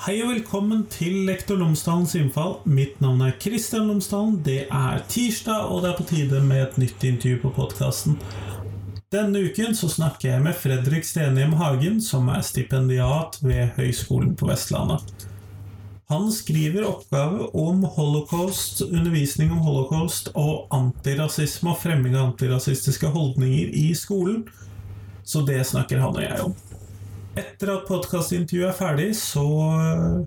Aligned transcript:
Hei 0.00 0.14
og 0.24 0.30
velkommen 0.30 0.86
til 0.88 1.26
Lektor 1.28 1.58
Lomsdalens 1.60 2.14
innfall. 2.16 2.54
Mitt 2.64 3.02
navn 3.04 3.18
er 3.20 3.34
Kristian 3.36 3.90
Lomsdalen. 3.90 4.38
Det 4.46 4.62
er 4.72 5.02
tirsdag, 5.12 5.66
og 5.68 5.82
det 5.82 5.90
er 5.90 5.98
på 5.98 6.06
tide 6.08 6.40
med 6.40 6.62
et 6.62 6.78
nytt 6.80 7.04
intervju 7.04 7.42
på 7.42 7.50
podkasten. 7.58 8.14
Denne 9.12 9.42
uken 9.44 9.76
så 9.76 9.90
snakker 9.92 10.30
jeg 10.30 10.44
med 10.46 10.56
Fredrik 10.56 11.04
Stenhjem 11.04 11.52
Hagen, 11.60 12.00
som 12.00 12.32
er 12.32 12.40
stipendiat 12.48 13.36
ved 13.44 13.74
Høgskolen 13.76 14.32
på 14.40 14.48
Vestlandet. 14.48 15.04
Han 16.08 16.32
skriver 16.32 16.88
oppgave 16.88 17.50
om 17.52 17.84
holocaust, 17.98 18.80
undervisning 18.88 19.52
om 19.52 19.60
holocaust 19.68 20.32
og 20.32 20.64
antirasisme 20.80 21.74
og 21.76 21.82
fremming 21.84 22.16
av 22.16 22.30
antirasistiske 22.30 23.12
holdninger 23.12 23.76
i 23.84 23.90
skolen. 23.92 24.46
Så 25.28 25.44
det 25.44 25.60
snakker 25.68 26.00
han 26.00 26.16
og 26.16 26.24
jeg 26.24 26.44
om. 26.48 26.56
Etter 27.38 27.70
at 27.76 27.84
podkastintervjuet 27.86 28.72
er 28.72 28.74
ferdig, 28.74 29.10
så 29.14 29.44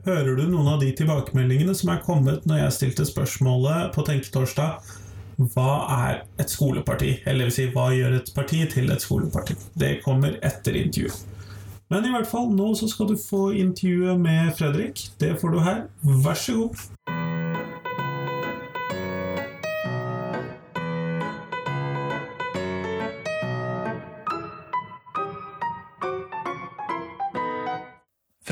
hører 0.05 0.37
du 0.37 0.45
noen 0.47 0.69
av 0.71 0.79
de 0.79 0.93
tilbakemeldingene 0.95 1.75
som 1.75 1.91
er 1.91 2.03
kommet 2.05 2.45
når 2.47 2.61
jeg 2.61 2.75
stilte 2.77 3.07
spørsmålet 3.09 3.91
på 3.95 4.05
Tenketorsdag 4.07 4.93
hva 5.53 5.69
er 5.89 6.23
et 6.39 6.51
skoleparti? 6.51 7.15
Eller 7.25 7.49
vil 7.49 7.55
si, 7.55 7.67
hva 7.73 7.89
gjør 7.93 8.19
et 8.19 8.31
parti 8.35 8.61
til 8.71 8.91
et 8.93 9.03
skoleparti? 9.03 9.57
Det 9.79 9.97
kommer 10.05 10.37
etter 10.45 10.77
intervjuet. 10.77 11.29
Men 11.91 12.07
i 12.07 12.13
hvert 12.13 12.29
fall, 12.29 12.47
nå 12.53 12.71
så 12.77 12.87
skal 12.89 13.11
du 13.11 13.17
få 13.19 13.51
intervjuet 13.59 14.19
med 14.21 14.53
Fredrik. 14.57 15.07
Det 15.21 15.35
får 15.41 15.53
du 15.53 15.59
her. 15.65 15.85
Vær 16.01 16.39
så 16.39 16.55
god. 16.61 16.85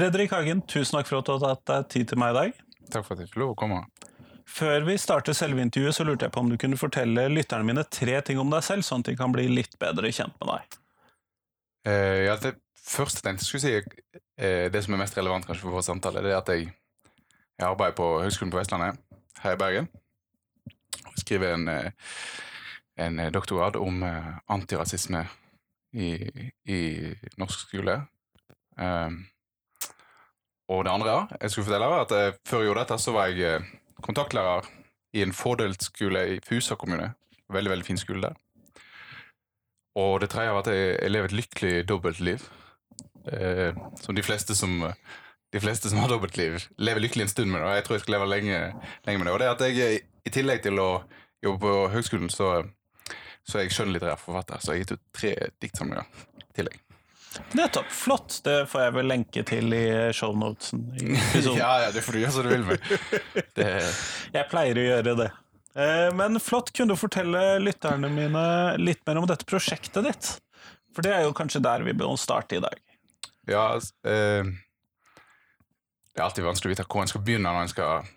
Fredrik 0.01 0.31
Hagen, 0.33 0.63
tusen 0.65 0.95
takk 0.97 1.05
for 1.05 1.21
at 1.21 1.27
du 1.27 1.31
har 1.35 1.41
tatt 1.43 1.67
deg 1.69 1.89
tid 1.93 2.07
til 2.09 2.17
meg 2.17 2.31
i 2.31 2.33
dag. 2.33 2.61
Takk 2.89 3.03
for 3.05 3.13
at 3.13 3.19
jeg 3.21 3.29
fikk 3.29 3.35
lov 3.37 3.51
å 3.51 3.57
komme. 3.59 3.81
Før 4.49 4.81
vi 4.87 4.95
starter 4.97 5.35
selve 5.37 5.61
intervjuet, 5.61 5.93
så 5.93 6.05
lurte 6.07 6.25
jeg 6.25 6.33
på 6.33 6.41
om 6.41 6.47
du 6.49 6.55
kunne 6.57 6.79
fortelle 6.79 7.27
lytterne 7.29 7.67
mine 7.67 7.83
tre 7.85 8.15
ting 8.25 8.39
om 8.41 8.49
deg 8.49 8.63
selv, 8.65 8.81
sånn 8.87 9.03
at 9.03 9.11
de 9.11 9.13
kan 9.19 9.29
bli 9.35 9.43
litt 9.51 9.75
bedre 9.77 10.09
kjent 10.09 10.33
med 10.41 10.49
deg. 10.49 10.77
Eh, 11.91 12.17
ja, 12.25 12.33
det 12.41 12.55
første 12.81 13.21
jeg 13.21 13.27
tenkte 13.27 13.45
skulle 13.45 13.61
si, 13.61 14.23
eh, 14.41 14.65
det 14.73 14.81
som 14.81 14.95
er 14.97 15.03
mest 15.03 15.19
relevant 15.19 15.45
kanskje 15.45 15.67
for 15.67 15.77
vår 15.77 15.85
samtale, 15.85 16.23
det 16.25 16.31
er 16.31 16.39
at 16.39 16.49
jeg, 16.49 16.71
jeg 17.61 17.67
arbeider 17.67 17.93
på 17.99 18.07
Høgskolen 18.23 18.53
på 18.55 18.57
Vestlandet 18.57 18.97
her 19.43 19.53
i 19.53 19.59
Bergen. 19.61 19.89
Og 21.03 21.19
skriver 21.21 21.53
en, 21.59 21.67
eh, 21.75 22.15
en 23.05 23.21
doktorgrad 23.37 23.77
om 23.77 24.01
antirasisme 24.01 25.21
i, 25.93 26.09
i 26.65 26.81
norsk 27.37 27.67
skole. 27.67 27.99
Um, 28.81 29.21
og 30.71 30.85
det 30.85 30.93
andre 30.93 31.15
jeg 31.41 31.51
skulle 31.51 31.67
fortelle 31.67 31.89
er 31.89 32.05
at 32.05 32.13
eh, 32.17 32.37
før 32.47 32.63
jeg 32.63 32.69
gjorde 32.69 32.83
dette, 32.85 32.97
så 33.03 33.13
var 33.15 33.31
jeg 33.31 33.47
eh, 33.47 33.71
kontaktlærer 34.05 34.69
i 35.17 35.23
en 35.25 35.33
fordelt 35.35 35.83
skole 35.83 36.21
i 36.35 36.39
Fusa 36.45 36.77
kommune. 36.79 37.11
Veldig, 37.51 37.71
veldig 37.73 37.85
fin 37.85 37.99
skole 37.99 38.29
der. 38.29 38.37
Og 39.99 40.21
det 40.23 40.29
tredje 40.31 40.53
var 40.55 40.63
at 40.63 40.71
jeg, 40.71 40.93
jeg 41.01 41.11
lever 41.11 41.27
et 41.27 41.39
lykkelig 41.41 41.73
dobbeltliv. 41.89 42.45
Eh, 43.27 43.81
som 43.99 44.15
de 44.15 44.23
fleste 44.23 44.55
som, 44.55 44.77
de 45.51 45.59
fleste 45.59 45.91
som 45.91 45.99
har 45.99 46.13
dobbeltliv, 46.13 46.61
lever 46.79 47.03
lykkelig 47.03 47.27
en 47.27 47.33
stund 47.33 47.51
med 47.51 47.59
det. 47.59 47.67
Og 47.67 47.75
jeg 47.75 47.87
tror 47.87 47.97
jeg 47.97 48.05
skal 48.05 48.15
leve 48.17 48.29
lenge, 48.31 48.61
lenge 49.07 49.19
med 49.19 49.27
det. 49.27 49.33
Og 49.33 49.41
det 49.43 49.51
at 49.51 49.65
jeg 49.67 50.05
i 50.25 50.33
tillegg 50.33 50.63
til 50.63 50.79
å 50.79 50.91
jobbe 51.43 51.59
på 51.65 51.75
høgskolen, 51.97 52.31
så, 52.31 52.53
så 53.43 53.59
er 53.59 53.67
jeg 53.67 53.75
skjønnlitterær 53.75 54.21
forfatter. 54.21 54.61
Så 54.61 54.71
jeg 54.71 54.79
har 54.79 54.85
gitt 54.85 54.95
ut 54.95 55.05
tre 55.19 55.35
diktsamlinger 55.59 56.25
i 56.45 56.55
tillegg. 56.61 56.79
Nettopp. 57.57 57.91
Flott. 57.91 58.39
Det 58.43 58.65
får 58.71 58.85
jeg 58.85 58.95
vel 58.97 59.09
lenke 59.11 59.43
til 59.47 59.75
i 59.75 59.85
shownotesen. 60.15 60.83
ja, 61.57 61.71
ja, 61.85 61.91
det 61.93 62.03
får 62.03 62.17
du 62.17 62.21
gjøre 62.23 62.35
som 62.35 62.47
du 62.47 62.51
vil 62.51 62.67
med. 62.67 62.91
Det... 63.55 63.71
Jeg 64.35 64.49
pleier 64.51 64.79
å 64.79 64.85
gjøre 64.87 65.15
det. 65.23 65.29
Eh, 65.75 66.07
men 66.17 66.39
flott. 66.43 66.71
Kunne 66.75 66.95
du 66.95 66.99
fortelle 66.99 67.43
lytterne 67.63 68.11
mine 68.11 68.45
litt 68.81 69.03
mer 69.07 69.21
om 69.21 69.27
dette 69.29 69.47
prosjektet 69.47 70.07
ditt? 70.07 70.31
For 70.95 71.05
det 71.05 71.13
er 71.15 71.27
jo 71.27 71.35
kanskje 71.35 71.63
der 71.63 71.85
vi 71.87 71.95
bør 71.95 72.17
starte 72.19 72.59
i 72.59 72.63
dag. 72.63 72.79
Ja, 73.49 73.67
eh, 73.77 74.51
det 76.11 76.19
er 76.19 76.27
alltid 76.27 76.45
vanskelig 76.45 76.71
å 76.71 76.75
vite 76.75 76.89
hvor 76.91 77.05
en 77.05 77.11
skal 77.11 77.23
begynne 77.25 77.51
når 77.51 77.65
en 77.65 77.71
skal 77.71 78.09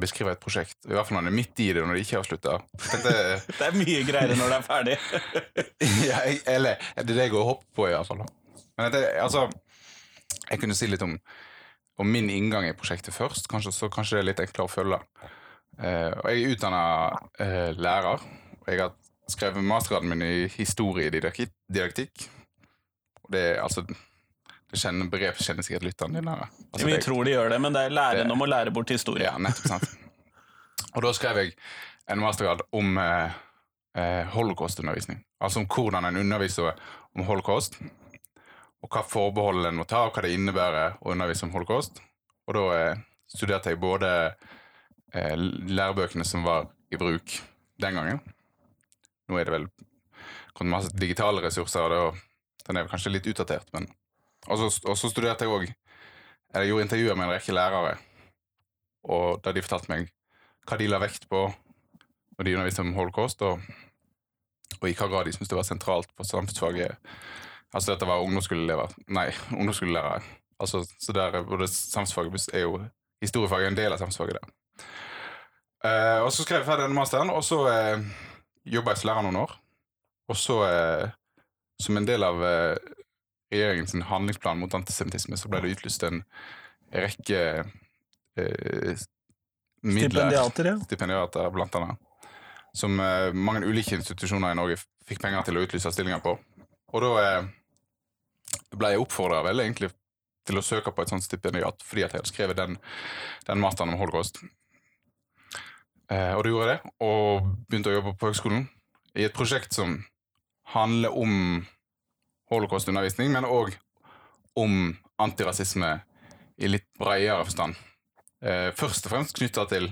beskrive 0.00 0.32
et 0.32 0.40
prosjekt. 0.40 0.78
I 0.86 0.94
hvert 0.94 1.08
fall 1.08 1.18
når 1.18 1.26
en 1.26 1.32
er 1.32 1.36
midt 1.36 1.60
i 1.60 1.72
det, 1.74 1.82
når 1.82 1.98
det 1.98 2.04
ikke 2.04 2.16
er 2.16 2.22
avslutta. 2.22 2.58
det 3.58 3.66
er 3.66 3.76
mye 3.76 4.04
greiere 4.06 4.38
når 4.38 4.52
det 4.52 4.58
er 4.60 4.68
ferdig. 4.68 4.98
ja, 6.08 6.20
eller 6.54 6.78
det 6.78 7.02
er 7.04 7.10
det 7.10 7.24
jeg 7.26 7.34
går 7.34 7.42
og 7.42 7.50
hopper 7.54 7.74
på, 7.76 7.88
i 7.90 7.96
hvert 7.96 8.08
fall. 8.08 8.22
Men 8.80 8.92
det, 8.94 9.04
altså, 9.20 9.46
jeg 10.48 10.60
kunne 10.62 10.76
si 10.78 10.88
litt 10.90 11.04
om, 11.04 11.16
om, 12.00 12.08
min 12.08 12.30
inngang 12.32 12.68
i 12.68 12.76
prosjektet 12.76 13.14
først, 13.14 13.48
kanskje, 13.50 13.74
så 13.76 13.90
kanskje 13.92 14.18
det 14.18 14.22
er 14.22 14.28
litt 14.30 14.42
enklere 14.46 14.68
å 14.68 14.72
følge. 14.72 15.00
Uh, 15.80 16.12
og 16.16 16.26
jeg 16.28 16.42
er 16.42 16.54
utdanna 16.54 16.84
uh, 17.14 17.44
eh, 17.44 17.70
lærer. 17.78 18.24
og 18.60 18.68
Jeg 18.68 18.82
har 18.82 18.94
skrevet 19.30 19.64
mastergraden 19.64 20.10
min 20.12 20.24
i 20.26 20.48
historiedidaktikk. 20.56 22.26
Og 23.24 23.34
det 23.34 23.44
er 23.52 23.62
altså 23.64 23.86
det 24.70 24.78
kjenner, 24.78 25.08
Begrep 25.10 25.38
kjenner 25.42 25.66
sikkert 25.66 25.86
lytterne 25.88 26.20
dine. 26.20 26.34
Altså, 26.70 26.86
Vi 26.86 26.98
tror 27.02 27.26
de 27.26 27.32
gjør 27.34 27.48
det, 27.50 27.60
men 27.62 27.74
det 27.74 27.86
er 27.86 27.94
læren 27.94 28.30
om 28.30 28.44
å 28.44 28.46
lære 28.46 28.74
bort 28.74 28.92
historie. 28.92 29.26
Ja, 29.26 29.38
nettopp 29.38 29.72
sant. 29.72 29.96
Og 30.94 31.02
da 31.02 31.10
skrev 31.14 31.40
jeg 31.40 31.56
en 32.10 32.22
mastergrad 32.22 32.62
om 32.74 32.98
uh, 32.98 33.32
holocaustundervisning. 34.34 35.24
Altså 35.42 35.62
om 35.62 35.66
hvordan 35.70 36.06
en 36.06 36.20
underviser 36.22 36.70
om 37.16 37.26
holocaust 37.26 37.80
og 38.80 38.88
hva 38.88 39.02
forbehold 39.04 39.68
en 39.68 39.78
må 39.80 39.86
ta, 39.88 40.06
og 40.06 40.14
hva 40.14 40.24
det 40.24 40.32
innebærer 40.34 40.98
å 41.00 41.12
undervise 41.12 41.44
om 41.46 41.52
holocaust. 41.54 42.00
Og 42.48 42.56
da 42.56 42.64
eh, 42.76 43.02
studerte 43.30 43.72
jeg 43.72 43.80
både 43.80 44.10
eh, 45.12 45.36
lærebøkene 45.36 46.24
som 46.26 46.46
var 46.46 46.70
i 46.90 46.98
bruk 47.00 47.36
den 47.80 47.98
gangen. 47.98 48.20
Nå 49.28 49.38
er 49.38 49.46
det 49.46 49.54
vel 49.54 49.68
kommet 50.56 50.74
masse 50.74 50.96
digitale 50.96 51.42
ressurser, 51.44 51.84
og 51.84 52.16
det, 52.16 52.22
den 52.66 52.80
er 52.80 52.88
kanskje 52.90 53.12
litt 53.14 53.28
utdatert, 53.30 53.68
men 53.76 53.88
Og 54.48 54.96
så 54.96 55.08
studerte 55.10 55.44
jeg 55.44 55.52
òg 55.52 55.66
Jeg 55.68 56.68
gjorde 56.68 56.82
intervjuer 56.82 57.16
med 57.16 57.26
en 57.26 57.34
rekke 57.34 57.52
lærere, 57.52 57.98
og 59.04 59.42
da 59.44 59.52
de 59.52 59.62
fortalte 59.62 59.92
meg 59.92 60.08
hva 60.66 60.78
de 60.80 60.88
la 60.88 60.98
vekt 60.98 61.28
på 61.28 61.44
når 62.38 62.44
de 62.44 62.54
underviste 62.56 62.82
om 62.82 62.94
holocaust, 62.96 63.42
og, 63.42 63.60
og 64.80 64.88
i 64.88 64.94
hva 64.96 65.08
grad 65.12 65.28
de 65.28 65.34
syntes 65.36 65.50
det 65.52 65.58
var 65.58 65.68
sentralt 65.68 66.10
på 66.16 66.24
samfunnsfaget 66.24 66.96
Altså 67.70 67.92
dette 67.92 68.06
var 68.08 68.22
ungdomsskoleelever. 68.24 68.94
Nei, 69.14 69.28
ungdomsskolelærere. 69.58 70.22
Altså, 70.60 70.82
så 71.00 71.12
der, 71.12 71.42
både 71.42 71.68
samfunnsfaget 71.68 72.48
er 72.54 72.66
jo 72.66 72.80
Historiefaget 73.20 73.66
er 73.66 73.68
en 73.68 73.76
del 73.76 73.92
av 73.92 73.98
samfunnsfaget 74.00 74.38
der. 74.38 74.52
Uh, 75.84 76.24
og 76.24 76.30
så 76.32 76.44
skrev 76.44 76.62
jeg 76.62 76.66
ferdig 76.66 76.86
denne 76.86 76.96
masteren, 76.96 77.28
og 77.32 77.42
så 77.44 77.58
uh, 77.68 78.00
jobba 78.64 78.94
jeg 78.94 79.00
som 79.02 79.10
lærer 79.10 79.26
noen 79.26 79.36
år. 79.42 79.52
Og 80.32 80.38
så, 80.40 80.56
uh, 80.64 81.44
som 81.84 82.00
en 82.00 82.08
del 82.08 82.24
av 82.24 82.40
uh, 82.40 82.94
regjeringens 83.52 83.92
handlingsplan 84.08 84.60
mot 84.62 84.76
antisemittisme, 84.76 85.36
så 85.36 85.52
ble 85.52 85.60
det 85.60 85.74
utlyst 85.76 86.06
en 86.08 86.22
rekke 86.96 87.42
midler 89.84 90.08
Stipendiater, 90.08 90.70
ja. 90.70 90.74
Stipendiater, 90.84 91.52
blant 91.52 91.76
annet. 91.76 92.00
Som 92.72 92.96
mange 92.96 93.66
ulike 93.66 93.98
institusjoner 93.98 94.54
i 94.54 94.56
Norge 94.56 94.78
fikk 95.08 95.20
penger 95.20 95.44
til 95.44 95.58
å 95.58 95.64
utlyse 95.66 95.92
stillinger 95.92 96.22
på. 96.24 96.38
Og 96.94 97.04
da 97.04 97.10
ble 98.78 98.92
jeg 98.92 99.02
oppfordra 99.02 99.42
vel 99.46 99.64
egentlig 99.64 99.90
til 100.46 100.58
å 100.58 100.64
søke 100.64 100.92
på 100.94 101.04
et 101.04 101.12
sånt 101.12 101.24
stipendiat 101.24 101.82
fordi 101.86 102.04
at 102.04 102.14
jeg 102.14 102.22
hadde 102.22 102.32
skrevet 102.32 102.58
den, 102.58 102.78
den 103.46 103.62
masteren 103.62 103.92
om 103.94 104.00
holocaust. 104.00 104.40
Eh, 106.10 106.34
og 106.34 106.42
da 106.44 106.52
gjorde 106.52 106.68
jeg 106.68 106.72
det, 106.72 106.94
og 107.06 107.50
begynte 107.68 107.92
å 107.92 107.98
jobbe 107.98 108.14
på 108.18 108.30
høgskolen 108.30 108.64
i 109.18 109.26
et 109.26 109.36
prosjekt 109.36 109.76
som 109.76 110.00
handler 110.74 111.14
om 111.14 111.62
holocaustundervisning, 112.50 113.30
men 113.34 113.46
òg 113.46 113.74
om 114.58 114.96
antirasisme 115.22 115.92
i 116.60 116.70
litt 116.70 116.86
bredere 116.98 117.44
forstand. 117.46 117.78
Eh, 118.42 118.70
først 118.76 119.06
og 119.06 119.14
fremst 119.14 119.36
knytta 119.38 119.66
til 119.70 119.90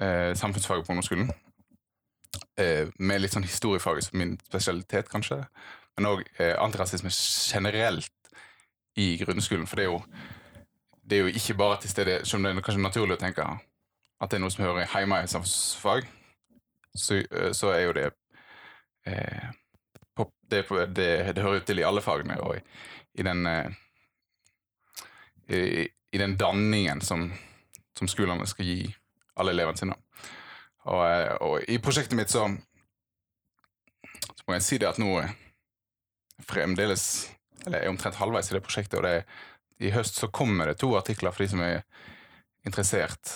eh, 0.00 0.32
samfunnsfaget 0.38 0.86
på 0.86 0.94
ungdomsskolen. 0.94 1.30
Eh, 2.58 2.90
med 2.98 3.22
litt 3.22 3.34
sånn 3.34 3.46
historiefaget 3.46 4.08
som 4.08 4.18
min 4.20 4.36
spesialitet, 4.48 5.10
kanskje 5.12 5.44
men 5.98 6.06
òg 6.06 6.22
eh, 6.38 6.54
antirasisme 6.62 7.10
generelt 7.10 8.32
i 8.98 9.16
grunnskolen. 9.18 9.66
For 9.66 9.78
det 9.80 9.88
er, 9.88 9.90
jo, 9.90 10.02
det 11.02 11.18
er 11.18 11.24
jo 11.26 11.40
ikke 11.40 11.56
bare 11.58 11.80
til 11.82 11.90
stede 11.90 12.20
Selv 12.24 12.38
om 12.38 12.46
det 12.46 12.54
er 12.54 12.66
kanskje 12.66 12.84
naturlig 12.84 13.18
å 13.18 13.22
tenke 13.22 13.46
at 14.18 14.30
det 14.30 14.38
er 14.38 14.42
noe 14.42 14.50
som 14.50 14.64
hører 14.64 14.86
hjemme 14.90 15.20
i 15.22 15.30
samfunnsfag, 15.30 16.06
så, 16.94 17.20
eh, 17.22 17.52
så, 17.54 17.70
er 17.74 17.84
jo 17.86 17.92
det 17.98 18.06
eh, 19.06 19.50
det, 20.50 20.64
det, 20.96 21.36
det, 21.36 21.42
hører 21.42 21.60
jo 21.60 21.66
til 21.66 21.78
i 21.78 21.84
alle 21.86 22.00
fagene, 22.02 22.38
og 22.40 22.56
i, 22.56 22.62
i 23.20 23.26
den 23.26 23.46
eh, 23.46 23.68
i, 25.48 25.86
i, 25.86 26.18
den 26.18 26.36
danningen 26.36 27.00
som, 27.00 27.28
som 27.98 28.08
skolene 28.08 28.46
skal 28.48 28.66
gi 28.66 28.88
alle 29.38 29.52
elevene 29.54 29.78
sine. 29.78 29.98
Og, 30.88 31.02
eh, 31.04 31.34
og, 31.40 31.68
i 31.68 31.78
prosjektet 31.78 32.16
mitt 32.18 32.32
så, 32.32 32.48
så 34.24 34.48
må 34.48 34.56
jeg 34.56 34.66
si 34.66 34.80
det 34.80 34.88
at 34.88 34.98
nå 34.98 35.12
fremdeles 36.46 37.30
Eller 37.66 37.82
er 37.82 37.90
omtrent 37.90 38.16
halvveis 38.20 38.50
i 38.50 38.54
det 38.54 38.62
prosjektet, 38.62 39.00
og 39.00 39.04
det, 39.04 39.24
i 39.82 39.90
høst 39.90 40.16
så 40.16 40.28
kommer 40.30 40.70
det 40.70 40.78
to 40.78 40.92
artikler 40.96 41.34
for 41.34 41.42
de 41.42 41.48
som 41.50 41.60
er 41.60 41.82
interessert 42.66 43.32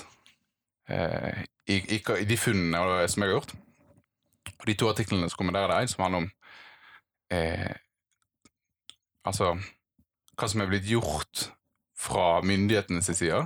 eh, 0.88 1.42
i, 1.66 1.80
i, 1.96 1.98
i 1.98 2.26
de 2.28 2.38
funnene 2.38 3.08
som 3.10 3.24
jeg 3.24 3.32
har 3.32 3.34
gjort. 3.34 3.54
Og 4.62 4.68
de 4.70 4.76
to 4.78 4.88
artiklene 4.90 5.28
som 5.30 5.40
kommer 5.40 5.56
der, 5.58 5.66
det 5.68 5.76
er 5.76 5.86
en 5.86 5.92
som 5.92 6.04
handler 6.06 6.24
om 6.24 6.30
eh, 7.34 7.72
Altså 9.22 9.52
hva 9.54 10.48
som 10.50 10.62
er 10.64 10.70
blitt 10.70 10.88
gjort 10.90 11.44
fra 11.98 12.40
myndighetenes 12.42 13.10
side 13.14 13.44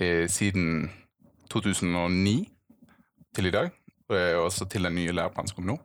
eh, 0.00 0.24
siden 0.30 0.88
2009 1.52 2.32
til 3.34 3.46
i 3.46 3.52
dag, 3.54 3.70
og 4.10 4.16
også 4.48 4.66
til 4.70 4.86
den 4.88 4.96
nye 4.98 5.14
læreplanen 5.14 5.50
som 5.50 5.60
kommer 5.60 5.76
nå. 5.76 5.78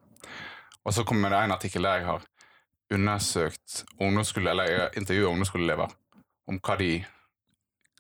Og 0.85 0.95
så 0.95 1.05
kommer 1.05 1.29
det 1.29 1.43
en 1.43 1.53
artikkel 1.53 1.85
der 1.85 1.99
jeg 1.99 2.07
har 2.07 2.25
undersøkt 2.93 3.83
ungdomsskole, 3.99 4.51
eller 4.51 4.97
intervjua 4.97 5.29
ungdomsskoleelever 5.29 5.93
om 6.49 6.59
hva 6.65 6.75
de, 6.79 6.93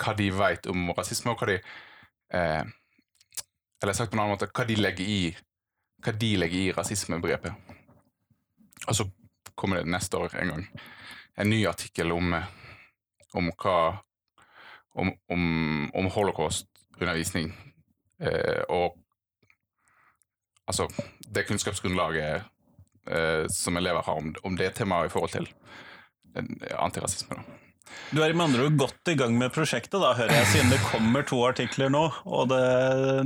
hva 0.01 0.15
de 0.17 0.29
vet 0.33 0.69
om 0.71 0.89
rasisme, 0.97 1.31
og 1.33 1.41
hva 1.41 1.51
de 1.51 1.59
eh, 2.33 2.63
Eller 3.81 3.95
sagt 3.95 4.11
på 4.11 4.17
en 4.17 4.19
annen 4.25 4.33
måte, 4.33 4.49
hva 4.51 4.65
de 4.67 4.75
legger 4.75 5.07
i 5.07 5.21
hva 6.03 6.11
de 6.15 6.29
legger 6.39 6.59
i 6.59 6.71
rasismebegrepet. 6.75 7.53
Og 8.87 8.95
så 8.95 9.05
kommer 9.55 9.79
det 9.79 9.91
neste 9.91 10.17
år 10.17 10.35
en 10.39 10.51
gang 10.53 10.65
en 11.39 11.49
ny 11.49 11.65
artikkel 11.67 12.11
om, 12.11 12.33
eh, 12.33 12.47
om 13.33 13.51
hva 13.55 13.79
om, 14.99 15.11
om, 15.31 15.43
om 15.95 16.09
holocaust-undervisning 16.11 17.51
eh, 18.19 18.63
og 18.69 18.97
altså 20.67 20.89
det 21.35 21.45
kunnskapsgrunnlaget 21.47 22.43
eh, 23.09 23.45
som 23.53 23.79
elever 23.79 24.05
har 24.05 24.21
om, 24.21 24.33
om 24.43 24.59
det 24.59 24.73
temaet 24.77 25.09
i 25.09 25.13
forhold 25.13 25.33
til 25.33 25.49
eh, 25.49 26.77
antirasisme. 26.79 27.39
Da. 27.39 27.59
Du 28.13 28.21
er 28.21 28.33
med 28.33 28.47
andre 28.47 28.67
ord 28.67 28.77
godt 28.79 29.11
i 29.11 29.17
gang 29.17 29.35
med 29.37 29.53
prosjektet, 29.53 29.97
da, 30.01 30.13
hører 30.17 30.33
jeg, 30.39 30.47
siden 30.53 30.71
det 30.73 30.79
kommer 30.87 31.25
to 31.25 31.41
artikler 31.45 31.91
nå, 31.93 32.05
og 32.25 32.49
det 32.51 32.63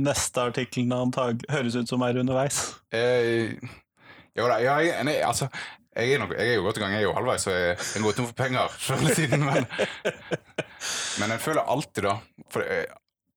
neste 0.04 0.48
artikkelen 0.50 0.92
antag 0.96 1.44
høres 1.52 1.76
ut 1.76 1.90
som 1.90 2.04
er 2.04 2.20
underveis. 2.20 2.60
Eh, 2.94 3.54
jo 4.34 4.48
da, 4.50 4.58
ja, 4.64 4.76
jeg, 4.84 5.06
nei, 5.06 5.18
altså, 5.24 5.48
jeg, 5.94 6.16
er 6.16 6.20
nok, 6.22 6.34
jeg 6.36 6.52
er 6.52 6.58
jo 6.58 6.66
godt 6.66 6.80
i 6.80 6.84
gang, 6.84 6.96
jeg 6.96 7.04
er 7.04 7.08
jo 7.08 7.14
halvveis, 7.16 7.46
så 7.46 7.54
jeg, 7.54 7.78
jeg 7.94 8.04
går 8.04 8.18
tom 8.18 8.28
for 8.28 8.38
penger 8.40 8.76
før 8.86 9.00
eller 9.00 9.18
siden. 9.20 9.46
Men, 9.46 9.68
men 11.20 11.36
jeg 11.36 11.44
føler 11.44 11.72
alltid 11.76 12.08
da 12.08 12.18
for, 12.52 12.64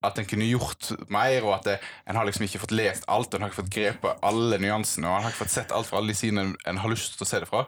at 0.05 0.19
en 0.19 0.27
kunne 0.29 0.45
gjort 0.45 0.91
mer, 1.09 1.39
og 1.41 1.55
at 1.55 1.67
det, 1.67 1.77
en 2.05 2.19
har 2.19 2.27
liksom 2.27 2.45
ikke 2.45 2.61
fått 2.61 2.75
lest 2.77 3.07
alt, 3.09 3.33
en 3.33 3.43
har 3.43 3.51
ikke 3.51 3.63
fått 3.63 3.73
grepet 3.73 4.25
alle 4.25 4.59
nyansene, 4.61 5.09
og 5.09 5.17
en 5.17 5.25
har 5.25 5.33
ikke 5.33 5.45
fått 5.45 5.55
sett 5.55 5.73
alt 5.73 5.89
fra 5.89 5.99
alle 5.99 6.13
de 6.13 6.19
sidene 6.19 6.51
en, 6.53 6.81
har 6.83 6.91
lyst 6.91 7.17
til 7.17 7.25
å 7.25 7.29
se 7.29 7.41
det 7.41 7.49
fra. 7.49 7.65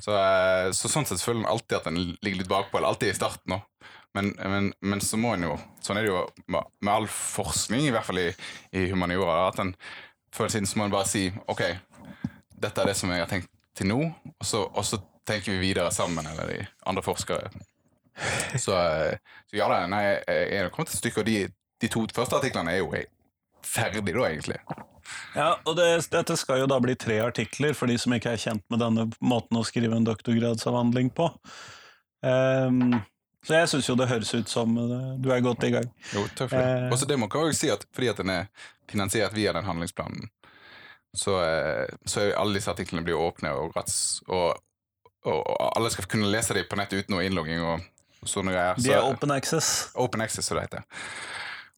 Så, 0.00 0.12
eh, 0.16 0.68
så 0.76 0.90
sånn 0.90 1.08
sett 1.08 1.24
føler 1.24 1.42
en 1.42 1.52
alltid 1.52 1.78
at 1.78 1.88
en 1.88 2.00
ligger 2.00 2.42
litt 2.42 2.50
bakpå, 2.52 2.78
eller 2.78 2.92
alltid 2.92 3.12
i 3.12 3.16
starten 3.16 3.54
nå. 3.54 3.62
Men, 4.12 4.34
men, 4.36 4.72
men 4.84 5.00
så 5.00 5.16
må 5.16 5.32
en 5.32 5.46
jo, 5.46 5.54
sånn 5.80 5.96
er 5.96 6.04
det 6.04 6.12
jo 6.12 6.24
med, 6.52 6.90
all 6.92 7.08
forskning, 7.08 7.86
i 7.88 7.94
hvert 7.94 8.04
fall 8.04 8.20
i, 8.20 8.28
i 8.76 8.84
humaniora, 8.90 9.46
at 9.48 9.62
en 9.64 9.72
før 10.32 10.52
siden 10.52 10.68
så 10.68 10.80
må 10.80 10.86
en 10.86 10.92
bare 10.92 11.08
si 11.08 11.26
ok, 11.48 11.62
dette 12.62 12.82
er 12.82 12.92
det 12.92 12.96
som 12.98 13.12
jeg 13.12 13.24
har 13.24 13.30
tenkt 13.30 13.48
til 13.76 13.88
nå, 13.88 13.98
og 14.36 14.44
så, 14.44 14.66
og 14.68 14.84
så 14.84 15.00
tenker 15.28 15.54
vi 15.54 15.70
videre 15.70 15.92
sammen, 15.94 16.26
eller 16.28 16.50
de 16.50 16.60
andre 16.88 17.04
forskere. 17.04 17.48
Så, 18.60 18.76
eh, 18.76 19.16
så 19.48 19.56
ja 19.56 19.68
da, 19.72 19.86
nei, 19.88 20.02
jeg 20.04 20.58
er 20.60 20.72
kommet 20.74 20.92
et 20.92 21.00
stykke, 21.00 21.22
og 21.22 21.28
de, 21.30 21.46
de 21.82 21.90
to 21.90 22.06
første 22.14 22.38
artiklene 22.38 22.72
er 22.72 22.82
jo 22.82 22.90
ferdig 23.66 24.02
da, 24.06 24.24
egentlig. 24.28 24.58
Ja, 25.34 25.48
og 25.66 25.76
det, 25.76 25.86
dette 26.12 26.36
skal 26.38 26.62
jo 26.62 26.68
da 26.70 26.78
bli 26.82 26.94
tre 26.98 27.18
artikler, 27.24 27.74
for 27.76 27.90
de 27.90 27.98
som 28.00 28.14
ikke 28.14 28.34
er 28.34 28.40
kjent 28.40 28.64
med 28.72 28.82
denne 28.82 29.08
måten 29.20 29.58
å 29.58 29.64
skrive 29.66 29.98
en 29.98 30.06
doktorgradsavhandling 30.06 31.10
på. 31.16 31.28
Um, 32.22 33.00
så 33.42 33.56
jeg 33.58 33.70
syns 33.72 33.88
jo 33.88 33.96
det 33.98 34.06
høres 34.06 34.30
ut 34.36 34.50
som 34.50 34.76
eh, 34.78 35.06
du 35.18 35.32
er 35.34 35.42
godt 35.42 35.64
i 35.66 35.72
gang. 35.74 35.88
Jo, 36.12 36.22
takk 36.38 36.52
for 36.52 36.58
det. 36.60 36.74
Eh. 36.84 36.90
Og 36.94 37.00
så 37.00 37.08
det 37.10 37.16
må 37.18 37.26
jeg 37.26 37.48
også 37.48 37.58
si 37.58 37.72
at 37.74 37.86
fordi 37.90 38.10
at 38.12 38.20
den 38.22 38.30
er 38.30 38.68
finansiert 38.90 39.34
via 39.34 39.54
den 39.56 39.66
handlingsplanen, 39.66 40.28
så, 41.18 41.40
eh, 41.42 41.88
så 42.06 42.28
alle 42.38 42.60
disse 42.60 42.70
artiklene 42.70 43.02
blir 43.06 43.18
åpne 43.18 43.50
og 43.58 43.74
rats, 43.74 44.22
og, 44.28 44.62
og, 45.26 45.40
og 45.40 45.64
alle 45.72 45.90
skal 45.90 46.06
kunne 46.12 46.30
lese 46.30 46.54
dem 46.54 46.70
på 46.70 46.78
nett 46.78 46.94
uten 46.94 47.16
noe 47.16 47.26
innlogging 47.26 47.66
og, 47.66 47.88
sånne 48.22 48.54
greier. 48.54 48.78
De 48.78 48.92
er 48.94 49.02
open 49.02 49.34
access. 49.34 49.90
Open 49.98 50.22
access, 50.22 50.46
som 50.46 50.54
det 50.60 50.68
heter. 50.68 50.84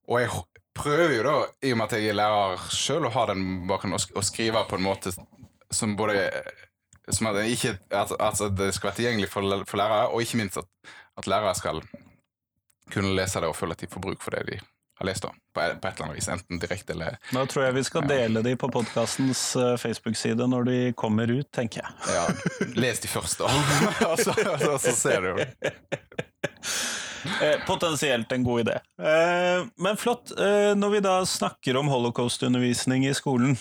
Og 0.09 0.21
jeg 0.21 0.31
prøver 0.77 1.15
jo 1.17 1.23
da, 1.25 1.35
i 1.65 1.71
og 1.73 1.79
med 1.81 1.87
at 1.87 1.97
jeg 2.01 2.11
er 2.13 2.19
lærer 2.19 2.65
sjøl, 2.75 3.07
å 3.09 3.13
ha 3.15 3.27
den 3.31 3.45
bakgrunnen, 3.71 3.95
og, 3.97 4.03
sk- 4.03 4.19
skrive 4.27 4.65
på 4.69 4.77
en 4.81 4.85
måte 4.89 5.13
som 5.75 5.95
både 5.97 6.29
som 7.13 7.27
at, 7.31 7.37
ikke, 7.49 7.75
at, 7.93 8.13
at 8.17 8.39
det 8.57 8.71
skal 8.75 8.89
være 8.91 8.97
tilgjengelig 8.99 9.29
for, 9.33 9.45
for 9.69 9.77
lærere, 9.81 10.09
og 10.13 10.23
ikke 10.25 10.39
minst 10.41 10.57
at, 10.61 10.69
at 11.21 11.27
lærere 11.29 11.55
skal 11.59 11.81
kunne 12.93 13.15
lese 13.17 13.41
det 13.41 13.49
og 13.49 13.57
føle 13.57 13.73
at 13.77 13.81
de 13.85 13.89
får 13.93 14.01
bruk 14.05 14.23
for 14.25 14.37
det 14.37 14.45
de 14.51 14.59
har 15.01 15.09
lest. 15.09 15.25
da, 15.27 15.31
På, 15.55 15.61
et- 15.65 15.79
eller 15.85 16.05
annet 16.07 16.17
vis, 16.19 16.29
enten 16.33 16.61
direkte 16.63 16.93
eller 16.95 17.17
Da 17.33 17.45
tror 17.51 17.65
jeg 17.67 17.75
vi 17.79 17.83
skal 17.89 18.09
dele 18.09 18.43
de 18.47 18.53
på 18.61 18.69
podkastens 18.73 19.43
Facebook-side 19.83 20.47
når 20.49 20.69
de 20.69 20.77
kommer 20.97 21.31
ut, 21.33 21.49
tenker 21.53 21.83
jeg. 21.83 22.15
ja, 22.15 22.27
Les 22.77 23.01
de 23.05 23.09
først, 23.09 23.41
da. 23.41 23.49
og 24.11 24.19
så, 24.21 24.33
så, 24.37 24.77
så 24.85 24.93
ser 24.97 25.21
du. 25.29 25.45
Eh, 25.65 25.73
potensielt 27.67 28.33
en 28.33 28.45
god 28.45 28.61
idé. 28.65 28.75
Eh, 28.99 29.67
men 29.77 29.97
flott. 30.01 30.33
Eh, 30.39 30.73
når 30.77 30.91
vi 30.97 31.01
da 31.05 31.15
snakker 31.29 31.77
om 31.81 31.89
holocaust-undervisning 31.93 33.07
i 33.09 33.15
skolen, 33.15 33.57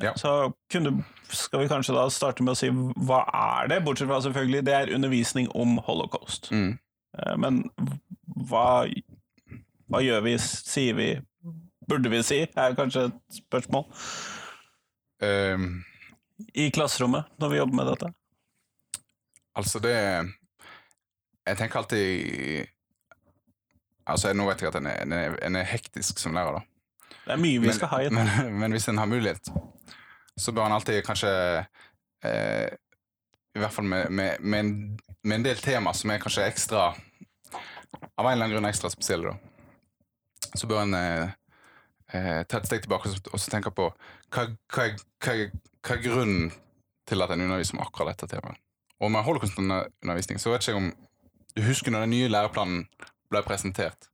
Ja. 0.00 0.14
så 0.16 0.52
kunne, 0.72 1.04
skal 1.28 1.60
vi 1.60 1.68
kanskje 1.68 1.94
da 1.94 2.06
starte 2.10 2.42
med 2.42 2.52
å 2.54 2.56
si 2.56 2.68
hva 2.70 3.22
er 3.32 3.68
det? 3.68 3.82
Bortsett 3.84 4.08
fra 4.08 4.20
selvfølgelig, 4.24 4.64
det 4.64 4.74
er 4.74 4.94
undervisning 4.94 5.48
om 5.54 5.78
holocaust. 5.86 6.50
Mm. 6.50 6.78
Eh, 7.18 7.36
men 7.36 7.62
hva, 8.48 8.86
hva 9.90 10.00
gjør 10.04 10.22
vi, 10.24 10.36
sier 10.38 10.94
vi, 10.96 11.10
burde 11.88 12.08
vi 12.12 12.22
si, 12.24 12.42
er 12.56 12.74
kanskje 12.78 13.08
et 13.10 13.40
spørsmål. 13.42 13.84
Um, 15.22 15.84
I 16.58 16.70
klasserommet, 16.74 17.28
når 17.38 17.48
vi 17.52 17.58
jobber 17.60 17.76
med 17.78 17.86
dette. 17.92 18.08
Altså, 19.54 19.78
det 19.84 19.92
Jeg 21.46 21.56
tenker 21.58 21.78
alltid 21.78 22.66
Altså, 24.12 24.32
Nå 24.36 24.46
vet 24.48 24.62
jeg 24.62 24.68
at 24.72 24.78
en 24.80 24.86
er, 24.90 25.00
en 25.06 25.12
er, 25.16 25.36
en 25.46 25.56
er 25.56 25.64
hektisk 25.68 26.18
som 26.22 26.34
lærer, 26.36 26.58
da. 26.60 26.62
Det 27.26 27.34
er 27.36 27.40
mye 27.42 27.60
vi 27.62 27.72
skal 27.76 27.88
ha 27.92 28.00
i 28.02 28.08
det. 28.08 28.12
men, 28.16 28.56
men 28.60 28.72
hvis 28.74 28.88
en 28.90 28.98
har 28.98 29.06
mulighet, 29.10 29.48
så 30.40 30.52
bør 30.52 30.66
en 30.66 30.72
alltid 30.78 31.02
kanskje 31.06 31.30
eh, 32.24 32.68
I 33.54 33.60
hvert 33.60 33.72
fall 33.76 33.84
med, 33.84 34.08
med, 34.10 34.40
med, 34.40 34.58
en, 34.64 34.72
med 35.24 35.36
en 35.36 35.44
del 35.46 35.60
tema 35.62 35.92
som 35.94 36.10
er 36.10 36.18
kanskje 36.22 36.46
ekstra 36.48 36.86
Av 36.92 38.26
en 38.26 38.32
eller 38.32 38.44
annen 38.46 38.54
grunn 38.56 38.68
ekstra 38.70 38.90
spesielle, 38.90 39.32
da. 39.32 39.36
Så 40.58 40.66
bør 40.68 40.82
en 40.82 40.94
eh, 40.98 41.30
eh, 42.16 42.42
ta 42.48 42.58
et 42.58 42.66
steg 42.68 42.82
tilbake 42.84 43.08
og 43.12 43.38
så- 43.40 43.50
tenke 43.52 43.70
på 43.72 43.86
hva, 44.32 44.46
hva, 44.72 44.88
er- 44.88 44.98
hva, 45.22 45.36
hva 45.86 45.96
grunnen 46.02 46.50
til 47.08 47.22
at 47.24 47.30
en 47.34 47.44
underviser 47.46 47.76
om 47.78 47.84
akkurat 47.86 48.12
dette 48.16 48.28
temaet. 48.34 48.58
Og 49.02 49.10
med 49.10 49.24
holocaustundervisning 49.26 50.38
så 50.40 50.52
vet 50.52 50.62
ikke 50.66 50.78
om 50.80 50.90
du 51.56 51.62
husker 51.66 51.90
når 51.92 52.04
den 52.06 52.12
nye 52.16 52.28
læreplanen 52.32 52.84
ble 53.32 53.42
presentert. 53.46 54.08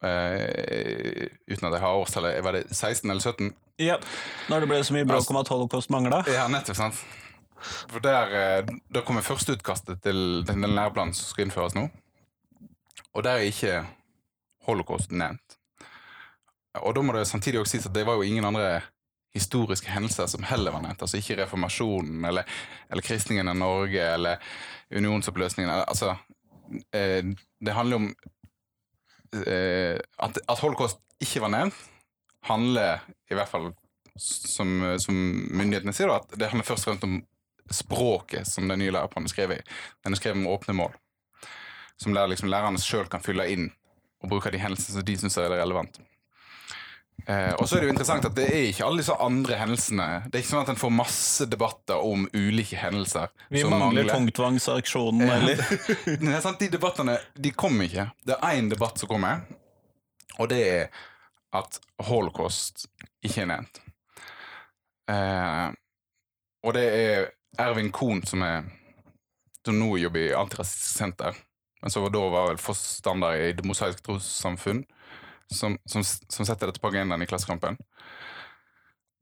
Uh, 0.00 1.28
uten 1.44 1.66
at 1.68 1.74
jeg 1.74 1.82
har 1.82 1.98
årstallet. 2.00 2.38
Var 2.44 2.56
det 2.56 2.62
16 2.72 3.10
eller 3.10 3.20
17? 3.20 3.50
Ja, 3.80 3.96
når 4.48 4.64
det 4.64 4.68
ble 4.70 4.78
så 4.84 4.96
mye 4.96 5.08
bråk 5.08 5.28
om 5.32 5.40
at 5.40 5.50
holocaust 5.52 5.92
mangla. 5.92 6.22
Ja, 6.28 6.46
nettopp, 6.52 6.78
sant. 6.78 7.00
For 7.60 8.00
der, 8.00 8.34
eh, 8.34 8.66
Da 8.92 9.00
kommer 9.04 9.20
førsteutkastet 9.20 10.02
til 10.02 10.44
den 10.46 10.62
den 10.62 10.74
læreplanen 10.74 11.14
som 11.14 11.28
skal 11.28 11.44
innføres 11.44 11.74
nå. 11.74 11.90
Og 13.14 13.24
der 13.24 13.30
er 13.30 13.48
ikke 13.48 13.86
holocaust 14.66 15.12
nevnt. 15.12 15.56
Og 16.74 16.94
da 16.94 17.02
må 17.02 17.12
det 17.12 17.26
samtidig 17.26 17.60
også 17.60 17.76
sies 17.76 17.86
at 17.86 17.94
det 17.94 18.06
var 18.06 18.14
jo 18.14 18.22
ingen 18.22 18.44
andre 18.44 18.80
historiske 19.34 19.90
hendelser 19.90 20.26
som 20.26 20.42
heller 20.42 20.70
var 20.70 20.82
nevnt. 20.82 21.02
Altså 21.02 21.16
ikke 21.16 21.42
reformasjonen 21.42 22.24
eller, 22.24 22.42
eller 22.90 23.02
kristningen 23.02 23.48
av 23.48 23.56
Norge 23.56 24.02
eller 24.14 24.36
unionsoppløsningen. 24.90 25.84
Altså, 25.88 26.16
eh, 26.92 27.24
det 27.60 27.76
handler 27.76 28.00
om 28.00 28.08
eh, 29.46 29.98
at, 30.18 30.38
at 30.48 30.62
holocaust 30.62 31.00
ikke 31.20 31.42
var 31.44 31.52
nevnt, 31.52 31.76
handler 32.48 33.04
i 33.30 33.36
hvert 33.36 33.50
fall 33.50 33.70
som, 34.20 34.96
som 35.00 35.16
myndighetene 35.52 35.94
sier, 35.96 36.12
at 36.12 36.32
det 36.36 36.50
handler 36.50 36.66
først 36.66 36.86
og 36.86 36.92
fremst 36.92 37.06
om 37.08 37.20
språket 37.70 38.48
som 38.48 38.68
den 38.68 38.80
nye 38.82 38.92
læreplanen 38.94 39.28
er 39.28 39.32
skrevet 39.32 39.60
i. 39.60 39.74
Den 40.04 40.16
er 40.16 40.20
skrevet 40.20 40.40
med 40.40 40.52
åpne 40.52 40.74
mål, 40.76 40.96
som 42.00 42.16
der 42.16 42.30
liksom 42.30 42.50
lærerne 42.50 42.80
sjøl 42.82 43.08
kan 43.12 43.22
fylle 43.24 43.46
inn 43.52 43.68
og 44.20 44.32
bruke 44.32 44.52
de 44.52 44.60
hendelsene 44.60 44.98
som 44.98 45.06
de 45.06 45.16
syns 45.20 45.38
er 45.40 45.52
relevant. 45.52 46.00
Eh, 47.26 47.52
og 47.54 47.68
så 47.68 47.76
er 47.76 47.82
det 47.82 47.88
jo 47.90 47.94
interessant 47.94 48.26
at 48.28 48.34
det 48.36 48.46
er 48.48 48.64
ikke 48.70 48.86
alle 48.86 49.02
disse 49.02 49.16
andre 49.20 49.58
hendelsene. 49.60 50.08
Det 50.26 50.38
er 50.38 50.44
ikke 50.44 50.52
sånn 50.52 50.64
at 50.64 50.72
en 50.72 50.80
får 50.80 50.92
masse 50.94 51.46
debatter 51.50 52.06
om 52.06 52.26
ulike 52.32 52.78
hendelser. 52.80 53.32
Vi 53.52 53.64
som 53.64 53.74
mangler 53.74 54.10
tungtvangsaksjonen, 54.10 55.24
eller 55.26 55.62
er 56.36 56.44
sant, 56.44 56.60
De 56.62 56.70
debattene 56.72 57.18
de 57.34 57.52
kommer 57.52 57.88
ikke. 57.90 58.08
Det 58.26 58.36
er 58.36 58.56
én 58.58 58.70
debatt 58.72 59.00
som 59.00 59.10
kommer, 59.10 59.44
og 60.38 60.50
det 60.52 60.60
er 60.68 61.06
at 61.56 61.80
holocaust 62.06 62.86
ikke 63.26 63.44
er 63.44 63.52
nevnt. 63.52 63.82
Eh, 65.10 65.68
og 66.64 66.76
det 66.76 66.86
er 66.94 67.30
Ervin 67.60 67.90
Kohn, 67.92 68.22
som, 68.26 68.44
er, 68.46 68.64
som 69.66 69.78
nå 69.80 69.96
jobber 69.98 70.28
i 70.28 70.34
Antirasistisk 70.36 71.00
Senter, 71.00 71.38
men 71.80 71.92
som 71.92 72.06
da 72.12 72.22
var 72.32 72.50
vel 72.50 72.60
forstander 72.60 73.40
i 73.40 73.52
Det 73.56 73.64
mosaiske 73.66 74.04
trossamfunn, 74.06 74.84
som, 75.50 75.76
som, 75.88 76.04
som 76.04 76.46
setter 76.46 76.70
dette 76.70 76.80
på 76.82 76.90
agendaen 76.92 77.22
i 77.22 77.28
Klassekampen. 77.30 77.76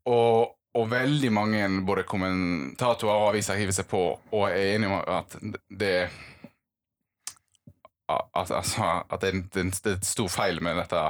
Og, 0.08 0.54
og 0.78 0.88
veldig 0.92 1.30
mange 1.34 1.62
både 1.88 2.04
kommentatorer 2.08 3.14
og 3.22 3.30
aviser 3.32 3.58
hiver 3.60 3.76
seg 3.76 3.88
på 3.90 4.02
og 4.16 4.44
er 4.48 4.74
enige 4.76 4.92
om 4.92 5.00
at 5.18 5.36
det 5.68 5.94
at, 8.08 8.50
altså, 8.50 9.02
at 9.10 9.20
det, 9.20 9.34
en- 9.34 9.48
det 9.52 9.90
er 9.90 9.96
et 9.98 10.06
stor 10.08 10.28
feil 10.32 10.62
med 10.64 10.78
dette 10.80 11.00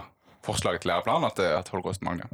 forslaget 0.46 0.82
til 0.82 0.90
læreplan, 0.90 1.25
at, 1.28 1.37
det, 1.38 1.46
at 1.60 1.68
holocaust 1.70 2.02
mangler. 2.02 2.26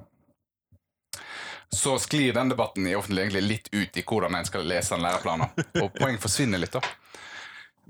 Så 1.75 1.97
sklir 1.99 2.33
den 2.37 2.49
debatten 2.53 2.87
i 2.87 2.95
offentlig 2.97 3.25
egentlig 3.27 3.43
litt 3.45 3.69
ut 3.75 3.97
i 3.99 4.05
hvordan 4.07 4.37
en 4.39 4.47
skal 4.49 4.65
lese 4.69 4.95
den 4.95 5.03
læreplanen. 5.05 5.51
og 5.83 5.91
poeng 5.99 6.17
forsvinner 6.23 6.61
litt. 6.63 6.77
da. 6.77 6.81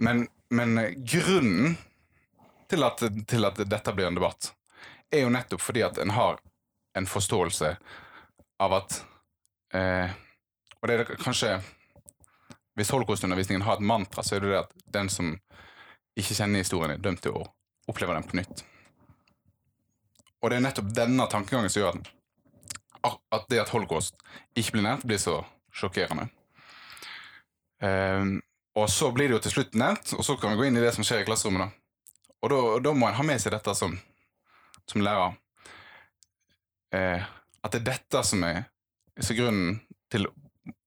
Men, 0.02 0.24
men 0.50 0.74
grunnen 1.04 1.76
til 2.70 2.82
at, 2.86 3.04
til 3.28 3.44
at 3.46 3.60
dette 3.68 3.92
blir 3.94 4.08
en 4.08 4.16
debatt, 4.18 4.50
er 5.14 5.24
jo 5.24 5.32
nettopp 5.32 5.62
fordi 5.62 5.84
at 5.86 5.98
en 6.02 6.12
har 6.14 6.40
en 6.98 7.06
forståelse 7.10 7.70
av 8.62 8.76
at 8.76 9.00
eh, 9.74 10.12
Og 10.80 10.88
det 10.88 10.94
er 10.94 11.00
det 11.02 11.16
kanskje 11.18 11.56
Hvis 12.78 12.90
holocaustundervisningen 12.90 13.64
har 13.66 13.78
et 13.78 13.86
mantra, 13.86 14.22
så 14.22 14.36
er 14.36 14.44
det 14.44 14.52
det 14.52 14.60
at 14.60 14.72
den 14.94 15.10
som 15.10 15.34
ikke 16.18 16.34
kjenner 16.34 16.62
historien, 16.62 16.94
er 16.94 17.02
dømt 17.02 17.22
til 17.22 17.34
å 17.34 17.44
oppleve 17.90 18.14
den 18.14 18.26
på 18.26 18.38
nytt. 18.38 18.62
Og 20.42 20.50
det 20.50 20.58
er 20.58 20.64
nettopp 20.66 20.90
denne 20.94 21.26
tankegangen 21.30 21.70
som 21.70 21.82
gjør 21.82 21.98
at, 23.06 23.18
at 23.34 23.46
det 23.50 23.62
at 23.62 23.70
holocaust 23.74 24.18
ikke 24.58 24.76
blir 24.76 24.86
nevnt, 24.86 25.06
blir 25.06 25.18
så 25.22 25.40
sjokkerende. 25.74 26.28
Ehm, 27.82 28.36
og 28.74 28.90
så 28.90 29.10
blir 29.14 29.28
det 29.30 29.38
jo 29.38 29.42
til 29.46 29.56
slutt 29.56 29.78
nevnt, 29.78 30.14
og 30.18 30.26
så 30.26 30.36
kan 30.38 30.54
vi 30.54 30.60
gå 30.60 30.68
inn 30.68 30.78
i 30.78 30.84
det 30.84 30.92
som 30.96 31.06
skjer 31.06 31.22
i 31.22 31.28
klasserommet. 31.28 31.66
da. 31.66 32.10
Og 32.44 32.52
da, 32.52 32.60
da 32.88 32.94
må 32.94 33.08
en 33.08 33.18
ha 33.18 33.26
med 33.26 33.40
seg 33.40 33.54
dette 33.54 33.74
som, 33.78 33.94
som 34.90 35.04
lærer. 35.04 35.36
Eh, 36.94 37.24
at 37.64 37.72
det 37.72 37.80
er 37.82 37.88
dette 37.92 38.22
som 38.26 38.44
er, 38.46 38.66
er 39.16 39.38
grunnen 39.38 39.80
til 40.12 40.28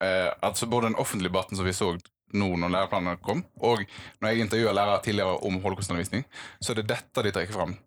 eh, 0.03 0.29
at 0.31 0.63
både 0.69 0.91
den 0.91 0.99
offentlige 1.01 1.31
debatten 1.31 1.57
som 1.57 1.67
vi 1.67 1.75
så 1.75 1.95
nå 2.35 2.47
når 2.59 2.73
læreplanene 2.73 3.19
kom, 3.23 3.43
og 3.63 3.83
når 4.19 4.29
jeg 4.29 4.45
intervjuer 4.45 4.75
lærere 4.75 5.01
tidligere 5.03 5.37
om 5.47 5.61
holocaustundervisning, 5.63 6.25
så 6.59 6.73
er 6.73 6.81
det 6.81 6.89
dette 6.91 7.23
de 7.23 7.31
trekker 7.31 7.55
fram. 7.55 7.77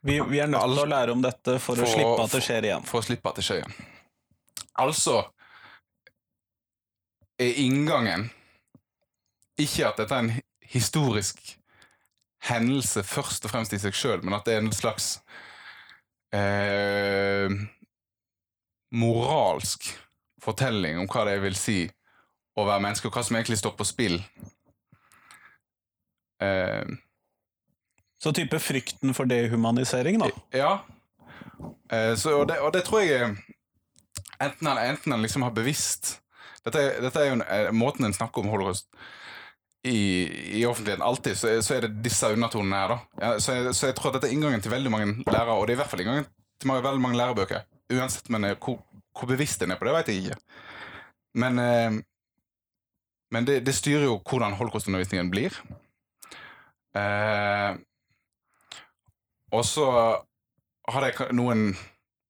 Vi, 0.00 0.16
vi 0.30 0.40
er 0.40 0.48
nødt 0.48 0.64
til 0.72 0.80
å 0.80 0.88
lære 0.88 1.12
om 1.12 1.22
dette 1.22 1.58
for, 1.60 1.76
å 1.76 1.88
slippe 1.88 2.24
at 2.24 2.32
det 2.32 2.40
skjer 2.46 2.68
igjen. 2.70 2.86
For 2.88 3.02
å 3.02 3.04
slippe 3.04 3.28
at 3.28 3.36
det 3.36 3.44
skjer 3.44 3.60
igjen. 3.60 3.74
Altså 4.80 5.18
er 7.40 7.58
inngangen 7.60 8.30
ikke 9.60 9.90
at 9.90 10.00
dette 10.00 10.16
er 10.16 10.24
en 10.24 10.32
historisk 10.72 11.42
hendelse 12.48 13.02
først 13.04 13.44
og 13.44 13.52
fremst 13.52 13.74
i 13.76 13.78
seg 13.82 13.92
sjøl, 13.96 14.22
men 14.24 14.34
at 14.38 14.46
det 14.48 14.54
er 14.56 14.62
en 14.64 14.72
slags 14.72 15.18
eh, 16.32 17.50
moralsk 18.96 19.90
fortelling 20.42 20.98
om 21.02 21.08
hva 21.10 21.26
det 21.28 21.36
vil 21.44 21.56
si 21.58 21.82
å 22.56 22.64
være 22.66 22.82
menneske, 22.82 23.08
og 23.08 23.14
hva 23.14 23.22
som 23.24 23.36
egentlig 23.38 23.60
står 23.60 23.76
på 23.78 23.86
spill. 23.88 24.18
Eh, 26.42 26.84
Så 28.20 28.32
type 28.36 28.58
frykten 28.60 29.14
for 29.16 29.24
dehumanisering, 29.28 30.18
da. 30.20 30.28
Ja. 30.52 30.72
Eh, 31.92 32.14
så, 32.16 32.34
og, 32.40 32.48
det, 32.48 32.58
og 32.60 32.72
det 32.72 32.84
tror 32.86 33.00
jeg 33.04 33.34
Enten 34.40 34.66
han, 34.70 34.78
enten 34.78 35.12
han 35.12 35.20
liksom 35.20 35.42
har 35.44 35.50
bevisst 35.52 36.14
Dette, 36.64 36.80
dette 37.02 37.20
er 37.20 37.26
jo 37.28 37.34
en, 37.36 37.42
eh, 37.44 37.70
måten 37.76 38.06
en 38.08 38.14
snakker 38.16 38.40
om 38.40 38.48
holocaust 38.48 38.88
i, 39.86 40.60
i 40.60 40.64
offentligheten 40.68 41.02
alltid, 41.06 41.36
så, 41.40 41.48
er- 41.48 41.62
så 41.64 41.74
er 41.78 41.86
det 41.86 42.02
disse 42.04 42.28
undertonene 42.34 42.76
her. 42.82 42.88
da. 42.94 42.98
Ja, 43.22 43.40
så, 43.40 43.52
jeg, 43.56 43.74
så 43.74 43.86
jeg 43.88 43.96
tror 43.96 44.10
at 44.10 44.18
dette 44.18 44.28
er 44.28 44.34
inngangen 44.36 44.60
til 44.64 44.72
veldig 44.74 44.92
mange 44.92 45.14
lærere, 45.26 45.56
og 45.56 45.66
det 45.66 45.72
er 45.74 45.78
i 45.78 45.80
hvert 45.82 45.90
fall 45.94 46.02
inngangen 46.04 46.26
til 46.60 46.72
veldig 46.74 47.00
mange 47.00 47.16
lærebøker. 47.20 47.62
Uansett, 47.96 48.28
men 48.30 48.44
eh, 48.44 48.56
hvor, 48.60 48.78
hvor 49.16 49.30
bevisst 49.30 49.62
en 49.64 49.72
er 49.72 49.80
på 49.80 49.88
det, 49.88 49.94
vet 49.96 50.10
jeg 50.12 50.24
ikke. 50.24 50.40
Men, 51.40 51.58
eh, 51.58 52.00
men 53.32 53.46
det, 53.48 53.60
det 53.66 53.74
styrer 53.78 54.04
jo 54.08 54.18
hvordan 54.26 54.56
holocaustundervisningen 54.58 55.30
blir. 55.32 55.56
Eh, 56.98 57.72
og 59.54 59.64
så 59.66 59.86
har 60.90 61.04
det 61.06 61.30
noen 61.34 61.70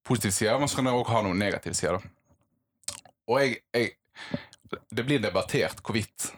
positive 0.07 0.33
sider, 0.33 0.57
men 0.61 0.69
så 0.69 0.79
kan 0.79 0.87
det 0.89 0.93
også 0.95 1.13
ha 1.17 1.21
noen 1.25 1.39
negative 1.41 1.75
sider. 1.77 1.97
da. 1.99 2.95
Og 3.29 3.41
jeg, 3.41 3.59
jeg 3.73 3.91
Det 4.95 5.03
blir 5.05 5.19
debattert 5.21 5.81
hvorvidt 5.83 6.31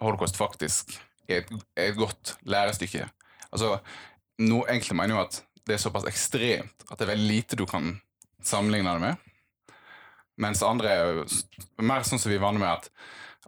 holocaust 0.00 0.36
faktisk 0.38 0.94
er 1.28 1.42
et, 1.44 1.50
er 1.76 1.90
et 1.92 1.98
godt 1.98 2.34
lærestykke. 2.48 3.06
Altså, 3.52 3.76
no, 4.42 4.62
Enkelte 4.70 4.96
mener 4.98 5.16
jo 5.16 5.22
at 5.26 5.40
det 5.66 5.76
er 5.76 5.82
såpass 5.82 6.06
ekstremt 6.10 6.86
at 6.90 6.96
det 6.98 7.04
er 7.06 7.12
veldig 7.14 7.28
lite 7.30 7.58
du 7.60 7.66
kan 7.70 7.92
sammenligne 8.42 8.94
det 8.96 9.04
med. 9.04 9.16
Mens 10.40 10.62
andre 10.64 10.88
er 10.88 11.18
jo 11.20 11.24
mer 11.84 12.02
sånn 12.08 12.18
som 12.22 12.30
vi 12.32 12.38
er 12.38 12.42
vant 12.42 12.58
med, 12.60 12.70
at, 12.72 12.88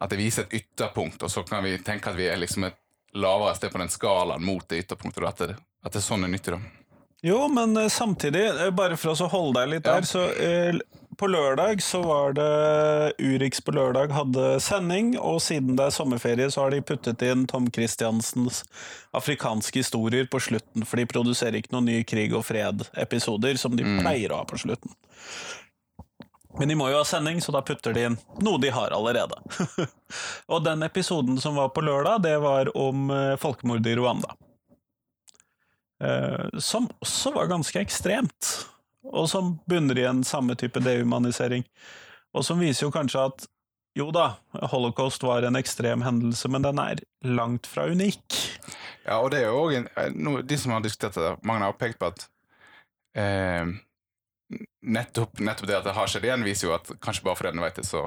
at 0.04 0.12
det 0.12 0.18
viser 0.21 0.44
et 0.44 0.59
ytterpunkt, 0.61 1.23
og 1.25 1.30
så 1.32 1.42
kan 1.49 1.64
vi 1.64 1.78
tenke 1.80 2.11
at 2.12 2.18
vi 2.18 2.26
er 2.28 2.37
liksom 2.40 2.66
et 2.68 2.76
lavere 3.16 3.54
sted 3.56 3.73
på 3.73 3.80
den 3.80 3.90
skalaen 3.92 4.44
mot 4.44 4.64
det 4.68 4.82
ytterpunktet. 4.85 5.25
At 5.28 5.40
det, 5.40 5.56
at 5.56 5.92
det 5.94 6.00
er 6.02 6.04
sånn 6.04 6.25
det 6.25 6.28
er 6.30 6.35
nyttig. 6.37 6.54
da. 6.59 6.61
Jo, 7.23 7.38
men 7.49 7.76
eh, 7.78 7.88
samtidig, 7.92 8.44
eh, 8.50 8.71
bare 8.75 8.97
for 9.00 9.14
å 9.14 9.28
holde 9.32 9.61
deg 9.61 9.73
litt 9.76 9.87
Ja. 9.88 9.97
der, 10.00 10.09
så 10.09 10.26
eh, 10.37 10.78
på 11.16 11.26
lørdag 11.26 11.83
så 11.83 12.02
var 12.02 12.33
det 12.37 13.12
Urix 13.19 13.61
på 13.61 13.75
lørdag 13.75 14.12
hadde 14.14 14.61
sending, 14.61 15.14
og 15.21 15.40
siden 15.45 15.76
det 15.78 15.88
er 15.88 15.95
sommerferie 15.95 16.50
så 16.50 16.64
har 16.64 16.75
de 16.75 16.83
puttet 16.85 17.23
inn 17.26 17.47
Tom 17.50 17.69
Christiansens 17.73 18.62
afrikanske 19.16 19.83
historier 19.83 20.28
på 20.31 20.40
slutten, 20.40 20.87
for 20.88 21.00
de 21.00 21.09
produserer 21.11 21.59
ikke 21.61 21.75
noen 21.75 21.90
nye 21.90 22.07
krig 22.09 22.33
og 22.37 22.47
fred-episoder 22.49 23.61
som 23.61 23.76
de 23.76 23.87
pleier 24.00 24.33
å 24.33 24.40
ha 24.40 24.49
på 24.49 24.61
slutten. 24.64 24.95
Men 26.59 26.69
de 26.69 26.76
må 26.76 26.90
jo 26.92 26.99
ha 27.00 27.04
sending, 27.09 27.40
så 27.40 27.52
da 27.54 27.62
putter 27.64 27.95
de 27.97 28.09
inn 28.11 28.19
noe 28.45 28.61
de 28.61 28.73
har 28.73 28.92
allerede. 28.92 29.38
og 30.52 30.64
den 30.64 30.85
episoden 30.85 31.40
som 31.40 31.57
var 31.57 31.73
på 31.73 31.85
lørdag, 31.85 32.25
det 32.26 32.37
var 32.45 32.73
om 32.76 33.09
eh, 33.12 33.37
folkemordet 33.40 33.95
i 33.95 33.97
Rwanda. 33.97 34.35
Eh, 36.02 36.59
som 36.59 36.90
også 37.00 37.33
var 37.37 37.49
ganske 37.52 37.81
ekstremt, 37.81 38.52
og 39.04 39.28
som 39.30 39.56
bunner 39.68 39.99
i 39.99 40.06
en 40.09 40.23
samme 40.25 40.56
type 40.59 40.80
dehumanisering. 40.82 41.64
Og 42.32 42.47
som 42.47 42.61
viser 42.62 42.87
jo 42.87 42.94
kanskje 42.94 43.26
at 43.28 43.47
jo 43.99 44.09
da, 44.14 44.38
holocaust 44.73 45.23
var 45.23 45.44
en 45.44 45.59
ekstrem 45.59 46.04
hendelse, 46.04 46.49
men 46.49 46.64
den 46.64 46.78
er 46.80 47.02
langt 47.28 47.68
fra 47.68 47.85
unik. 47.92 48.38
Ja, 49.04 49.18
og 49.18 49.32
det 49.35 49.42
er 49.42 49.50
jo 49.50 49.66
òg 49.66 50.47
De 50.49 50.59
som 50.59 50.73
har 50.73 50.85
diskutert 50.85 51.18
det, 51.18 51.35
mange 51.44 51.66
har 51.66 51.76
pekt 51.76 51.99
på 52.00 52.09
at 52.09 52.25
eh, 53.18 53.68
nettopp, 54.80 55.42
nettopp 55.42 55.68
det 55.68 55.76
at 55.80 55.88
det 55.88 55.97
har 55.99 56.09
skjedd 56.09 56.25
igjen, 56.28 56.47
viser 56.47 56.71
jo 56.71 56.76
at 56.78 56.88
kanskje 57.04 57.26
bare 57.26 57.40
fordi 57.40 57.52
en 57.52 57.64
vet 57.66 57.82
det, 57.82 57.87
så, 57.88 58.06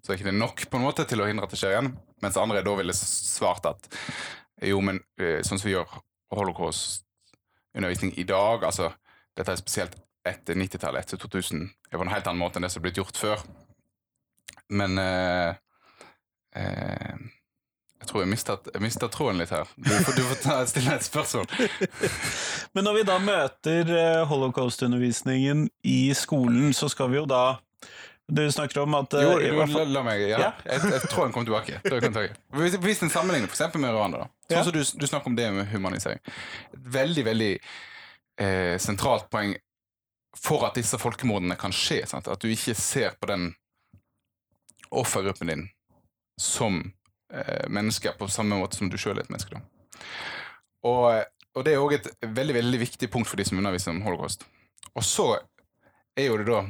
så 0.00 0.12
er 0.12 0.20
ikke 0.20 0.30
det 0.30 0.38
nok 0.38 0.64
på 0.70 0.80
en 0.80 0.86
måte 0.86 1.04
til 1.08 1.20
å 1.20 1.28
hindre 1.28 1.48
at 1.48 1.52
det 1.52 1.60
skjer 1.60 1.76
igjen. 1.76 1.92
Mens 2.24 2.40
andre 2.40 2.64
da 2.64 2.76
ville 2.78 2.96
svart 2.96 3.68
at 3.68 3.90
jo, 4.64 4.80
men 4.80 5.02
eh, 5.20 5.42
sånn 5.44 5.60
som 5.60 5.68
vi 5.68 5.74
gjør 5.74 5.98
holocaust-undervisning 6.32 8.16
i 8.16 8.24
dag 8.26 8.64
altså 8.64 8.88
Dette 9.36 9.52
er 9.52 9.60
spesielt 9.60 9.98
etter 10.26 10.54
90-tallet, 10.58 11.04
etter 11.06 11.16
2000, 11.22 11.64
Det 11.90 11.96
på 12.00 12.04
en 12.06 12.12
helt 12.14 12.26
annen 12.26 12.40
måte 12.42 12.58
enn 12.58 12.66
det 12.66 12.70
som 12.74 12.80
er 12.82 12.86
blitt 12.88 12.98
gjort 13.00 13.16
før. 13.20 13.42
Men 14.74 14.98
eh, 14.98 15.54
eh, 16.56 17.16
jeg 18.00 18.08
tror 18.10 18.22
jeg 18.22 18.30
jeg 18.74 18.82
tråden 19.14 19.38
litt 19.40 19.52
her. 19.54 19.68
Du 19.76 19.90
får, 19.90 20.16
du 20.18 20.22
får 20.30 20.40
ta, 20.42 20.56
stille 20.68 20.96
et 20.96 21.06
spørsmål. 21.06 21.46
Men 22.76 22.84
når 22.86 22.98
vi 22.98 23.04
da 23.08 23.16
møter 23.22 23.92
eh, 23.96 24.24
holocaust-undervisningen 24.30 25.68
i 25.88 26.00
skolen, 26.18 26.74
så 26.76 26.90
skal 26.92 27.10
vi 27.14 27.20
jo 27.22 27.26
da 27.30 27.44
Du 28.28 28.42
snakker 28.50 28.82
om 28.82 28.94
at 28.98 29.14
eh, 29.14 29.22
Jo, 29.22 29.34
jo 29.38 29.66
la, 29.70 29.84
la 29.96 30.02
meg 30.06 30.22
Ja, 30.26 30.38
Ja. 30.42 30.52
jeg, 30.66 30.82
jeg 30.96 31.08
tror 31.12 31.28
han 31.28 31.32
kommer 31.34 31.46
tilbake. 31.46 32.34
Hvis 32.58 32.74
hvis 32.82 33.02
en 33.06 33.10
sammenligner 33.14 33.46
eksempel 33.48 33.80
med 33.80 33.94
Rwanda, 33.94 34.24
da. 34.24 34.30
Sånn 34.50 34.56
Ja. 34.58 34.64
som 34.66 34.74
du, 34.74 34.82
du 34.82 35.06
snakker 35.06 35.30
om 35.30 35.36
det 35.38 35.46
med 35.54 35.70
humanisering. 35.70 36.18
Veldig, 36.74 37.24
veldig 37.30 37.52
eh, 38.42 38.76
sentralt 38.82 39.30
poeng 39.30 39.54
for 40.36 40.66
at 40.66 40.76
disse 40.78 40.98
folkemordene 41.00 41.56
kan 41.58 41.74
skje. 41.74 42.02
Sant? 42.06 42.28
At 42.28 42.42
du 42.42 42.50
ikke 42.52 42.76
ser 42.78 43.16
på 43.20 43.28
den 43.30 43.50
offergruppen 44.90 45.50
din 45.50 45.64
som 46.40 46.92
eh, 47.32 47.68
mennesker 47.68 48.12
på 48.18 48.28
samme 48.28 48.58
måte 48.60 48.76
som 48.76 48.90
du 48.92 48.98
sjøl 49.00 49.18
er 49.18 49.24
et 49.24 49.32
menneske. 49.32 49.60
Og, 50.86 51.24
og 51.56 51.64
det 51.66 51.74
er 51.74 51.82
òg 51.82 51.96
et 51.96 52.10
veldig 52.20 52.58
veldig 52.60 52.80
viktig 52.84 53.10
punkt 53.12 53.30
for 53.30 53.40
de 53.40 53.46
som 53.48 53.58
underviser 53.58 53.94
om 53.94 54.04
holocaust. 54.04 54.44
Og 54.94 55.04
så 55.04 55.30
er 56.16 56.28
jo 56.28 56.38
det 56.40 56.48
da 56.50 56.60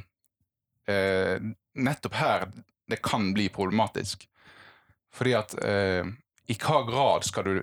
eh, 0.93 1.51
nettopp 1.77 2.17
her 2.19 2.49
det 2.87 3.03
kan 3.03 3.33
bli 3.35 3.49
problematisk. 3.51 4.29
Fordi 5.15 5.35
at 5.35 5.55
eh, 5.65 6.07
i 6.47 6.57
hva 6.63 6.83
grad 6.87 7.27
skal 7.27 7.49
du 7.49 7.63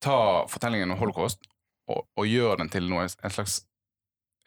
ta 0.00 0.46
fortellingen 0.48 0.90
om 0.90 0.98
holocaust 0.98 1.44
og, 1.90 2.06
og 2.16 2.26
gjøre 2.26 2.62
den 2.62 2.70
til 2.72 2.88
noe, 2.90 3.06
en 3.06 3.34
slags 3.34 3.60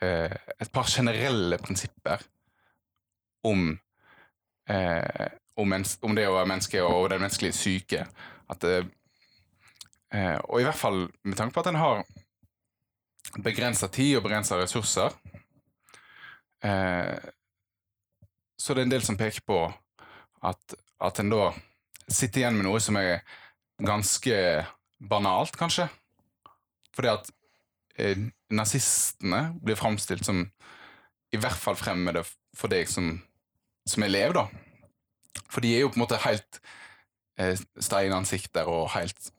Et 0.04 0.72
par 0.74 0.90
generelle 0.90 1.58
prinsipper 1.62 2.24
om 3.48 3.72
eh, 4.70 5.30
om, 5.60 5.74
om 6.02 6.16
det 6.18 6.26
å 6.26 6.36
være 6.36 6.50
menneske 6.50 6.82
og 6.82 7.12
den 7.12 7.22
menneskelige 7.22 7.58
syke. 7.58 8.06
At, 8.50 8.64
eh, 8.66 8.88
Eh, 10.14 10.38
og 10.46 10.62
i 10.62 10.66
hvert 10.68 10.78
fall 10.78 11.08
med 11.26 11.38
tanke 11.40 11.56
på 11.56 11.64
at 11.64 11.72
en 11.72 11.80
har 11.82 12.04
begrensa 13.42 13.90
tid 13.90 14.20
og 14.20 14.28
begrensa 14.28 14.60
ressurser, 14.60 15.16
eh, 16.62 17.18
så 18.58 18.72
er 18.72 18.78
det 18.78 18.86
en 18.86 18.94
del 18.94 19.06
som 19.06 19.18
peker 19.18 19.42
på 19.48 19.58
at, 20.46 20.76
at 21.02 21.22
en 21.22 21.34
da 21.34 21.48
sitter 22.06 22.44
igjen 22.44 22.60
med 22.60 22.68
noe 22.68 22.82
som 22.84 23.00
er 23.00 23.24
ganske 23.82 24.38
banalt, 25.02 25.58
kanskje. 25.58 25.88
Fordi 26.94 27.10
at 27.10 27.32
eh, 28.00 28.18
nazistene 28.54 29.54
blir 29.64 29.76
framstilt 29.80 30.26
som 30.26 30.44
i 31.34 31.38
hvert 31.42 31.58
fall 31.58 31.76
fremmede 31.80 32.24
for 32.56 32.70
deg 32.70 32.88
som, 32.90 33.16
som 33.90 34.04
elev, 34.06 34.34
da. 34.38 34.48
For 35.50 35.62
de 35.66 35.72
er 35.76 35.82
jo 35.82 35.90
på 35.90 35.98
en 35.98 36.04
måte 36.06 36.20
helt 36.26 36.60
eh, 37.42 37.58
steinansikter 37.82 38.70
og 38.70 38.92
helt 38.94 39.32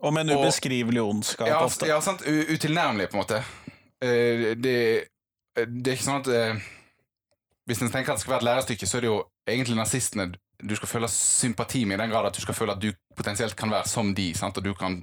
Og 0.00 0.12
med 0.14 0.28
en 0.28 0.36
Og- 0.36 0.44
ubeskrivelig 0.44 1.02
ondskap 1.02 1.48
ja, 1.48 1.64
ofte. 1.64 1.86
ja, 1.90 2.00
sant. 2.00 2.22
U 2.22 2.54
utilnærmelig, 2.54 3.08
på 3.10 3.16
en 3.18 3.22
måte. 3.24 3.40
Eh, 4.00 4.54
det, 4.54 5.08
det 5.58 5.86
er 5.90 5.96
ikke 5.96 6.06
sånn 6.06 6.20
at 6.22 6.28
eh, 6.30 6.60
Hvis 7.66 7.82
en 7.82 7.90
tenker 7.90 8.12
at 8.12 8.20
det 8.20 8.22
skal 8.22 8.36
være 8.36 8.44
et 8.44 8.48
lærestykke, 8.48 8.86
så 8.86 8.96
er 8.96 9.00
det 9.04 9.10
jo 9.10 9.24
egentlig 9.48 9.76
nazistene 9.76 10.30
du 10.58 10.74
skal 10.74 10.88
føle 10.90 11.08
sympati 11.10 11.84
med, 11.84 11.98
i 11.98 12.02
den 12.02 12.10
grad 12.10 12.26
at 12.26 12.34
du 12.34 12.40
skal 12.42 12.54
føle 12.54 12.72
at 12.74 12.80
du 12.82 12.88
potensielt 13.14 13.54
kan 13.56 13.70
være 13.70 13.86
som 13.86 14.14
de, 14.14 14.32
sant? 14.34 14.56
og 14.58 14.64
du 14.64 14.72
kan 14.74 14.96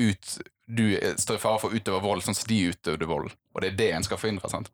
ut 0.00 0.38
Du 0.68 0.84
er- 0.94 1.16
står 1.18 1.36
i 1.36 1.38
fare 1.42 1.58
for 1.58 1.70
å 1.70 1.74
utøve 1.76 2.00
vold 2.02 2.22
sånn 2.22 2.34
som 2.38 2.46
de 2.48 2.60
utøvde 2.72 3.06
vold, 3.08 3.32
og 3.54 3.60
det 3.62 3.72
er 3.72 3.76
det 3.76 3.92
en 3.92 4.02
skal 4.06 4.16
forhindre. 4.18 4.48
sant? 4.50 4.70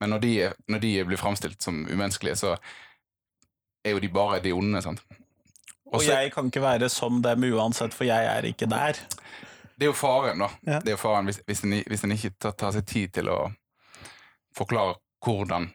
Men 0.00 0.10
når 0.10 0.20
de, 0.20 0.52
når 0.68 0.78
de 0.80 1.04
blir 1.04 1.16
framstilt 1.18 1.62
som 1.62 1.84
umenneskelige, 1.90 2.36
så 2.38 2.56
er 3.84 3.90
jo 3.96 3.98
de 4.00 4.08
bare 4.08 4.40
de 4.40 4.52
onde. 4.52 4.82
sant? 4.82 5.00
Og 5.92 6.02
jeg 6.04 6.32
kan 6.32 6.46
ikke 6.50 6.60
være 6.62 6.88
som 6.88 7.22
dem 7.22 7.42
uansett, 7.52 7.94
for 7.94 8.04
jeg 8.04 8.24
er 8.24 8.42
ikke 8.42 8.68
der. 8.68 8.92
Det 9.78 9.86
er 9.86 9.90
jo 9.90 9.92
faren, 9.92 10.38
da. 10.38 10.48
Ja. 10.66 10.78
Det 10.80 10.88
er 10.92 10.96
jo 10.96 11.02
faren 11.02 11.24
hvis, 11.26 11.40
hvis, 11.46 11.64
en, 11.64 11.72
hvis 11.86 12.04
en 12.04 12.12
ikke 12.12 12.30
tar, 12.38 12.52
tar 12.52 12.72
seg 12.72 12.86
tid 12.86 13.12
til 13.12 13.28
å 13.28 13.52
forklare 14.54 14.96
hvordan 15.24 15.72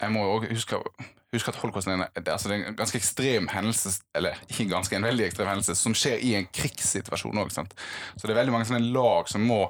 Jeg 0.00 0.10
må 0.10 0.24
jo 0.24 0.30
også 0.40 0.48
huske, 0.50 0.78
huske 1.32 1.52
at 1.52 1.58
holocausten 1.62 2.02
er 2.04 2.10
altså 2.32 2.50
det 2.50 2.56
er 2.58 2.66
en 2.68 2.76
ganske 2.76 2.98
ekstrem 2.98 3.48
hendelse, 3.52 3.94
eller 4.16 4.36
ikke 4.50 4.68
ganske, 4.70 4.96
en 4.96 5.06
veldig 5.06 5.26
ekstrem 5.26 5.48
hendelse, 5.48 5.76
som 5.78 5.96
skjer 5.96 6.20
i 6.20 6.34
en 6.36 6.48
krigssituasjon 6.52 7.40
òg. 7.40 7.52
Så 7.54 7.64
det 8.26 8.34
er 8.34 8.40
veldig 8.42 8.54
mange 8.54 8.68
sånne 8.68 8.92
lag 8.92 9.30
som 9.32 9.46
må 9.48 9.64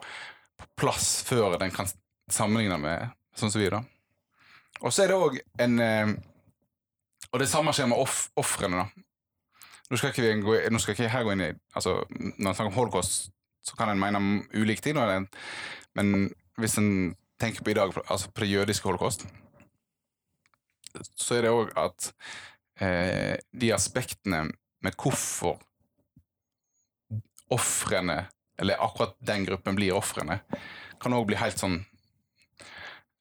på 0.58 0.68
plass 0.82 1.22
før 1.26 1.58
den 1.60 1.74
kan 1.74 1.90
sammenligne 2.32 2.78
med 2.82 3.12
sånn 3.38 3.52
som 3.52 3.62
vi, 3.62 3.70
da. 3.72 3.82
Og 4.82 4.90
så 4.90 5.04
er 5.04 5.12
det 5.12 5.18
òg 5.20 5.38
en 5.62 5.80
eh, 5.82 6.12
Og 7.32 7.40
det 7.40 7.48
samme 7.48 7.72
skjer 7.72 7.86
med 7.88 8.00
ofrene, 8.36 8.82
da. 8.82 9.04
Nå 9.88 9.98
skal, 10.00 10.10
ikke 10.10 10.24
vi 10.24 10.32
gå, 10.42 10.56
nå 10.72 10.80
skal 10.80 10.96
ikke 10.96 11.10
her 11.12 11.24
gå 11.26 11.34
inn 11.34 11.44
i 11.44 11.52
altså, 11.76 11.98
Når 12.10 12.48
en 12.48 12.54
snakker 12.56 12.70
om 12.70 12.78
holocaust, 12.78 13.30
så 13.62 13.76
kan 13.78 13.92
en 13.92 14.00
mene 14.00 14.18
om 14.18 14.30
ulike 14.56 14.82
ting. 14.82 14.98
Men 15.94 16.30
hvis 16.58 16.78
en 16.80 17.14
tenker 17.40 17.62
på 17.62 17.70
i 17.70 17.76
dag, 17.78 17.92
altså 18.08 18.30
på 18.32 18.44
det 18.44 18.50
jødiske 18.50 18.88
holocaust, 18.88 19.26
så 21.32 21.38
er 21.38 21.46
det 21.46 21.54
òg 21.54 21.72
at 21.80 22.10
eh, 22.84 23.36
de 23.56 23.72
aspektene 23.72 24.44
med 24.82 24.98
hvorfor 24.98 25.56
ofrene, 27.52 28.26
eller 28.60 28.84
akkurat 28.84 29.16
den 29.24 29.46
gruppen 29.48 29.76
blir 29.78 29.96
ofrene, 29.96 30.42
kan 31.00 31.16
òg 31.16 31.24
bli 31.30 31.38
helt 31.40 31.58
sånn 31.58 31.80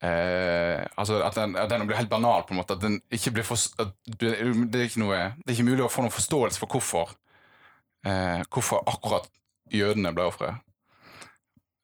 eh, 0.04 0.84
altså 1.00 1.22
at 1.24 1.40
den, 1.40 1.56
at 1.56 1.72
den 1.72 1.88
blir 1.88 2.00
helt 2.00 2.12
banal, 2.12 2.44
på 2.44 2.56
en 2.56 2.62
måte. 2.62 2.76
At 2.78 2.84
den 2.84 3.00
ikke 3.14 3.34
blir 3.38 3.48
for, 3.48 3.58
det, 4.20 4.36
er 4.36 4.86
ikke 4.86 5.04
noe, 5.04 5.24
det 5.42 5.54
er 5.54 5.58
ikke 5.58 5.70
mulig 5.72 5.86
å 5.88 5.92
få 5.92 6.06
noen 6.06 6.14
forståelse 6.14 6.62
for 6.62 6.76
hvorfor 6.76 7.16
eh, 8.08 8.42
hvorfor 8.52 8.84
akkurat 8.90 9.30
jødene 9.72 10.14
ble 10.16 10.28
ofre. 10.30 10.56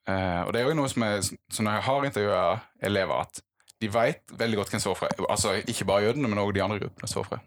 Eh, 0.08 0.40
og 0.44 0.52
det 0.52 0.62
er 0.62 0.70
jo 0.70 0.78
noe 0.78 0.90
som 0.90 1.04
jeg, 1.04 1.38
som 1.52 1.68
jeg 1.68 1.84
har 1.88 2.08
intervjua 2.08 2.44
elever, 2.90 3.26
at 3.26 3.42
de 3.82 3.90
vet 3.94 4.32
veldig 4.40 4.58
godt 4.58 4.72
hvem 4.72 4.82
som 4.82 4.90
er 4.90 4.96
ofre. 4.96 5.26
Altså 5.30 5.54
ikke 5.70 5.86
bare 5.88 6.08
jødene, 6.08 6.28
men 6.30 6.40
også 6.42 6.54
de 6.56 6.62
andre 6.64 6.78
gruppene 6.82 7.10
som 7.10 7.20
er 7.20 7.26
ofre. 7.26 7.38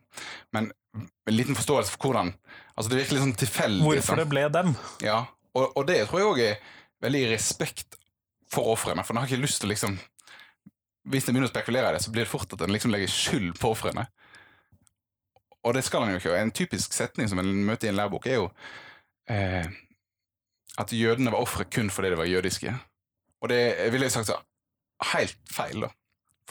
Men 0.55 0.69
en 1.01 1.35
liten 1.35 1.57
forståelse 1.57 1.95
for 1.95 2.07
hvordan 2.07 2.33
Altså 2.75 2.89
det 2.89 3.01
virker 3.01 3.15
litt 3.15 3.23
sånn 3.25 3.37
tilfeldig. 3.37 3.83
Hvorfor 3.83 4.13
sånn. 4.13 4.21
det 4.21 4.29
ble 4.31 4.45
dem. 4.55 4.71
Ja, 5.03 5.17
og, 5.53 5.75
og 5.77 5.83
det 5.89 5.99
tror 6.07 6.21
jeg 6.21 6.29
òg 6.29 6.39
er 6.45 6.71
veldig 7.03 7.21
respekt 7.33 7.99
for 8.51 8.71
ofrene. 8.73 9.03
For 9.05 9.13
en 9.13 9.21
har 9.21 9.29
ikke 9.29 9.43
lyst 9.43 9.61
til 9.61 9.71
liksom 9.73 9.99
Hvis 11.11 11.27
en 11.27 11.35
begynner 11.35 11.49
å 11.49 11.51
spekulere 11.51 11.91
i 11.91 11.95
det, 11.95 12.03
så 12.05 12.13
blir 12.13 12.25
det 12.25 12.31
fort 12.31 12.51
at 12.53 12.61
en 12.61 12.73
liksom 12.73 12.93
legger 12.93 13.09
skyld 13.11 13.55
på 13.59 13.71
ofrene. 13.73 14.05
Og 15.65 15.73
det 15.73 15.83
skal 15.85 16.05
en 16.05 16.13
jo 16.13 16.19
ikke. 16.21 16.35
En 16.37 16.53
typisk 16.53 16.93
setning 16.93 17.29
som 17.29 17.41
en 17.41 17.49
møter 17.65 17.89
i 17.89 17.91
en 17.91 17.97
lærebok, 17.97 18.27
er 18.29 18.37
jo 18.37 18.47
eh, 19.33 19.65
at 20.81 20.93
jødene 20.93 21.33
var 21.33 21.41
ofre 21.41 21.65
kun 21.69 21.89
fordi 21.93 22.13
de 22.13 22.19
var 22.21 22.29
jødiske. 22.29 22.73
Og 23.41 23.49
det 23.49 23.61
ville 23.93 24.05
jeg 24.05 24.13
sagt 24.13 24.29
så 24.29 24.37
helt 25.11 25.37
feil, 25.49 25.87
da. 25.87 25.89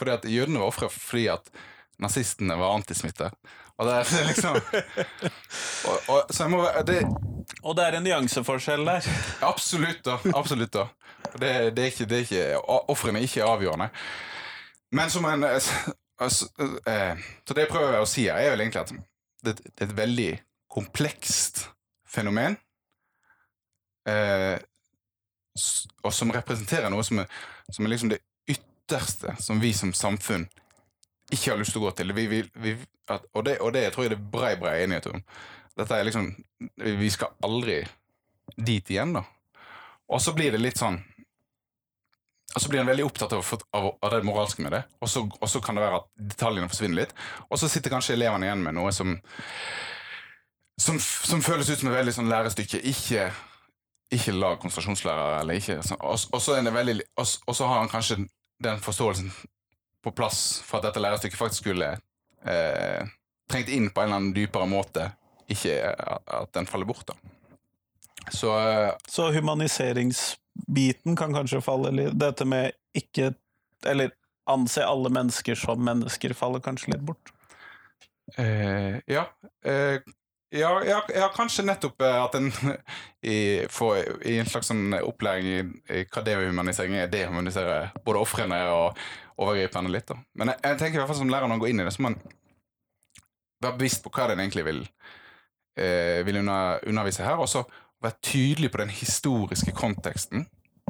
Fordi 0.01 0.15
at 0.15 0.23
jødene 0.25 0.57
var 0.57 0.71
ofre 0.71 0.89
fordi 0.89 1.27
at 1.29 1.51
nazistene 2.01 2.55
var 2.57 2.73
antismitte. 2.73 3.27
Og 3.77 3.85
det 3.85 3.97
er 3.99 4.23
liksom 4.31 4.57
og, 4.57 5.97
og, 6.07 6.23
Så 6.33 6.43
jeg 6.43 6.51
må 6.53 6.63
det, 6.87 6.97
Og 7.61 7.75
det 7.77 7.85
er 7.85 7.97
en 7.97 8.07
nyanseforskjell 8.07 8.85
der. 8.85 9.07
Absolutt, 9.45 10.01
da. 10.05 10.17
Absolutt 10.33 10.73
da. 10.73 10.87
Det, 11.37 11.51
det 11.77 11.83
er 11.83 11.91
ikke, 11.93 12.09
det 12.09 12.17
er 12.17 12.25
ikke 12.25 12.79
Ofrene 12.89 13.21
er 13.21 13.29
ikke 13.29 13.45
avgjørende. 13.45 13.91
Men 14.91 15.13
som 15.13 15.25
en 15.29 15.45
eh, 15.45 15.69
altså, 16.17 16.49
eh, 16.89 17.21
Så 17.45 17.53
det 17.53 17.67
jeg 17.67 17.71
prøver 17.71 18.01
å 18.01 18.09
si 18.09 18.25
her, 18.25 18.41
er 18.41 18.55
vel 18.55 18.65
egentlig 18.65 18.81
at 18.81 18.95
det, 19.45 19.55
det 19.61 19.85
er 19.85 19.87
et 19.87 19.97
veldig 19.97 20.31
komplekst 20.71 21.67
fenomen. 22.09 22.57
Eh, 24.09 24.57
og 26.01 26.13
som 26.15 26.33
representerer 26.33 26.89
noe 26.89 27.03
som 27.05 27.21
er, 27.21 27.31
som 27.69 27.85
er 27.85 27.93
liksom 27.93 28.11
det 28.13 28.21
ytterste 28.91 29.35
som 29.39 29.59
vi 29.59 29.73
som 29.73 29.93
samfunn 29.93 30.47
ikke 31.31 31.51
har 31.51 31.59
lyst 31.59 31.71
til 31.71 31.81
å 31.81 31.87
gå 31.87 31.91
til. 31.95 32.11
Vi, 32.13 32.27
vi, 32.27 32.41
vi, 32.59 32.75
at, 33.07 33.23
og, 33.33 33.45
det, 33.47 33.59
og 33.63 33.71
det 33.73 33.85
tror 33.93 34.05
jeg 34.05 34.13
det 34.13 34.19
er 34.19 34.31
brei, 34.33 34.55
brei 34.59 34.81
enighet 34.83 35.07
om. 35.13 35.21
Dette 35.79 35.95
er 35.95 36.03
liksom 36.03 36.25
Vi 36.99 37.09
skal 37.09 37.31
aldri 37.47 37.77
dit 38.57 38.89
igjen, 38.91 39.13
da. 39.15 39.23
Og 40.11 40.19
så 40.21 40.33
blir 40.35 40.51
det 40.51 40.59
litt 40.59 40.81
sånn 40.81 40.97
Og 42.51 42.59
så 42.59 42.67
blir 42.67 42.81
en 42.81 42.91
veldig 42.91 43.05
opptatt 43.07 43.31
av, 43.37 43.47
av, 43.71 43.87
av 44.03 44.11
det 44.11 44.25
moralske 44.27 44.65
med 44.65 44.73
det, 44.75 44.81
og 44.99 45.07
så, 45.07 45.23
og 45.23 45.47
så 45.47 45.61
kan 45.63 45.77
det 45.77 45.85
være 45.85 46.01
at 46.01 46.09
detaljene 46.33 46.67
forsvinner 46.67 46.99
litt. 47.05 47.13
Og 47.47 47.55
så 47.61 47.69
sitter 47.71 47.93
kanskje 47.93 48.17
elevene 48.17 48.49
igjen 48.49 48.65
med 48.65 48.75
noe 48.75 48.91
som 48.91 49.15
som, 50.81 50.97
som 50.99 51.43
føles 51.45 51.69
ut 51.69 51.79
som 51.79 51.91
et 51.91 51.95
veldig 51.95 52.13
sånn 52.15 52.27
lærestykke. 52.27 52.81
Ikke, 52.89 53.29
ikke 54.11 54.33
lag 54.33 54.59
konsentrasjonslærer, 54.59 55.37
eller 55.39 55.59
ikke 55.61 55.77
sånn. 55.85 56.01
og 56.01 57.55
så 57.55 57.69
har 57.69 57.77
han 57.77 57.91
kanskje 57.91 58.23
den 58.63 58.79
forståelsen 58.81 59.31
på 60.01 60.13
plass 60.17 60.61
for 60.65 60.79
at 60.79 60.89
dette 60.89 61.01
lærestykket 61.03 61.39
faktisk 61.39 61.65
skulle 61.65 61.91
eh, 62.45 63.09
trengt 63.51 63.69
inn 63.69 63.89
på 63.91 64.01
en 64.01 64.09
eller 64.09 64.21
annen 64.21 64.35
dypere 64.35 64.69
måte. 64.69 65.11
Ikke 65.51 65.75
at 65.91 66.53
den 66.55 66.69
faller 66.69 66.87
bort, 66.87 67.11
da. 67.11 67.17
Så 68.31 68.53
eh, 68.59 68.93
Så 69.09 69.31
humaniseringsbiten 69.33 71.17
kan 71.17 71.33
kanskje 71.33 71.61
falle 71.65 71.89
litt 71.95 72.19
Dette 72.21 72.45
med 72.45 72.75
ikke 72.93 73.31
Eller 73.89 74.13
anse 74.51 74.85
alle 74.85 75.09
mennesker 75.09 75.57
som 75.57 75.81
mennesker 75.85 76.33
faller 76.37 76.61
kanskje 76.63 76.93
litt 76.93 77.03
bort. 77.05 77.31
Eh, 78.37 78.97
ja. 79.09 79.25
Eh, 79.65 80.01
ja, 80.51 80.71
ja, 80.83 80.99
ja, 81.15 81.29
kanskje 81.35 81.63
nettopp 81.63 82.01
eh, 82.03 82.17
at 82.23 82.35
en 82.35 82.51
i, 83.33 83.37
får, 83.71 84.01
i 84.27 84.37
en 84.41 84.49
slags 84.49 84.71
sånn 84.71 84.97
opplæring 84.99 85.47
i, 85.47 85.61
i 85.95 86.03
hva 86.11 86.23
dehumanisering 86.25 86.97
er, 86.99 87.11
dehumanisere 87.11 87.77
både 88.05 88.23
ofrene 88.25 88.59
og 88.73 88.99
overgriperne 89.41 89.91
litt. 89.93 90.09
da. 90.11 90.19
Men 90.35 90.53
jeg, 90.53 90.63
jeg 90.67 90.81
tenker 90.81 90.99
i 90.99 91.01
hvert 91.01 91.11
fall 91.13 91.21
som 91.21 91.31
lærer 91.31 91.47
når 91.47 91.55
man 91.55 91.63
går 91.63 91.71
inn 91.71 91.83
i 91.83 91.87
det, 91.87 91.95
så 91.95 92.03
må 92.03 92.11
man 92.11 92.19
være 93.61 93.77
bevisst 93.77 94.03
på 94.03 94.11
hva 94.15 94.27
den 94.31 94.43
egentlig 94.43 94.65
vil, 94.67 94.83
eh, 95.79 96.19
vil 96.27 96.41
under, 96.41 96.83
undervise 96.89 97.25
her, 97.25 97.39
og 97.39 97.49
så 97.49 97.63
være 98.01 98.19
tydelig 98.25 98.71
på 98.73 98.81
den 98.81 98.91
historiske 98.91 99.71
konteksten 99.77 100.47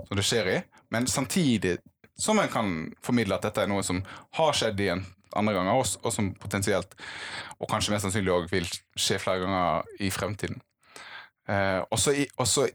som 0.08 0.18
det 0.18 0.26
skjer 0.26 0.50
i, 0.50 0.60
men 0.90 1.08
samtidig 1.08 1.78
som 2.18 2.40
en 2.40 2.50
kan 2.52 2.72
formidle 3.04 3.36
at 3.36 3.46
dette 3.46 3.64
er 3.64 3.70
noe 3.70 3.84
som 3.86 4.02
har 4.38 4.56
skjedd 4.56 4.80
igjen 4.82 5.04
andre 5.40 5.56
ganger, 5.58 5.80
og, 5.80 5.96
og 6.04 6.16
som 6.16 6.32
potensielt, 6.42 6.96
og 7.60 7.70
kanskje 7.72 7.96
mest 7.96 8.08
sannsynlig 8.08 8.34
også 8.34 8.54
vil 8.54 8.70
skje 9.00 9.20
flere 9.22 9.44
ganger 9.46 9.96
i 10.04 10.12
fremtiden. 10.14 10.62
Eh, 11.50 11.80
og 11.90 12.00
så 12.00 12.68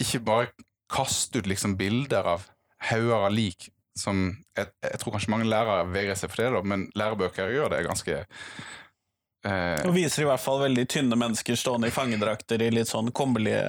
ikke 0.00 0.24
bare 0.26 0.50
kaste 0.90 1.40
ut 1.40 1.48
liksom 1.48 1.78
bilder 1.78 2.26
av 2.34 2.48
hauger 2.90 3.26
av 3.26 3.32
lik 3.32 3.70
som 3.98 4.26
jeg, 4.56 4.70
jeg 4.82 5.00
tror 5.00 5.14
kanskje 5.14 5.30
mange 5.32 5.46
lærere 5.48 5.86
vegrer 5.92 6.18
seg 6.18 6.32
for 6.32 6.42
det, 6.42 6.50
da, 6.56 6.62
men 6.66 6.88
lærebøker 6.98 7.52
gjør 7.54 7.70
det 7.76 7.84
ganske 7.86 8.16
eh, 8.18 9.80
Og 9.86 9.94
viser 9.94 10.24
i 10.24 10.28
hvert 10.28 10.42
fall 10.42 10.64
veldig 10.64 10.86
tynne 10.90 11.18
mennesker 11.18 11.58
stående 11.58 11.90
i 11.90 11.94
fangedrakter 11.94 12.62
i 12.64 12.72
litt 12.74 12.90
sånn 12.90 13.12
kummerlige 13.14 13.62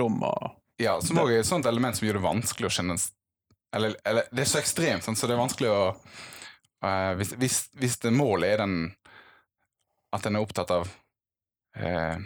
rom. 0.00 0.22
og 0.24 0.56
Ja, 0.80 0.96
som 1.04 1.20
også 1.20 1.36
er 1.36 1.44
et 1.44 1.50
sånt 1.50 1.68
element 1.68 2.00
som 2.00 2.08
gjør 2.08 2.20
det 2.20 2.26
vanskelig 2.26 2.70
å 2.70 2.74
kjenne 2.78 2.96
Eller, 3.76 3.96
eller 4.04 4.32
det 4.32 4.46
er 4.46 4.52
så 4.54 4.62
ekstremt, 4.62 5.04
sant, 5.04 5.20
så 5.20 5.28
det 5.28 5.36
er 5.36 5.44
vanskelig 5.44 5.70
å 5.70 5.82
eh, 6.84 7.12
hvis, 7.20 7.34
hvis, 7.40 7.60
hvis 7.80 7.98
det 8.04 8.12
målet 8.12 8.54
er 8.54 8.64
den 8.64 8.76
At 10.12 10.26
en 10.26 10.36
er 10.36 10.42
opptatt 10.42 10.70
av 10.74 10.88
eh, 11.78 12.18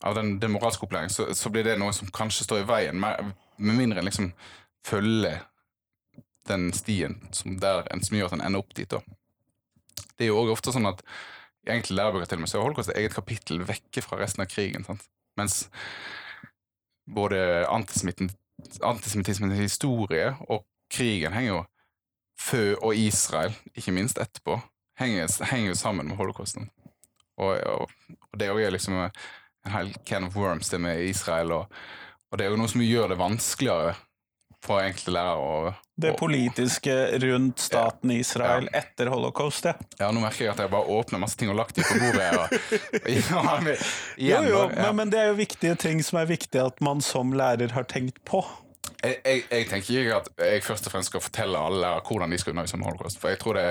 av 0.00 0.14
den, 0.16 0.38
den 0.40 0.52
moralske 0.52 0.84
opplæringen, 0.86 1.12
så, 1.12 1.26
så 1.36 1.50
blir 1.52 1.64
det 1.64 1.78
noe 1.80 1.92
som 1.96 2.08
kanskje 2.12 2.44
står 2.46 2.62
i 2.62 2.68
veien, 2.68 3.00
med, 3.00 3.32
med 3.60 3.76
mindre 3.76 4.00
en 4.00 4.08
liksom 4.08 4.30
følger 4.86 5.42
den 6.48 6.72
stien 6.72 7.18
som, 7.36 7.58
der, 7.60 7.84
som 8.00 8.16
gjør 8.16 8.30
at 8.30 8.38
en 8.38 8.46
ender 8.48 8.62
opp 8.62 8.72
dit. 8.76 8.90
da. 8.90 9.00
Det 10.16 10.24
er 10.24 10.32
jo 10.32 10.40
også 10.40 10.56
ofte 10.56 10.74
sånn 10.76 10.88
at 10.90 11.04
i 11.68 11.72
enkelte 11.74 11.98
lærebøker 11.98 12.30
til 12.30 12.40
og 12.40 12.44
med 12.44 12.50
så 12.50 12.56
er 12.58 12.64
holocaust 12.64 12.92
et 12.92 13.00
eget 13.02 13.16
kapittel 13.16 13.56
vekke 13.68 14.00
fra 14.04 14.16
resten 14.22 14.44
av 14.44 14.48
krigen. 14.48 14.86
sant? 14.88 15.04
Mens 15.38 15.54
både 17.10 17.66
antisemittismens 17.68 19.60
historie 19.60 20.32
og 20.48 20.64
krigen 20.92 21.36
henger 21.36 21.52
jo 21.52 21.60
før, 22.40 22.74
og 22.80 22.96
Israel, 22.96 23.54
ikke 23.76 23.92
minst 23.96 24.18
etterpå, 24.22 24.56
henger, 25.00 25.28
henger 25.50 25.74
jo 25.74 25.78
sammen 25.78 26.08
med 26.08 26.16
holocausten. 26.20 26.70
Og, 27.40 27.56
og, 27.56 27.90
og 28.32 28.38
det 28.40 28.48
er 28.48 28.56
jo 28.56 28.70
liksom 28.74 28.96
en 29.00 29.72
hel 29.74 29.94
can 30.08 30.24
of 30.28 30.36
worms, 30.36 30.68
det 30.72 30.80
med 30.80 31.04
Israel, 31.08 31.52
og, 31.52 31.80
og 32.30 32.38
det 32.38 32.46
er 32.46 32.54
jo 32.54 32.60
noe 32.60 32.70
som 32.72 32.84
gjør 32.84 33.12
det 33.12 33.20
vanskeligere 33.20 33.94
for 34.60 34.82
enkelte 34.84 35.12
lærere 35.14 35.40
å 35.40 35.70
Det 36.00 36.10
politiske 36.20 36.92
rundt 37.22 37.60
staten 37.64 38.10
Israel 38.12 38.66
Ja. 38.68 38.82
etter 38.82 39.08
holocaust, 39.12 39.64
ja. 39.64 39.72
Ja, 39.98 40.10
nå 40.12 40.20
merker 40.20 40.44
jeg 40.46 40.52
at 40.52 40.60
jeg 40.64 40.72
bare 40.72 40.96
åpner 40.98 41.20
masse 41.22 41.36
ting 41.40 41.48
og 41.52 41.56
lagt 41.56 41.76
dem 41.76 41.84
på 41.88 41.96
bordet. 42.00 42.28
Og, 42.36 42.52
ja, 43.30 43.56
men, 43.64 43.72
Jo, 43.72 44.26
igjen, 44.26 44.48
jo, 44.52 44.62
ja. 44.68 44.68
men, 44.82 44.96
men 45.00 45.12
det 45.12 45.20
er 45.22 45.30
jo 45.32 45.38
viktige 45.40 45.76
ting 45.80 46.02
som 46.04 46.20
er 46.20 46.28
viktig 46.28 46.60
at 46.60 46.80
man 46.84 47.00
som 47.04 47.32
lærer 47.36 47.72
har 47.76 47.88
tenkt 47.88 48.20
på. 48.28 48.42
Jeg, 49.04 49.42
jeg, 49.50 49.66
tenker 49.70 50.02
ikke 50.02 50.20
at 50.20 50.28
jeg 50.38 50.62
først 50.64 50.86
og 50.86 50.92
fremst 50.92 51.12
skal 51.12 51.24
fortelle 51.24 51.58
alle 51.58 51.94
hvordan 52.06 52.32
de 52.32 52.38
skal 52.38 52.52
undervise 52.52 52.76
om 52.76 52.84
holocaust. 52.84 53.20
For 53.20 53.32
jeg 53.32 53.40
tror 53.40 53.56
det, 53.56 53.66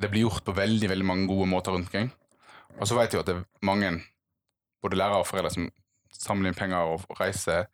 det 0.00 0.10
blir 0.12 0.28
gjort 0.28 0.44
på 0.46 0.54
veldig 0.56 0.90
veldig 0.92 1.06
mange 1.06 1.26
gode 1.30 1.48
måter 1.50 1.74
rundt 1.74 1.90
omkring. 1.90 2.12
Og 2.78 2.86
så 2.86 2.96
vet 2.96 3.12
jeg 3.12 3.18
jo 3.18 3.24
at 3.24 3.30
det 3.30 3.36
er 3.36 3.66
mange, 3.66 3.90
både 4.82 4.96
lærere 4.96 5.24
og 5.24 5.26
foreldre, 5.26 5.50
som 5.50 5.70
samler 6.14 6.50
inn 6.50 6.58
penger 6.58 6.94
og 6.94 7.20
reiser 7.20 7.66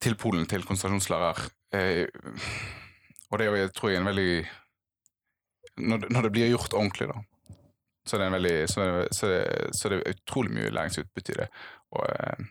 til 0.00 0.16
Polen 0.20 0.46
til 0.48 0.64
konsentrasjonslærer. 0.64 1.40
Eh, 1.76 2.06
og 3.30 3.38
det 3.38 3.46
er 3.46 3.50
jo, 3.50 3.58
jeg 3.60 3.72
tror 3.74 3.90
jeg, 3.90 4.00
en 4.00 4.10
veldig 4.10 4.32
når, 5.80 6.06
når 6.10 6.22
det 6.26 6.32
blir 6.32 6.50
gjort 6.50 6.74
ordentlig, 6.76 7.08
da, 7.08 7.20
så 8.06 8.16
er 8.16 8.22
det, 8.22 8.26
en 8.26 8.36
veldig, 8.36 8.56
så 8.68 8.86
så, 9.12 9.28
så 9.72 9.88
er 9.88 9.94
det, 9.94 10.00
er 10.00 10.16
utrolig 10.16 10.54
mye 10.56 10.72
læringsutbytte 10.74 11.34
i 11.34 11.38
det. 11.42 11.48
Og, 11.90 12.06
eh, 12.10 12.46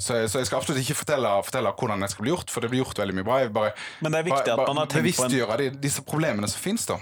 så, 0.00 0.28
så 0.28 0.40
jeg 0.40 0.48
skal 0.48 0.58
absolutt 0.58 0.80
ikke 0.80 0.96
fortelle, 1.02 1.30
fortelle 1.44 1.72
hvordan 1.78 2.04
det 2.04 2.10
skal 2.12 2.24
bli 2.24 2.32
gjort, 2.32 2.50
for 2.50 2.64
det 2.64 2.70
blir 2.72 2.80
gjort 2.82 3.02
veldig 3.02 3.16
mye 3.18 3.26
bra. 3.26 3.40
Jeg 3.42 3.52
bare, 3.54 3.72
Men 4.00 4.14
det 4.14 4.22
er 4.22 4.28
viktig 4.30 4.54
bare, 4.54 4.64
at 4.64 4.70
man 4.72 4.80
har 4.80 4.92
tenkt 4.92 5.18
på 5.18 5.26
en 5.28 5.60
de, 5.60 5.68
disse 5.82 6.04
problemene 6.06 6.48
som 6.50 6.62
finnes, 6.62 6.86
da. 6.88 6.98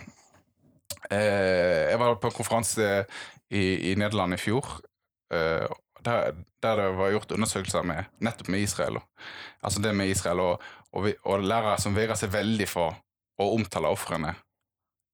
Eh, 1.11 1.90
jeg 1.92 2.00
var 2.03 2.18
på 2.20 2.31
en 2.31 2.35
konferanse 2.35 2.90
i, 3.50 3.62
i 3.90 3.94
Nederland 3.98 4.35
i 4.35 4.40
fjor, 4.40 4.66
eh, 5.35 5.70
der, 6.05 6.37
der 6.62 6.83
det 6.83 6.90
var 6.98 7.14
gjort 7.14 7.33
undersøkelser 7.37 7.87
med, 7.87 8.11
nettopp 8.18 8.50
med 8.53 8.66
Israel. 8.66 9.00
Og, 9.00 9.24
altså 9.62 9.83
det 9.85 9.94
med 9.96 10.11
Israel 10.11 10.42
og, 10.44 10.68
og, 10.92 11.07
vi, 11.07 11.14
og 11.24 11.44
lærere 11.44 11.79
som 11.83 11.96
vegrer 11.96 12.18
seg 12.18 12.33
veldig 12.35 12.68
for 12.68 12.98
å 13.40 13.50
omtale 13.55 13.90
ofrene 13.92 14.35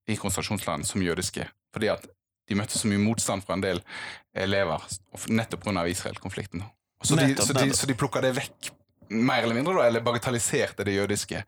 i 0.07 0.15
konsentrasjonsland 0.15 0.87
som 0.87 1.03
jødiske. 1.03 1.47
Fordi 1.75 1.91
at 1.91 2.07
de 2.47 2.55
møtte 2.55 2.79
så 2.79 2.87
mye 2.87 3.01
motstand 3.03 3.43
fra 3.43 3.57
en 3.57 3.63
del 3.63 3.81
elever 4.37 4.83
nettopp 5.27 5.65
pga. 5.65 5.83
Israel-konflikten. 5.91 6.63
Så, 7.03 7.15
de- 7.15 7.27
Nettopp, 7.27 7.45
så, 7.47 7.53
de- 7.53 7.65
nettopp. 7.65 7.79
så 7.79 7.87
de 7.87 7.95
plukka 7.99 8.21
det 8.25 8.33
vekk, 8.37 8.69
mer 9.09 9.43
eller 9.45 9.55
mindre, 9.55 9.73
da, 9.77 9.85
eller 9.87 10.01
bagatelliserte 10.03 10.83
det 10.87 10.95
jødiske 10.97 11.43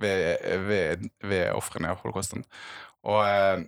ved, 0.00 0.38
ved, 0.66 1.04
ved 1.22 1.50
ofrene 1.54 1.90
av 1.92 2.00
holocausten. 2.02 2.44
Og, 3.06 3.20
eh, 3.28 3.64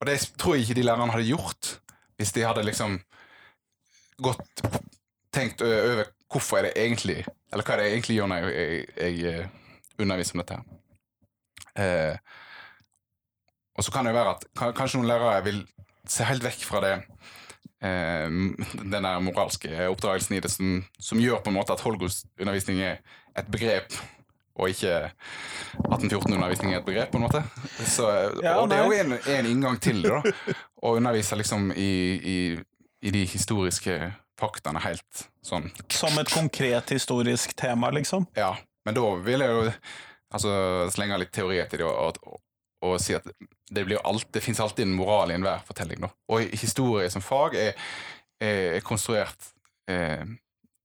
og 0.00 0.06
det 0.10 0.18
tror 0.36 0.56
jeg 0.56 0.66
ikke 0.66 0.74
de 0.80 0.84
lærerne 0.84 1.12
hadde 1.14 1.28
gjort 1.30 1.70
hvis 2.18 2.32
de 2.36 2.42
hadde 2.44 2.64
liksom 2.66 2.98
gått 4.24 4.62
tenkt 5.36 5.60
over 5.64 6.04
hvorfor 6.32 6.58
er 6.58 6.66
det 6.68 6.72
egentlig 6.80 7.18
Eller 7.52 7.62
hva 7.64 7.74
er 7.76 7.82
det 7.82 7.88
egentlig 7.92 8.16
gjør 8.18 8.28
når 8.32 8.46
jeg, 8.46 8.86
jeg, 8.96 9.18
jeg 9.22 9.40
eh, 9.40 9.48
underviser 10.02 10.36
om 10.36 10.42
dette. 10.42 10.56
her. 10.56 10.64
Eh, 11.76 12.16
og 13.76 13.84
så 13.84 13.92
kan 13.92 14.04
det 14.08 14.12
jo 14.14 14.18
være 14.18 14.34
at 14.36 14.46
kanskje 14.76 14.98
noen 14.98 15.08
lærere 15.10 15.44
vil 15.44 15.62
se 16.08 16.24
helt 16.24 16.44
vekk 16.44 16.64
fra 16.64 16.80
det 16.84 16.94
den 18.82 19.06
der 19.06 19.22
moralske 19.24 19.88
oppdragelsen 19.90 20.36
i 20.36 20.42
det 20.44 20.50
som, 20.52 20.78
som 20.98 21.20
gjør 21.22 21.42
på 21.44 21.52
en 21.52 21.58
måte 21.58 21.74
at 21.74 21.82
Holgos-undervisning 21.84 22.82
er 22.84 23.00
et 23.36 23.48
begrep, 23.52 23.96
og 24.56 24.72
ikke 24.72 25.10
1814-undervisning 25.84 26.72
er 26.72 26.80
et 26.80 26.86
begrep, 26.86 27.10
på 27.12 27.20
en 27.20 27.26
måte. 27.26 27.42
Så, 27.84 28.08
Ja, 28.42 28.56
og 28.60 28.70
det 28.72 28.78
er 28.78 28.86
jo 28.86 28.96
en, 28.96 29.18
en 29.36 29.50
inngang 29.50 29.80
til 29.82 30.00
det, 30.04 30.14
da. 30.14 30.54
Å 30.86 30.94
undervise 30.96 31.36
liksom 31.36 31.70
i, 31.76 31.90
i, 32.16 32.38
i 33.04 33.12
de 33.12 33.26
historiske 33.28 33.98
faktaene 34.40 34.82
helt 34.84 35.26
sånn 35.44 35.70
Som 35.92 36.18
et 36.20 36.32
konkret 36.32 36.90
historisk 36.92 37.54
tema, 37.56 37.90
liksom. 37.94 38.28
ja, 38.36 38.54
men 38.86 38.96
da 38.96 39.06
vil 39.24 39.44
jeg 39.44 39.54
jo 39.54 39.62
altså, 39.66 40.52
slenge 40.94 41.20
litt 41.22 41.32
teori 41.34 41.62
til 41.70 41.82
det 41.82 41.88
og, 41.88 42.20
og 42.86 43.00
si 43.02 43.16
at 43.16 43.26
det, 43.26 43.84
blir 43.84 44.00
det 44.32 44.42
finnes 44.44 44.60
alltid 44.62 44.86
en 44.86 44.96
moral 44.96 45.32
i 45.32 45.36
enhver 45.36 45.64
fortelling. 45.66 46.04
Da. 46.04 46.10
Og 46.32 46.54
historie 46.54 47.10
som 47.10 47.24
fag 47.24 47.56
er, 47.58 47.86
er 48.40 48.84
konstruert 48.86 49.50
eh, 49.90 50.22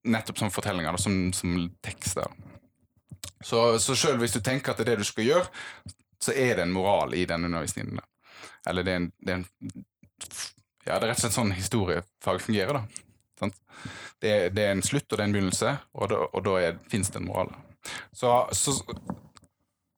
nettopp 0.03 0.41
som 0.41 0.53
fortellinger, 0.53 0.97
som, 0.97 1.33
som 1.33 1.69
tekster. 1.83 2.27
Så, 3.43 3.79
så 3.79 3.95
selv 3.95 4.21
hvis 4.21 4.33
du 4.33 4.41
tenker 4.41 4.73
at 4.73 4.81
det 4.81 4.87
er 4.87 4.95
det 4.95 5.05
du 5.05 5.09
skal 5.09 5.27
gjøre, 5.27 5.45
så 6.21 6.33
er 6.33 6.57
det 6.57 6.65
en 6.65 6.73
moral 6.73 7.15
i 7.17 7.25
den 7.25 7.45
undervisningen. 7.45 8.01
Da. 8.01 8.35
Eller 8.69 8.85
det 8.85 8.93
er 8.93 9.01
en, 9.01 9.09
det 9.19 9.33
er 9.33 9.41
en 9.41 9.47
Ja, 10.81 10.97
det 10.97 11.05
er 11.05 11.11
rett 11.11 11.19
og 11.19 11.23
slett 11.25 11.37
sånn 11.37 11.53
historiefag 11.53 12.39
fungerer, 12.41 12.81
da. 12.81 13.51
Det, 14.21 14.31
det 14.53 14.63
er 14.63 14.75
en 14.75 14.83
slutt 14.85 15.07
og 15.09 15.17
det 15.17 15.23
er 15.23 15.27
en 15.29 15.33
begynnelse, 15.33 15.71
og 15.97 16.09
da, 16.11 16.17
og 16.29 16.43
da 16.45 16.71
fins 16.89 17.09
det 17.09 17.21
en 17.21 17.27
moral. 17.29 17.53
Så, 18.13 18.29
så 18.53 18.75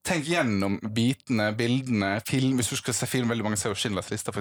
tenk 0.03 0.25
gjennom 0.27 0.79
bitene, 0.93 1.51
bildene, 1.57 2.15
film. 2.27 2.57
Hvis 2.59 2.69
du 2.73 2.75
skal 2.79 2.93
se 2.97 3.07
film, 3.07 3.29
veldig 3.31 3.43
mange 3.47 3.57
ser 3.59 3.71
jo 3.73 3.75
Schindlers 3.79 4.09
liste. 4.11 4.33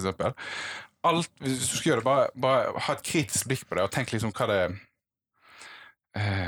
Alt, 1.04 1.30
hvis 1.42 1.68
du 1.70 1.76
skal 1.76 1.90
gjøre 1.92 2.02
det, 2.02 2.04
bare, 2.06 2.28
bare 2.36 2.80
ha 2.86 2.92
et 2.96 3.02
kritisk 3.06 3.46
blikk 3.50 3.64
på 3.68 3.78
det, 3.78 3.84
og 3.86 3.90
tenk 3.94 4.12
liksom 4.14 4.32
hva 4.32 4.46
det 4.50 4.58
er 4.66 4.80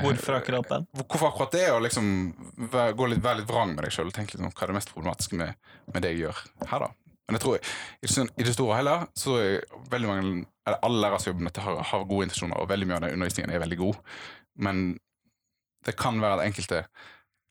Hvorfor 0.02 0.34
akkurat 0.36 0.68
den? 0.68 0.86
hvor- 0.92 1.06
Hvorfor 1.08 1.28
akkurat 1.30 1.52
det, 1.52 1.70
og 1.72 1.82
liksom 1.82 2.34
være, 2.70 2.92
gå 2.94 3.06
litt, 3.08 3.22
være 3.24 3.38
litt 3.40 3.48
vrang 3.48 3.74
med 3.74 3.84
deg 3.84 3.92
sjøl 3.92 4.10
og 4.10 4.12
tenke 4.14 4.34
liksom, 4.36 4.52
hva 4.52 4.62
er 4.62 4.66
det 4.66 4.76
mest 4.76 4.92
problematiske 4.92 5.38
med, 5.40 5.54
med 5.92 6.02
det 6.02 6.10
jeg 6.12 6.20
gjør 6.26 6.42
her, 6.68 6.78
da. 6.84 6.88
Men 7.26 7.38
jeg 7.38 7.40
tror 7.40 7.56
i, 7.56 8.42
det- 8.44 8.52
store 8.54 8.74
og 8.74 8.76
hele 8.76 8.96
så 9.16 9.38
er 9.40 9.64
veldig 9.90 10.08
mange, 10.10 10.46
eller 10.66 10.78
alle 10.84 11.00
lærere 11.00 11.20
som 11.20 11.30
jobber 11.32 11.42
med 11.46 11.52
dette, 11.54 11.64
har, 11.64 11.82
har 11.82 12.04
gode 12.04 12.26
intensjoner, 12.28 12.56
og 12.60 12.68
veldig 12.68 12.86
mye 12.90 12.96
av 12.96 13.00
den 13.06 13.14
undervisningen 13.16 13.54
er 13.54 13.64
veldig 13.64 13.78
god. 13.78 13.94
Men 14.58 14.98
det 15.86 15.96
kan 15.96 16.20
være 16.20 16.40
at 16.42 16.46
enkelte 16.50 16.84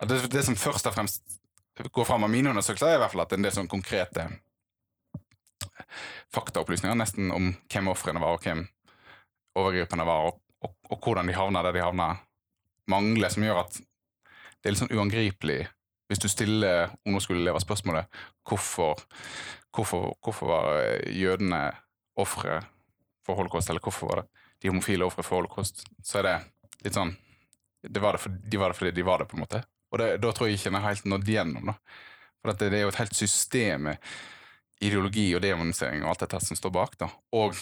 det, 0.08 0.21
det 0.32 0.43
som 0.45 0.56
først 0.56 0.86
og 0.89 0.93
fremst 0.93 1.39
går 1.77 2.05
fram 2.05 2.23
av 2.23 2.31
mine 2.31 2.51
undersøkelser, 2.53 2.93
er 2.93 2.99
i 2.99 3.03
hvert 3.03 3.13
fall 3.13 3.25
at 3.25 3.36
en 3.36 3.45
del 3.45 3.53
sånn 3.55 3.71
konkrete 3.71 4.27
faktaopplysninger 6.33 6.97
nesten 6.97 7.31
om 7.33 7.51
hvem 7.71 7.89
ofrene 7.91 8.21
var, 8.21 8.38
og 8.38 8.45
hvem 8.45 8.65
overgriperne 9.59 10.05
var, 10.07 10.29
og, 10.29 10.41
og, 10.65 10.75
og 10.89 10.99
hvordan 11.05 11.29
de 11.29 11.38
havna 11.38 11.63
der 11.65 11.77
de 11.77 11.86
havna, 11.86 12.09
mangler, 12.89 13.31
som 13.31 13.45
gjør 13.45 13.63
at 13.63 13.77
det 13.79 14.69
er 14.69 14.73
litt 14.73 14.81
sånn 14.81 14.95
uangripelig 14.95 15.62
hvis 16.12 16.19
du 16.19 16.27
stiller 16.27 16.91
ungdomsskoleelever 17.07 17.63
spørsmålet 17.63 18.21
hvorfor, 18.47 18.99
hvorfor, 19.73 20.12
hvorfor 20.23 20.49
var 20.51 20.81
jødene 21.09 21.62
ofre 22.19 22.59
for 23.23 23.39
holocaust, 23.39 23.71
eller 23.71 23.83
hvorfor 23.83 24.12
var 24.12 24.21
det 24.21 24.43
de 24.63 24.71
homofile 24.71 25.07
ofre 25.07 25.23
for 25.23 25.41
holocaust, 25.41 25.86
så 26.03 26.19
er 26.19 26.27
det 26.27 26.36
litt 26.86 26.97
sånn 26.97 27.15
det 27.83 27.99
var 27.99 28.15
det 28.15 28.21
for, 28.23 28.31
De 28.31 28.59
var 28.59 28.71
det 28.71 28.77
fordi 28.79 28.91
de 28.95 29.03
var 29.03 29.19
det, 29.19 29.25
på 29.27 29.36
en 29.36 29.43
måte. 29.43 29.59
Og 29.93 30.01
det, 30.01 30.10
da 30.23 30.32
tror 30.34 30.49
jeg 30.49 30.58
ikke 30.58 30.73
en 30.73 30.79
har 30.79 30.89
helt 30.89 31.06
nådd 31.10 31.29
igjennom. 31.29 31.69
da. 31.69 31.77
For 32.41 32.51
det, 32.51 32.71
det 32.73 32.79
er 32.79 32.88
jo 32.88 32.93
et 32.93 33.01
helt 33.03 33.15
system 33.15 33.89
med 33.89 34.13
ideologi 34.84 35.29
og 35.38 35.43
demonisering 35.45 36.03
og 36.03 36.13
alt 36.13 36.25
dette 36.25 36.41
som 36.43 36.60
står 36.60 36.73
bak. 36.75 36.97
da. 36.99 37.12
Og 37.38 37.60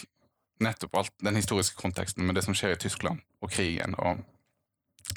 nettopp 0.62 0.96
alt, 0.96 1.12
den 1.22 1.36
historiske 1.38 1.78
konteksten 1.78 2.26
med 2.26 2.38
det 2.38 2.46
som 2.46 2.56
skjer 2.56 2.76
i 2.76 2.80
Tyskland 2.80 3.22
og 3.42 3.52
krigen. 3.52 3.96
Og, 3.98 4.22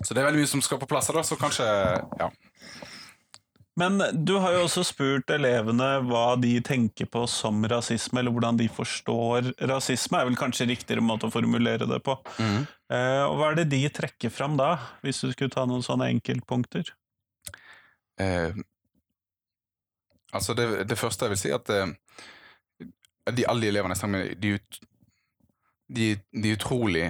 så 0.01 0.13
det 0.13 0.21
er 0.21 0.30
veldig 0.30 0.43
mye 0.43 0.54
som 0.58 0.63
skal 0.65 0.82
på 0.82 0.89
plass 0.89 1.10
her, 1.10 1.19
da, 1.19 1.25
så 1.25 1.39
kanskje 1.39 1.65
ja. 2.19 2.30
Men 3.75 3.99
du 4.23 4.38
har 4.39 4.54
jo 4.56 4.63
også 4.69 4.86
spurt 4.88 5.32
elevene 5.36 5.88
hva 6.08 6.38
de 6.39 6.54
tenker 6.63 7.10
på 7.12 7.25
som 7.28 7.60
rasisme, 7.67 8.21
eller 8.21 8.32
hvordan 8.32 8.60
de 8.62 8.69
forstår 8.71 9.51
rasisme, 9.67 10.21
er 10.21 10.30
vel 10.30 10.38
kanskje 10.39 10.69
riktigere 10.69 11.04
måte 11.04 11.28
å 11.28 11.34
formulere 11.34 11.88
det 11.89 11.99
på. 12.06 12.15
Eh, 12.88 13.23
og 13.25 13.36
hva 13.36 13.49
er 13.51 13.60
det 13.60 13.67
de 13.73 13.82
trekker 13.91 14.32
fram 14.32 14.56
da, 14.56 14.78
hvis 15.04 15.19
du 15.25 15.34
skulle 15.34 15.51
ta 15.51 15.65
noen 15.67 15.84
sånne 15.84 16.08
enkeltpunkter? 16.13 16.93
Eh, 18.21 18.56
altså 20.34 20.54
det, 20.54 20.89
det 20.89 20.97
første 20.99 21.25
jeg 21.25 21.36
vil 21.36 21.41
si, 21.41 21.51
at 21.56 21.69
eh, 21.69 21.93
de, 23.36 23.47
alle 23.49 23.67
elevene 23.67 23.95
jeg 23.95 24.04
snakker 24.04 24.17
med, 24.17 24.36
de, 24.41 24.54
ut, 24.56 24.80
de, 25.95 26.10
de 26.43 26.49
er 26.51 26.58
utrolig 26.60 27.06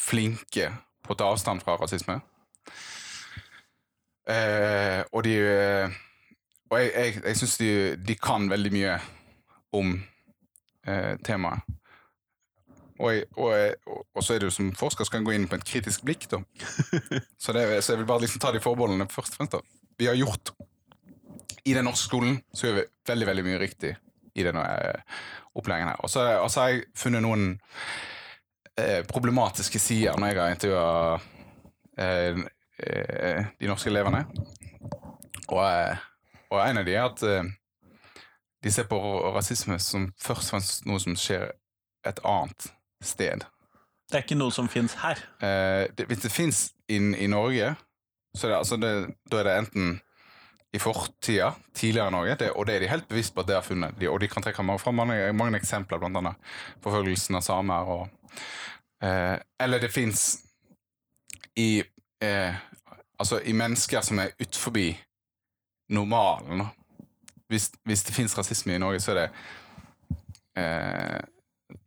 flinke 0.00 0.70
på 1.04 1.14
å 1.14 1.18
ta 1.18 1.28
avstand 1.32 1.62
fra 1.64 1.76
rasisme. 1.80 2.20
Eh, 4.30 5.02
og 5.12 5.24
de 5.26 5.34
eh, 5.36 5.96
Og 6.72 6.78
jeg, 6.80 6.92
jeg, 6.94 7.18
jeg 7.26 7.36
syns 7.36 7.58
de, 7.60 7.70
de 8.08 8.14
kan 8.16 8.48
veldig 8.50 8.70
mye 8.72 8.94
om 9.76 9.90
eh, 10.88 11.14
temaet. 11.24 11.60
Og, 12.98 13.20
og, 13.36 13.52
og 14.14 14.22
så 14.24 14.34
er 14.34 14.40
det 14.40 14.48
jo 14.48 14.54
som 14.54 14.70
forsker 14.78 15.06
skal 15.06 15.20
en 15.20 15.26
gå 15.26 15.34
inn 15.34 15.48
på 15.50 15.58
et 15.58 15.66
kritisk 15.66 16.04
blikk, 16.06 16.28
da. 16.30 16.40
Så, 17.42 17.52
det, 17.52 17.64
så 17.84 17.92
jeg 17.92 18.00
vil 18.00 18.06
bare 18.06 18.22
liksom 18.22 18.40
ta 18.40 18.52
de 18.54 18.62
forbeholdene 18.62 19.08
først 19.10 19.34
og 19.34 19.40
fremst. 19.42 19.56
da. 19.58 19.83
Vi 19.96 20.06
har 20.06 20.14
gjort 20.18 20.54
I 21.64 21.74
den 21.74 21.86
norske 21.86 22.08
skolen 22.08 22.40
så 22.52 22.66
gjør 22.66 22.80
vi 22.80 22.86
veldig, 23.08 23.26
veldig 23.30 23.44
mye 23.46 23.60
riktig 23.62 23.94
i 24.34 24.44
denne 24.44 24.64
eh, 24.66 25.20
opplæringen 25.54 25.92
her. 25.92 26.00
Og 26.04 26.10
så 26.10 26.24
har 26.60 26.72
jeg 26.72 26.82
funnet 26.98 27.22
noen 27.24 27.54
eh, 28.76 29.00
problematiske 29.08 29.78
sider 29.80 30.18
når 30.18 30.32
jeg 30.32 30.40
har 30.42 30.56
intervjua 30.56 31.20
eh, 31.98 32.42
eh, 32.84 33.46
de 33.60 33.70
norske 33.70 33.88
elevene. 33.92 34.24
Og, 35.48 35.62
eh, 35.62 36.04
og 36.50 36.58
en 36.64 36.82
av 36.82 36.88
de 36.88 36.96
er 36.98 37.06
at 37.06 37.24
de 38.64 38.72
ser 38.72 38.86
på 38.88 38.98
rasisme 39.36 39.78
som 39.80 40.10
først 40.20 40.48
og 40.48 40.50
fremst 40.54 40.86
noe 40.88 41.00
som 41.00 41.16
skjer 41.16 41.50
et 42.08 42.20
annet 42.24 42.70
sted. 43.04 43.44
Det 44.10 44.18
er 44.18 44.24
ikke 44.24 44.38
noe 44.38 44.52
som 44.52 44.68
fins 44.68 44.94
her. 45.00 45.20
Eh, 45.40 45.86
det, 45.96 46.06
hvis 46.08 46.22
det 46.24 46.32
fins 46.32 46.66
i, 46.88 46.96
i 46.96 47.28
Norge, 47.30 47.74
så 48.34 48.48
det, 48.48 48.56
altså 48.56 48.76
det, 48.76 48.92
da 49.30 49.40
er 49.40 49.48
det 49.48 49.58
enten 49.58 49.94
i 50.74 50.78
fortida, 50.82 51.52
tidligere 51.74 52.10
Norge, 52.10 52.34
det, 52.34 52.50
og 52.50 52.66
det 52.66 52.74
er 52.74 52.82
de 52.82 52.88
helt 52.90 53.08
bevisst 53.08 53.34
på 53.34 53.44
at 53.44 53.46
det 53.46 53.54
har 53.54 53.62
funnet. 53.62 53.94
De, 54.00 54.08
og 54.10 54.18
de 54.20 54.28
kan 54.28 54.42
trekke 54.42 54.64
fram 54.82 54.94
mange, 54.94 55.32
mange 55.32 55.58
eksempler, 55.60 56.02
annet 56.02 56.34
forfølgelsen 56.82 57.38
av 57.38 57.44
samer. 57.46 57.90
Og, 57.94 58.08
eh, 59.02 59.38
eller 59.60 59.78
det 59.78 59.92
fins 59.92 60.40
i 61.56 61.82
eh, 62.22 62.54
Altså 63.18 63.38
i 63.46 63.52
mennesker 63.52 64.00
som 64.02 64.18
er 64.18 64.32
utenfor 64.40 64.74
normalen. 65.88 66.64
Hvis, 67.48 67.70
hvis 67.84 68.02
det 68.02 68.14
fins 68.14 68.38
rasisme 68.38 68.74
i 68.74 68.78
Norge, 68.78 69.00
så 69.00 69.12
er 69.12 69.20
det 69.20 69.28
eh, 70.58 71.20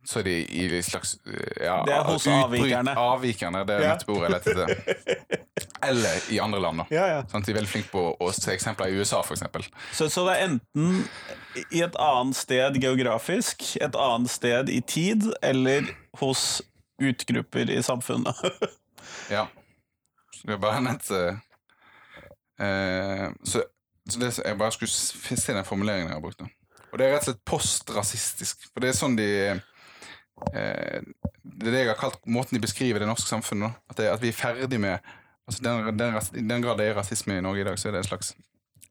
så 0.08 0.22
det 0.24 0.34
i 0.50 0.82
slags 0.82 1.16
eh, 1.26 1.64
ja, 1.66 1.82
Det 1.84 1.92
er 1.94 2.02
hos 2.08 2.26
utbryt- 2.26 2.44
avvikerne. 2.44 2.94
Avvikerne, 2.96 3.64
det 3.68 3.74
er 3.76 3.82
Ja. 3.84 3.88
nettopp 3.94 4.16
ordet 4.16 4.28
jeg 4.28 4.30
lette 4.36 4.50
etter. 4.50 5.44
Eller 5.88 6.20
i 6.32 6.38
andre 6.42 6.60
land. 6.60 6.82
Ja, 6.90 7.06
ja. 7.06 7.20
Sånn, 7.30 7.42
de 7.44 7.52
er 7.52 7.58
veldig 7.60 7.70
flinke 7.70 7.90
på 7.92 8.02
å 8.20 8.30
se 8.34 8.50
eksempler 8.54 8.90
i 8.90 8.98
USA, 8.98 9.20
eksempel. 9.36 9.66
Så, 9.94 10.08
så 10.10 10.24
det 10.26 10.34
er 10.38 10.46
enten 10.48 11.04
i 11.72 11.82
et 11.84 11.94
annet 12.02 12.36
sted 12.36 12.80
geografisk, 12.82 13.62
et 13.80 13.94
annet 13.98 14.30
sted 14.32 14.68
i 14.74 14.80
tid, 14.80 15.28
eller 15.42 15.86
hos 16.22 16.62
utgrupper 17.00 17.70
i 17.70 17.82
samfunnet. 17.82 18.34
Ja. 19.30 19.46
Det 20.44 20.52
er 20.54 20.58
bare 20.60 20.80
nett 20.84 21.06
uh, 22.60 23.28
Så, 23.44 23.62
så 24.10 24.20
det, 24.20 24.30
jeg 24.44 24.58
bare 24.58 24.72
skulle 24.74 24.90
se 24.90 25.52
den 25.54 25.64
formuleringen 25.64 26.08
jeg 26.10 26.16
har 26.16 26.24
brukt. 26.24 26.40
nå. 26.40 26.48
Og 26.92 26.98
det 26.98 27.06
er 27.06 27.12
rett 27.14 27.26
og 27.26 27.28
slett 27.32 27.44
postrasistisk. 27.48 28.68
For 28.72 28.80
det 28.84 28.90
er 28.92 28.96
sånn 28.98 29.16
de 29.18 29.28
Det 30.52 31.66
er 31.66 31.72
det 31.72 31.80
jeg 31.82 31.90
har 31.90 32.00
kalt 32.00 32.20
måten 32.26 32.56
de 32.56 32.62
beskriver 32.62 33.02
det 33.02 33.08
norske 33.08 33.30
samfunnet 33.30 33.66
nå. 33.66 33.70
At, 33.90 34.02
at 34.14 34.22
vi 34.22 34.32
er 34.32 34.36
ferdig 34.36 34.80
med 34.80 34.98
altså 35.48 35.64
den, 35.64 35.98
den, 35.98 36.18
I 36.18 36.44
den 36.48 36.62
grad 36.62 36.78
det 36.78 36.90
er 36.90 36.98
rasisme 36.98 37.38
i 37.38 37.44
Norge 37.44 37.64
i 37.64 37.66
dag, 37.68 37.78
så 37.78 37.88
er 37.88 37.96
det 37.96 38.04
en 38.04 38.10
slags 38.10 38.34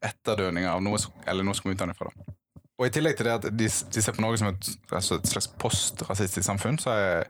etterdøning 0.04 0.66
av 0.70 0.82
noe, 0.82 0.98
eller 1.26 1.46
noe 1.46 1.56
som 1.56 1.66
kommer 1.66 1.78
utenfra. 1.78 2.10
da. 2.14 2.34
Og 2.78 2.86
i 2.86 2.92
tillegg 2.94 3.16
til 3.18 3.26
det 3.26 3.34
at 3.40 3.48
de, 3.58 3.66
de 3.66 4.02
ser 4.02 4.14
på 4.14 4.22
Norge 4.22 4.38
som 4.38 4.52
et, 4.52 4.70
altså 4.94 5.18
et 5.18 5.26
slags 5.26 5.48
postrasistisk 5.58 6.46
samfunn, 6.46 6.78
så, 6.78 6.94
er, 6.94 7.24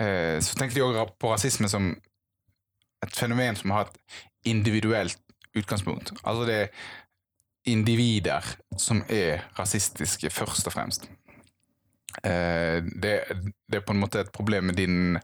eh, 0.00 0.38
så 0.40 0.56
tenker 0.56 0.78
de 0.78 0.86
òg 0.86 1.16
på 1.20 1.32
rasisme 1.32 1.68
som 1.68 1.90
et 3.02 3.18
fenomen 3.18 3.58
som 3.58 3.74
har 3.74 3.88
et 3.90 4.18
individuelt 4.48 5.18
utgangspunkt. 5.58 6.14
Altså 6.24 6.46
det 6.48 6.58
er 6.62 6.68
individer 7.68 8.46
som 8.80 9.02
er 9.12 9.44
rasistiske, 9.58 10.30
først 10.30 10.66
og 10.66 10.74
fremst. 10.74 11.04
Eh, 12.24 12.78
det, 13.02 13.12
det 13.70 13.78
er 13.78 13.84
på 13.86 13.94
en 13.94 14.00
måte 14.02 14.20
et 14.22 14.32
problem 14.34 14.68
med 14.70 14.76
din 14.78 15.18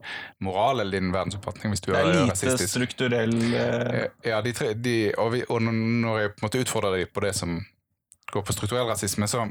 moral 0.45 0.81
eller 0.81 0.99
din 0.99 1.13
verdensoppfatning 1.13 1.75
hvis 1.75 1.85
du 1.85 1.91
er 1.93 2.01
rasistisk. 2.01 2.15
Det 2.15 2.21
er 2.21 2.25
lite 2.25 2.35
rasistisk. 2.35 2.73
strukturell 2.75 3.37
eh, 3.55 3.99
Eh, 3.99 4.31
Ja, 4.31 4.41
de 4.43 4.53
tre, 4.57 4.73
de, 4.75 4.95
og, 5.19 5.33
vi, 5.35 5.43
og 5.49 5.63
når 5.63 6.19
jeg 6.23 6.33
på 6.33 6.41
en 6.43 6.47
måte 6.49 6.63
utfordrer 6.65 6.97
dem 6.99 7.13
på 7.15 7.25
det 7.27 7.35
som 7.37 7.59
går 8.33 8.43
på 8.49 8.57
strukturell 8.57 8.89
rasisme, 8.89 9.29
så 9.29 9.45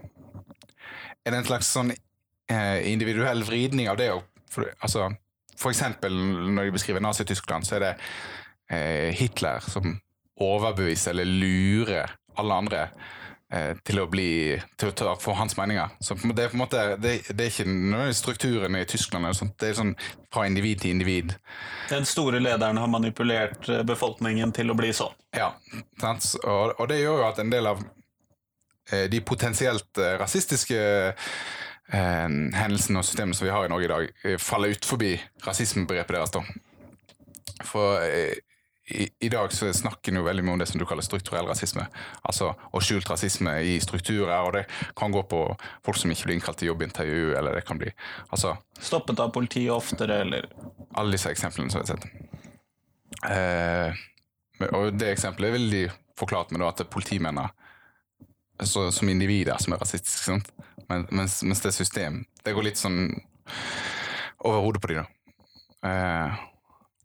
er 1.26 1.32
det 1.32 1.38
en 1.42 1.48
slags 1.48 1.70
sånn 1.74 1.94
eh, 1.94 2.82
individuell 2.92 3.44
vridning 3.48 3.90
av 3.90 3.98
det. 4.02 4.10
For, 4.54 4.68
altså, 4.82 5.10
for 5.58 5.74
eksempel 5.74 6.14
når 6.56 6.70
de 6.70 6.76
beskriver 6.76 7.04
Nazi-Tyskland, 7.04 7.68
så 7.68 7.78
er 7.78 7.86
det 7.86 7.94
eh, 8.72 9.10
Hitler 9.18 9.64
som 9.66 9.98
overbeviser 10.38 11.12
eller 11.16 11.26
lurer 11.26 12.14
alle 12.38 12.54
andre 12.54 12.84
til 13.88 14.02
å 14.02 14.10
bli 14.12 14.58
til 14.76 15.08
å 15.08 15.14
få 15.24 15.32
hans 15.40 15.54
meninger. 15.56 15.94
Så 16.04 16.18
det 16.20 16.44
er 16.44 16.50
på 16.52 16.58
en 16.58 16.64
måte 16.66 16.82
det, 17.00 17.14
det 17.32 17.46
er 17.46 17.52
ikke 17.54 17.66
nødvendigvis 17.70 18.20
strukturen 18.20 18.76
i 18.76 18.82
Tyskland, 18.90 19.30
det 19.56 19.70
er 19.70 19.78
sånn 19.78 19.94
fra 20.34 20.44
individ 20.50 20.82
til 20.84 20.96
individ. 20.98 21.32
Den 21.88 22.08
store 22.08 22.42
lederen 22.44 22.80
har 22.82 22.92
manipulert 22.92 23.70
eh, 23.72 23.86
befolkningen 23.88 24.52
til 24.56 24.74
å 24.74 24.76
bli 24.76 24.92
sånn. 24.96 25.16
Ja, 25.36 25.54
sant? 26.02 26.28
Og, 26.44 26.76
og 26.76 26.90
det 26.92 27.00
gjør 27.00 27.22
jo 27.22 27.30
at 27.30 27.40
en 27.40 27.54
del 27.54 27.72
av 27.72 27.84
eh, 28.92 29.08
de 29.12 29.24
potensielt 29.24 30.02
eh, 30.04 30.18
rasistiske 30.20 30.82
eh, 31.08 32.28
hendelsene 32.28 33.00
og 33.00 33.08
systemene 33.08 33.38
som 33.38 33.48
vi 33.48 33.56
har 33.56 33.68
i 33.68 33.72
Norge 33.72 33.88
i 33.88 33.94
dag, 33.94 34.12
eh, 34.26 34.40
faller 34.42 34.76
ut 34.76 34.92
forbi 34.92 35.16
rasismebegrepet 35.48 36.20
deres. 36.20 36.36
da. 36.36 36.44
For 37.66 38.04
eh, 38.04 38.36
i, 38.88 39.10
i 39.20 39.30
dag 39.30 39.54
så 39.54 39.74
snakker 39.74 40.12
en 40.12 40.22
jo 40.22 40.26
veldig 40.28 40.44
mye 40.46 40.56
om 40.56 40.62
det 40.62 40.70
som 40.70 40.80
du 40.80 40.86
kaller 40.88 41.04
strukturell 41.04 41.48
rasisme. 41.50 41.84
Altså 42.24 42.54
og 42.56 42.84
skjult 42.86 43.10
rasisme 43.12 43.52
i 43.68 43.76
strukturer, 43.84 44.36
og 44.48 44.54
det 44.56 44.64
kan 44.96 45.12
gå 45.12 45.24
på 45.28 45.42
folk 45.86 46.00
som 46.00 46.14
ikke 46.14 46.30
blir 46.30 46.38
innkalt 46.38 46.62
til 46.62 46.72
jobbintervju, 46.72 47.34
eller 47.36 47.60
det 47.60 47.66
kan 47.68 47.82
bli 47.82 47.92
altså 48.30 48.56
Stoppet 48.80 49.20
av 49.20 49.34
politiet 49.36 49.74
oftere, 49.74 50.22
eller 50.24 50.48
alle 50.96 51.18
disse 51.18 51.32
eksemplene 51.34 51.74
som 51.74 51.82
jeg 51.82 51.88
har 51.88 51.98
sett. 51.98 52.28
Eh, 53.28 54.68
og 54.72 54.92
det 54.96 55.12
eksempelet 55.16 55.50
er 55.50 55.58
veldig 55.58 55.86
forklart 56.18 56.54
med 56.54 56.64
at 56.68 56.86
politimennene 56.94 57.48
altså, 58.62 58.88
som 58.94 59.10
individer 59.10 59.58
som 59.62 59.74
er 59.74 59.82
rasistiske. 59.82 60.40
Men, 60.88 61.08
mens, 61.12 61.42
mens 61.44 61.60
det 61.60 61.68
er 61.68 61.76
system 61.76 62.22
Det 62.46 62.54
går 62.56 62.64
litt 62.70 62.80
sånn 62.80 63.10
over 64.48 64.62
hodet 64.64 64.80
på 64.80 64.92
dem, 64.94 65.04
da. 65.04 65.90
Eh, 65.90 66.46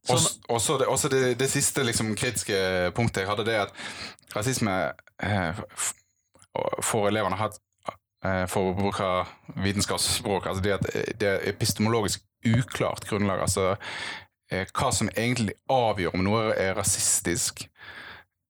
og 0.09 0.19
også, 0.49 0.73
og 0.75 0.81
det, 0.81 0.87
også 0.91 1.09
det, 1.13 1.39
det 1.39 1.51
siste 1.51 1.85
liksom, 1.87 2.15
kritiske 2.19 2.57
punktet 2.97 3.23
jeg 3.23 3.31
hadde, 3.31 3.45
det 3.47 3.59
at 3.69 3.75
rasisme 4.37 4.73
eh, 5.23 5.61
får 6.83 7.09
elevene 7.09 7.39
hatt 7.39 7.59
eh, 8.25 8.47
for 8.51 8.73
å 8.73 8.75
bruke 8.77 9.11
vitenskapsspråk, 9.63 10.47
altså 10.51 10.65
det, 10.65 10.73
at 10.79 11.21
det 11.21 11.29
er 11.29 11.47
epistemologisk 11.53 12.25
uklart 12.49 13.07
grunnlag. 13.09 13.45
Altså 13.47 13.77
eh, 14.51 14.67
hva 14.75 14.91
som 14.95 15.11
egentlig 15.15 15.55
avgjør 15.71 16.17
om 16.19 16.25
noe 16.27 16.49
er 16.59 16.75
rasistisk, 16.79 17.67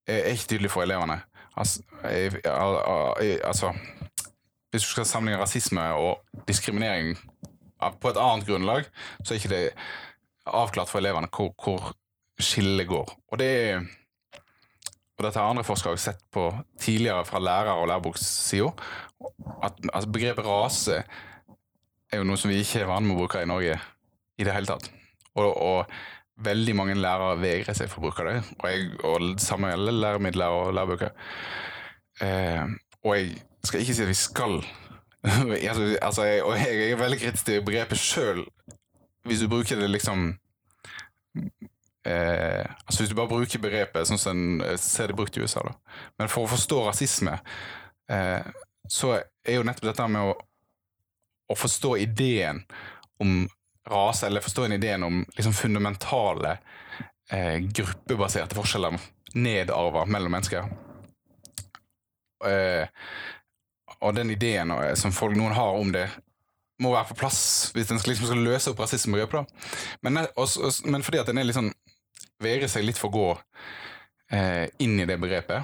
er 0.08 0.32
ikke 0.32 0.54
tydelig 0.54 0.72
for 0.72 0.82
elevene. 0.86 1.20
Altså, 1.52 1.82
jeg, 2.08 2.40
al- 2.48 2.80
al- 2.80 3.42
altså 3.44 3.74
Hvis 4.72 4.86
du 4.86 4.88
skal 4.88 5.04
sammenligne 5.04 5.42
rasisme 5.42 5.82
og 6.00 6.22
diskriminering 6.48 7.12
på 8.00 8.08
et 8.08 8.16
annet 8.16 8.46
grunnlag, 8.48 8.86
så 9.20 9.34
er 9.34 9.38
ikke 9.42 9.50
det 9.52 9.66
avklart 10.46 10.90
for 10.90 11.02
elevene 11.02 11.30
hvor, 11.32 11.52
hvor 11.62 11.92
skillet 12.42 12.88
går. 12.88 13.12
Og 13.30 13.38
det 13.42 13.50
er 13.72 13.82
og 15.22 15.28
dette 15.28 15.38
har 15.38 15.52
andre 15.52 15.62
forskere 15.62 16.00
sett 16.00 16.22
på 16.34 16.48
tidligere 16.80 17.22
fra 17.28 17.38
lærer- 17.38 17.78
og 17.78 17.86
lærebokssida. 17.86 18.72
At 19.62 19.76
altså, 19.92 20.08
begrepet 20.10 20.46
rase 20.46 20.96
er 22.12 22.18
jo 22.18 22.24
noe 22.26 22.40
som 22.40 22.50
vi 22.50 22.58
ikke 22.58 22.80
er 22.82 22.88
vant 22.90 23.06
med 23.06 23.14
å 23.14 23.20
bruke 23.20 23.42
i 23.42 23.46
Norge 23.46 23.76
i 24.40 24.46
det 24.46 24.54
hele 24.56 24.66
tatt. 24.66 24.88
Og, 25.36 25.46
og 25.46 25.92
veldig 26.42 26.74
mange 26.76 26.98
lærere 26.98 27.38
vegrer 27.38 27.76
seg 27.76 27.90
for 27.92 28.00
å 28.00 28.08
bruke 28.08 28.26
det. 28.26 28.36
Og, 28.58 28.66
jeg, 28.66 28.88
og 28.98 29.14
sammen 29.20 29.44
samme 29.46 29.70
gjelder 29.70 29.98
læremidler 30.00 30.56
og 30.58 30.74
lærebøker. 30.74 31.14
Eh, 32.26 32.74
og 33.04 33.16
jeg 33.16 33.36
skal 33.62 33.84
ikke 33.84 33.94
si 33.94 34.04
at 34.04 34.10
vi 34.10 34.18
skal 34.18 34.58
altså, 35.70 35.84
altså, 36.02 36.24
jeg, 36.26 36.42
Og 36.42 36.58
jeg 36.58 36.90
er 36.90 36.98
veldig 36.98 37.18
kritisk 37.20 37.46
til 37.46 37.62
begrepet 37.62 38.00
sjøl, 38.00 38.42
hvis 39.28 39.42
du 39.42 39.48
bruker 39.48 39.78
det 39.78 39.88
liksom 39.88 40.32
eh, 42.06 42.66
altså 42.84 43.02
Hvis 43.02 43.10
du 43.12 43.16
bare 43.18 43.30
bruker 43.30 43.62
begrepet 43.62 44.08
sånn 44.08 44.20
som 44.20 44.42
en 44.60 44.78
ser 44.80 45.12
det 45.12 45.18
brukt 45.18 45.36
i 45.36 45.44
USA, 45.44 45.62
da. 45.66 45.76
Men 46.18 46.30
for 46.32 46.46
å 46.46 46.52
forstå 46.52 46.80
rasisme, 46.88 47.38
eh, 48.10 48.52
så 48.88 49.14
er 49.18 49.58
jo 49.58 49.66
nettopp 49.66 49.92
dette 49.92 50.08
med 50.10 50.32
å, 50.32 50.36
å 51.52 51.58
forstå 51.58 51.96
ideen 52.02 52.64
om 53.22 53.44
rase, 53.88 54.26
eller 54.26 54.44
forstå 54.44 54.64
en 54.64 54.72
ideen 54.72 55.02
om 55.02 55.22
liksom 55.36 55.54
fundamentale 55.54 56.56
eh, 57.30 57.58
gruppebaserte 57.58 58.58
forskjeller 58.58 58.98
nedarva 59.34 60.04
mellom 60.06 60.32
mennesker. 60.32 60.66
Eh, 62.46 62.86
og 64.02 64.14
den 64.14 64.30
ideen 64.34 64.70
eh, 64.70 64.94
som 64.98 65.14
folk, 65.14 65.36
noen 65.38 65.54
har 65.56 65.78
om 65.78 65.92
det, 65.94 66.08
må 66.82 66.92
være 66.94 67.12
på 67.12 67.18
plass 67.22 67.40
hvis 67.76 67.90
en 67.94 68.00
liksom 68.02 68.28
skal 68.28 68.42
løse 68.44 68.72
opp 68.72 68.82
rasismebegrepet. 68.82 69.46
da. 69.46 69.78
Men, 70.02 70.26
også- 70.36 70.84
men 70.90 71.02
fordi 71.06 71.22
at 71.22 71.28
en 71.32 71.38
er 71.38 71.52
sånn 71.54 71.72
vegrer 72.42 72.68
seg 72.70 72.84
litt 72.84 72.98
for 72.98 73.10
å 73.10 73.16
gå 73.16 73.26
eh, 74.32 74.66
inn 74.82 74.98
i 75.00 75.04
det 75.06 75.18
begrepet, 75.20 75.62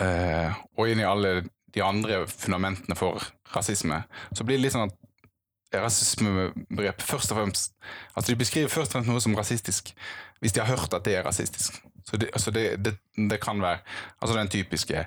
eh, 0.00 0.54
og 0.78 0.88
inn 0.88 1.00
i 1.02 1.06
alle 1.06 1.44
de 1.74 1.82
andre 1.84 2.22
fundamentene 2.30 2.96
for 2.96 3.22
rasisme, 3.54 4.02
så 4.34 4.44
blir 4.44 4.56
det 4.58 4.64
litt 4.66 4.72
sånn 4.76 4.88
at 4.88 4.96
rasismebegrep 5.84 7.02
først 7.04 7.32
og 7.34 7.42
fremst 7.42 7.74
Altså 8.16 8.32
De 8.32 8.38
beskriver 8.40 8.72
først 8.72 8.94
og 8.94 8.98
fremst 8.98 9.10
noe 9.10 9.20
som 9.20 9.36
rasistisk, 9.36 9.92
hvis 10.40 10.54
de 10.56 10.62
har 10.62 10.70
hørt 10.72 10.94
at 10.96 11.04
det 11.04 11.18
er 11.18 11.26
rasistisk. 11.26 11.76
Så 12.08 12.16
det, 12.16 12.30
altså 12.32 12.52
det, 12.54 12.64
det, 12.84 12.94
det 13.30 13.38
kan 13.42 13.60
være 13.60 13.82
altså 14.22 14.38
den 14.38 14.48
typiske 14.48 15.04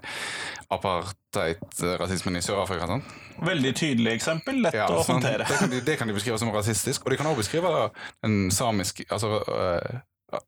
apartheid-rasismen 0.71 2.37
i 2.37 2.43
Sør-Afrika. 2.45 2.85
Sånn. 2.91 3.01
Veldig 3.41 3.73
tydelig 3.79 4.13
eksempel, 4.19 4.61
lett 4.67 4.77
Ja, 4.77 4.85
å 4.93 5.01
håndtere. 5.07 5.47
Det, 5.49 5.57
kan 5.57 5.73
de, 5.73 5.81
det 5.87 5.97
kan 5.97 6.11
de 6.11 6.15
beskrive 6.15 6.37
som 6.41 6.53
rasistisk, 6.53 7.05
og 7.05 7.13
de 7.13 7.19
kan 7.19 7.31
også 7.31 7.41
beskrive 7.41 7.73
den 8.21 8.51
samiske 8.53 9.07
altså, 9.09 9.41
øh, 9.41 10.39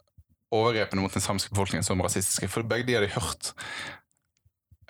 overgrepene 0.54 1.02
mot 1.02 1.14
den 1.14 1.26
samiske 1.26 1.54
befolkningen 1.56 1.88
som 1.88 2.02
rasistiske. 2.06 2.52
For 2.54 2.66
begge 2.68 2.88
de 2.88 3.00
har 3.00 3.06
de 3.06 3.12
hørt. 3.16 3.54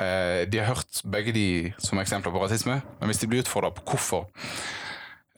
Øh, 0.01 0.43
de 0.51 0.59
har 0.59 0.73
hørt 0.73 1.03
begge 1.11 1.35
de 1.35 1.47
som 1.79 2.01
eksempler 2.03 2.33
på 2.33 2.43
rasisme, 2.43 2.81
men 2.99 3.11
hvis 3.11 3.23
de 3.23 3.31
blir 3.31 3.45
utfordra 3.45 3.71
på 3.71 3.85
hvorfor 3.93 4.27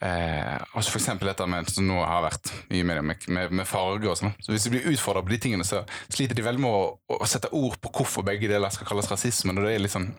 eh, 0.02 0.56
altså 0.76 0.98
eksempel 1.00 1.30
dette 1.30 1.48
med, 1.50 1.70
som 1.72 1.88
nå 1.88 1.98
har 2.04 2.24
vært 2.26 2.52
mye 2.72 2.86
med, 2.88 3.02
med, 3.06 3.52
med, 3.52 3.68
farge 3.70 4.10
og 4.10 4.18
sånn. 4.20 4.36
Så 4.44 4.54
Hvis 4.54 4.68
de 4.68 4.74
blir 4.76 4.88
utfordra 4.92 5.24
på 5.26 5.34
de 5.36 5.42
tingene, 5.48 5.68
så 5.68 5.84
sliter 6.08 6.38
de 6.38 6.46
veldig 6.46 6.64
med 6.64 6.72
å, 6.72 7.20
å 7.20 7.30
sette 7.30 7.52
ord 7.56 7.78
på 7.82 7.94
hvorfor 8.00 8.26
begge 8.28 8.50
deler 8.52 8.74
skal 8.74 8.90
kalles 8.90 9.10
rasisme. 9.12 9.56
Når 9.56 9.70
det 9.70 9.76
er 9.76 9.94
sånn 9.96 10.10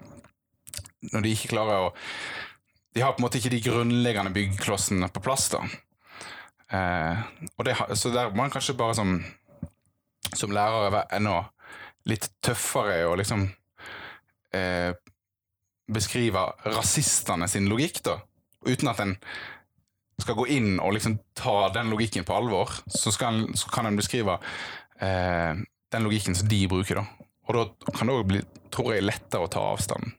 Når 1.13 1.23
de 1.25 1.33
ikke 1.35 1.53
klarer 1.55 1.89
å 1.89 1.91
De 2.97 3.03
har 3.05 3.13
på 3.13 3.21
en 3.21 3.27
måte 3.27 3.41
ikke 3.41 3.53
de 3.53 3.65
grunnleggende 3.65 4.33
byggeklossene 4.33 5.11
på 5.13 5.25
plass. 5.25 5.51
da. 5.53 5.65
Eh, 6.73 7.27
og 7.57 7.67
det, 7.69 7.77
så 7.95 8.11
der 8.11 8.33
må 8.33 8.43
man 8.43 8.55
kanskje 8.55 8.75
bare 8.79 8.97
som, 8.97 9.21
som 10.35 10.55
lærer 10.55 10.89
være 10.91 11.19
enda 11.21 11.43
litt 12.07 12.31
tøffere 12.43 13.03
og 13.07 13.19
liksom 13.21 13.45
eh, 14.55 14.95
beskrive 15.93 16.43
rasistene 16.65 17.49
sin 17.51 17.69
logikk, 17.71 18.01
da. 18.07 18.17
Uten 18.67 18.91
at 18.91 19.03
en 19.03 19.15
skal 20.23 20.37
gå 20.39 20.47
inn 20.57 20.77
og 20.81 20.95
liksom 20.97 21.19
ta 21.37 21.69
den 21.75 21.91
logikken 21.93 22.25
på 22.25 22.35
alvor, 22.37 22.73
så, 22.89 23.13
skal 23.13 23.45
så 23.59 23.69
kan 23.73 23.87
en 23.87 23.99
beskrive 23.99 24.39
eh, 25.01 25.53
den 25.93 26.07
logikken 26.07 26.35
som 26.39 26.49
de 26.49 26.63
bruker, 26.71 27.03
da. 27.03 27.07
Og 27.47 27.55
da 27.59 27.93
kan 27.95 28.09
det 28.09 28.17
òg 28.17 28.29
bli, 28.31 28.41
tror 28.75 28.95
jeg, 28.95 29.05
lettere 29.07 29.45
å 29.47 29.51
ta 29.53 29.63
avstand 29.75 30.15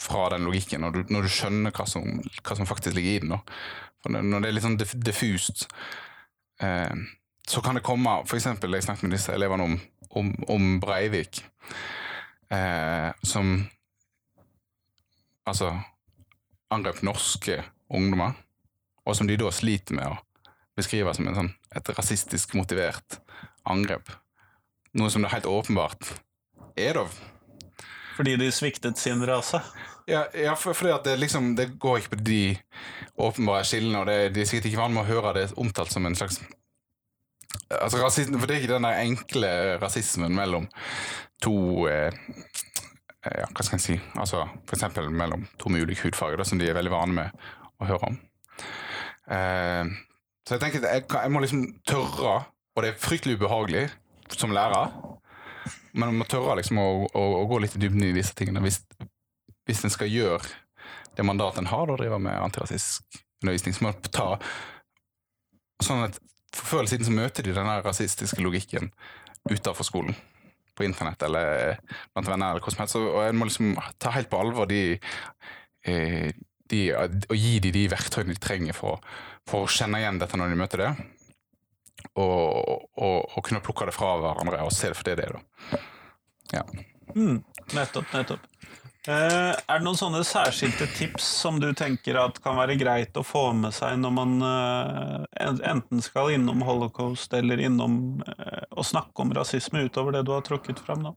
fra 0.00 0.26
den 0.34 0.44
logikken, 0.48 0.82
når 0.82 0.90
du, 0.96 1.12
når 1.14 1.26
du 1.26 1.30
skjønner 1.32 1.72
hva 1.74 1.86
som, 1.88 2.18
hva 2.42 2.56
som 2.58 2.66
faktisk 2.68 2.96
ligger 2.96 3.14
i 3.14 3.22
den. 3.22 3.36
da. 3.36 3.38
For 4.02 4.12
når- 4.12 4.42
det 4.42 4.48
er 4.50 4.56
litt 4.56 4.66
sånn 4.66 4.78
diffust, 5.06 5.66
eh, 6.60 6.94
så 7.46 7.62
kan 7.62 7.78
det 7.78 7.84
komme 7.86 8.18
eksempel, 8.40 8.72
jeg 8.74 8.88
snakket 8.88 9.06
med 9.06 9.14
disse 9.16 9.32
elevene 9.32 9.64
om, 9.68 9.78
om, 10.10 10.34
om 10.48 10.80
Breivik, 10.80 11.44
eh, 12.50 13.12
som 13.22 13.54
altså 15.46 15.70
angrep 16.74 17.02
norske 17.06 17.62
ungdommer, 17.94 18.34
og 19.04 19.16
som 19.16 19.28
de 19.28 19.36
da 19.40 19.50
sliter 19.52 19.96
med 19.98 20.08
å 20.08 20.18
beskrive 20.78 21.12
som 21.14 21.28
en 21.28 21.38
sånn, 21.38 21.52
et 21.76 21.90
rasistisk 21.96 22.56
motivert 22.58 23.20
angrep. 23.68 24.10
Noe 24.98 25.10
som 25.10 25.24
det 25.24 25.32
helt 25.34 25.48
åpenbart 25.50 26.14
er, 26.78 26.98
da. 26.98 27.06
Fordi 28.14 28.36
de 28.38 28.50
sviktet 28.54 28.98
sin 28.98 29.22
rase. 29.26 29.60
Ja, 30.06 30.26
ja 30.36 30.54
for, 30.58 30.76
fordi 30.76 30.92
at 30.94 31.06
det, 31.06 31.16
liksom, 31.22 31.54
det 31.58 31.72
går 31.82 32.02
ikke 32.02 32.14
på 32.14 32.20
de 32.26 32.42
åpenbare 33.16 33.64
skillene, 33.66 34.02
og 34.02 34.10
det, 34.10 34.34
de 34.34 34.42
er 34.42 34.50
sikkert 34.50 34.70
ikke 34.70 34.82
vant 34.82 34.94
med 34.94 35.04
å 35.04 35.10
høre 35.10 35.34
det 35.38 35.48
omtalt 35.60 35.94
som 35.94 36.06
en 36.06 36.18
slags 36.18 36.42
Altså 37.70 38.00
rasisme, 38.02 38.38
For 38.38 38.50
det 38.50 38.56
er 38.56 38.64
ikke 38.64 38.74
den 38.74 38.86
der 38.86 39.00
enkle 39.00 39.50
rasismen 39.80 40.34
mellom 40.34 40.66
to 41.42 41.86
eh, 41.88 42.12
ja, 43.24 43.46
Hva 43.46 43.64
skal 43.64 43.78
jeg 43.78 43.84
si 43.84 43.96
Altså 44.20 44.42
F.eks. 44.66 44.98
mellom 45.14 45.46
to 45.58 45.70
med 45.72 45.86
ulik 45.86 46.02
hudfarge, 46.04 46.38
da, 46.40 46.46
som 46.46 46.60
de 46.60 46.68
er 46.68 46.76
veldig 46.76 46.92
vane 46.92 47.16
med 47.16 47.46
å 47.80 47.88
høre 47.88 48.10
om. 48.10 48.18
Eh, 49.30 49.92
så 50.44 50.56
jeg 50.56 50.62
tenker 50.62 50.84
jeg, 50.84 51.06
jeg 51.08 51.32
må 51.32 51.40
liksom 51.44 51.64
tørre, 51.88 52.36
og 52.74 52.84
det 52.84 52.92
er 52.92 53.00
fryktelig 53.00 53.38
ubehagelig 53.38 53.86
som 54.34 54.52
lærer, 54.52 54.92
men 55.94 56.10
man 56.10 56.20
må 56.20 56.28
tørre 56.28 56.58
liksom 56.58 56.80
å, 56.82 56.88
å, 57.06 57.24
å 57.40 57.46
gå 57.48 57.62
litt 57.62 57.76
i 57.78 57.82
dybden 57.84 58.08
i 58.08 58.14
disse 58.16 58.34
tingene 58.36 58.60
hvis, 58.64 58.80
hvis 59.68 59.84
en 59.86 59.92
skal 59.94 60.10
gjøre 60.10 60.42
det 61.14 61.24
mandatet 61.24 61.62
en 61.62 61.70
har, 61.70 61.86
da 61.86 61.96
drive 61.96 62.18
med 62.20 62.34
antirasistisk 62.34 63.20
undervisning, 63.44 63.76
så 63.76 63.84
må 63.84 63.92
en 63.92 64.08
ta 64.10 64.28
sånn 65.84 66.06
at 66.08 66.20
for 66.54 66.68
Før 66.70 66.84
eller 66.84 66.92
siden 66.92 67.08
så 67.08 67.14
møter 67.14 67.42
de 67.42 67.54
den 67.54 67.66
her 67.66 67.82
rasistiske 67.82 68.42
logikken 68.42 68.92
utenfor 69.50 69.86
skolen. 69.86 70.14
På 70.78 70.84
internett 70.86 71.22
eller 71.26 71.80
blant 72.14 72.28
venner 72.30 72.54
eller 72.54 72.70
som 72.70 72.84
helst. 72.84 72.98
Og 72.98 73.20
en 73.24 73.38
må 73.38 73.48
liksom 73.48 73.74
ta 73.98 74.12
helt 74.14 74.30
på 74.30 74.38
alvor 74.38 74.68
de, 74.70 74.98
eh, 75.86 76.30
de 76.74 76.82
Og 76.94 77.36
gi 77.38 77.58
dem 77.64 77.74
de 77.76 77.84
verktøyene 77.92 78.34
de 78.34 78.42
trenger 78.42 78.76
for, 78.76 79.02
for 79.48 79.64
å 79.64 79.70
kjenne 79.70 80.02
igjen 80.02 80.20
dette 80.22 80.40
når 80.40 80.52
de 80.52 80.60
møter 80.60 80.84
det. 80.84 80.94
Og, 82.20 82.88
og, 83.00 83.18
og 83.32 83.44
kunne 83.46 83.62
plukke 83.64 83.88
det 83.88 83.96
fra 83.96 84.16
hverandre 84.20 84.64
og 84.66 84.74
se 84.74 84.90
det 84.90 84.98
for 84.98 85.08
det 85.08 85.18
det 85.20 85.28
er. 85.28 85.38
da. 85.38 86.64
Mm, 87.14 87.38
nettopp, 87.72 88.10
nettopp. 88.12 88.50
Uh, 89.04 89.52
er 89.52 89.80
det 89.80 89.84
noen 89.84 89.98
sånne 90.00 90.22
særskilte 90.24 90.86
tips 90.96 91.26
som 91.42 91.58
du 91.60 91.66
tenker 91.76 92.16
at 92.16 92.38
kan 92.40 92.56
være 92.56 92.78
greit 92.80 93.18
å 93.20 93.24
få 93.26 93.50
med 93.52 93.74
seg 93.76 93.98
når 94.00 94.14
man 94.16 94.32
uh, 94.40 95.26
enten 95.68 96.00
skal 96.04 96.32
innom 96.32 96.64
holocaust 96.64 97.36
eller 97.36 97.60
innom 97.60 98.22
uh, 98.24 98.64
å 98.72 98.86
snakke 98.86 99.26
om 99.26 99.34
rasisme 99.36 99.84
utover 99.84 100.16
det 100.16 100.24
du 100.24 100.32
har 100.32 100.46
trukket 100.46 100.80
fram 100.86 101.04
nå? 101.04 101.12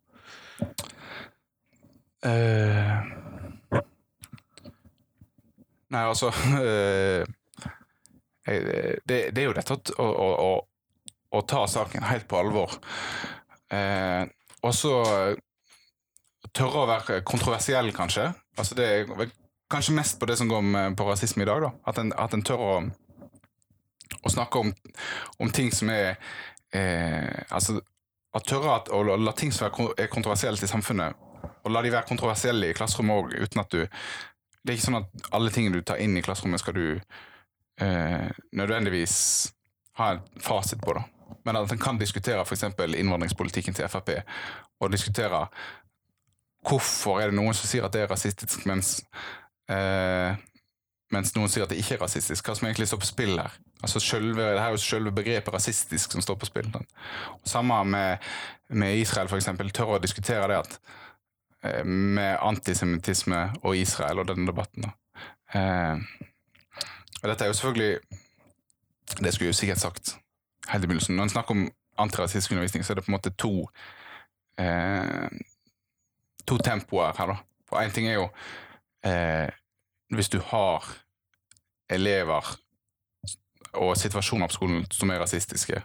Eh, 2.25 3.01
nei, 5.93 6.03
altså 6.03 6.31
eh, 6.61 7.23
det, 8.47 9.19
det 9.35 9.41
er 9.41 9.45
jo 9.45 9.55
dette 9.57 9.75
å, 9.75 10.07
å, 10.07 10.29
å, 10.43 10.51
å 11.37 11.43
ta 11.47 11.65
saken 11.67 12.07
helt 12.07 12.27
på 12.29 12.39
alvor. 12.39 12.77
Eh, 13.73 14.23
og 14.63 14.73
så 14.75 14.93
tørre 16.55 16.83
å 16.83 16.89
være 16.89 17.19
kontroversiell, 17.27 17.91
kanskje. 17.95 18.29
Altså 18.57 18.77
det 18.77 18.87
er 18.87 19.27
kanskje 19.71 19.97
mest 19.97 20.19
på 20.19 20.29
det 20.29 20.37
som 20.39 20.49
går 20.49 20.63
med, 20.63 20.97
på 20.97 21.07
rasisme 21.07 21.43
i 21.43 21.49
dag. 21.49 21.67
da. 21.67 21.73
At 21.91 21.99
en, 22.01 22.13
at 22.15 22.33
en 22.33 22.45
tør 22.45 22.63
å, 22.63 22.71
snakke 24.27 24.63
om, 24.63 24.73
om 25.43 25.51
ting 25.55 25.69
som 25.71 25.87
er 25.93 26.17
eh, 26.75 27.43
Altså 27.47 27.77
at 28.35 28.47
tørre 28.47 28.73
at, 28.75 28.89
å 28.93 29.01
la, 29.03 29.33
ting 29.33 29.53
som 29.55 29.69
er 29.69 30.09
kontroversielle 30.11 30.59
er 30.59 30.67
i 30.67 30.69
samfunnet, 30.69 31.15
og 31.63 31.71
la 31.71 31.81
de 31.81 31.93
være 31.93 32.09
kontroversielle 32.09 32.69
i 32.69 32.75
klasserommet 32.77 33.17
òg, 33.17 33.31
uten 33.39 33.63
at 33.63 33.71
du 33.73 33.79
Det 34.67 34.73
er 34.73 34.81
ikke 34.81 34.89
sånn 34.89 34.99
at 34.99 35.27
alle 35.31 35.51
tingene 35.55 35.79
du 35.79 35.85
tar 35.87 36.01
inn 36.03 36.17
i 36.19 36.21
klasserommet, 36.25 36.59
skal 36.59 36.75
du 36.75 36.87
eh, 37.79 38.27
nødvendigvis 38.51 39.15
ha 39.95 40.09
en 40.11 40.41
fasit 40.43 40.81
på, 40.83 40.97
da. 40.97 41.05
Men 41.47 41.55
at 41.61 41.71
en 41.71 41.79
kan 41.79 41.99
diskutere 41.99 42.43
f.eks. 42.43 42.65
innvandringspolitikken 42.75 43.77
til 43.77 43.87
Frp, 43.87 44.11
og 44.83 44.91
diskutere 44.91 45.45
hvorfor 46.67 47.21
er 47.21 47.31
det 47.31 47.37
noen 47.39 47.55
som 47.55 47.69
sier 47.69 47.87
at 47.87 47.95
det 47.95 48.03
er 48.03 48.11
rasistisk, 48.11 48.65
mens, 48.67 48.97
eh, 49.71 50.35
mens 51.15 51.31
noen 51.37 51.47
sier 51.47 51.63
at 51.63 51.71
det 51.71 51.79
ikke 51.79 51.95
er 51.95 52.03
rasistisk. 52.03 52.43
Hva 52.43 52.57
som 52.59 52.67
egentlig 52.67 52.89
står 52.91 52.99
på 53.05 53.11
spill 53.13 53.39
her. 53.39 53.55
Altså 53.79 54.03
selve, 54.03 54.51
det 54.51 54.59
her 54.59 54.67
er 54.67 54.75
jo 54.75 54.83
selve 54.83 55.15
begrepet 55.15 55.55
rasistisk 55.55 56.11
som 56.11 56.25
står 56.25 56.41
på 56.41 56.49
spill. 56.49 56.67
Den. 56.73 56.83
Samme 57.47 57.79
med, 57.87 58.29
med 58.75 58.99
Israel, 58.99 59.31
eksempel. 59.31 59.71
Tør 59.71 59.95
å 59.95 60.03
diskutere 60.03 60.51
det 60.51 60.59
at 60.65 60.79
med 61.85 62.37
antisemittisme 62.41 63.53
og 63.63 63.77
Israel 63.77 64.19
og 64.19 64.27
denne 64.27 64.47
debatten. 64.47 64.85
Eh, 65.55 65.97
og 67.23 67.29
dette 67.29 67.43
er 67.43 67.47
jo 67.47 67.53
selvfølgelig 67.53 67.99
Det 69.23 69.33
skulle 69.33 69.47
jeg 69.47 69.53
jo 69.53 69.57
sikkert 69.57 69.77
sagt 69.81 70.17
helt 70.69 70.83
i 70.83 70.87
begynnelsen. 70.87 71.15
Når 71.15 71.23
en 71.23 71.29
snakker 71.29 71.51
om 71.55 71.71
antirasistisk 71.97 72.51
undervisning, 72.51 72.85
så 72.85 72.93
er 72.93 72.95
det 72.95 73.05
på 73.05 73.11
en 73.11 73.15
måte 73.17 73.29
to 73.39 73.69
eh, 74.59 75.29
to 76.47 76.57
tempoer 76.57 77.13
her, 77.17 77.27
da. 77.31 77.37
For 77.69 77.81
én 77.81 77.91
ting 77.95 78.07
er 78.07 78.13
jo 78.19 78.27
eh, 79.03 79.49
hvis 80.13 80.29
du 80.29 80.39
har 80.39 80.83
elever 81.89 82.57
og 83.73 83.97
situasjoner 83.97 84.47
på 84.47 84.53
skolen 84.53 84.85
som 84.91 85.09
er 85.09 85.19
rasistiske, 85.19 85.81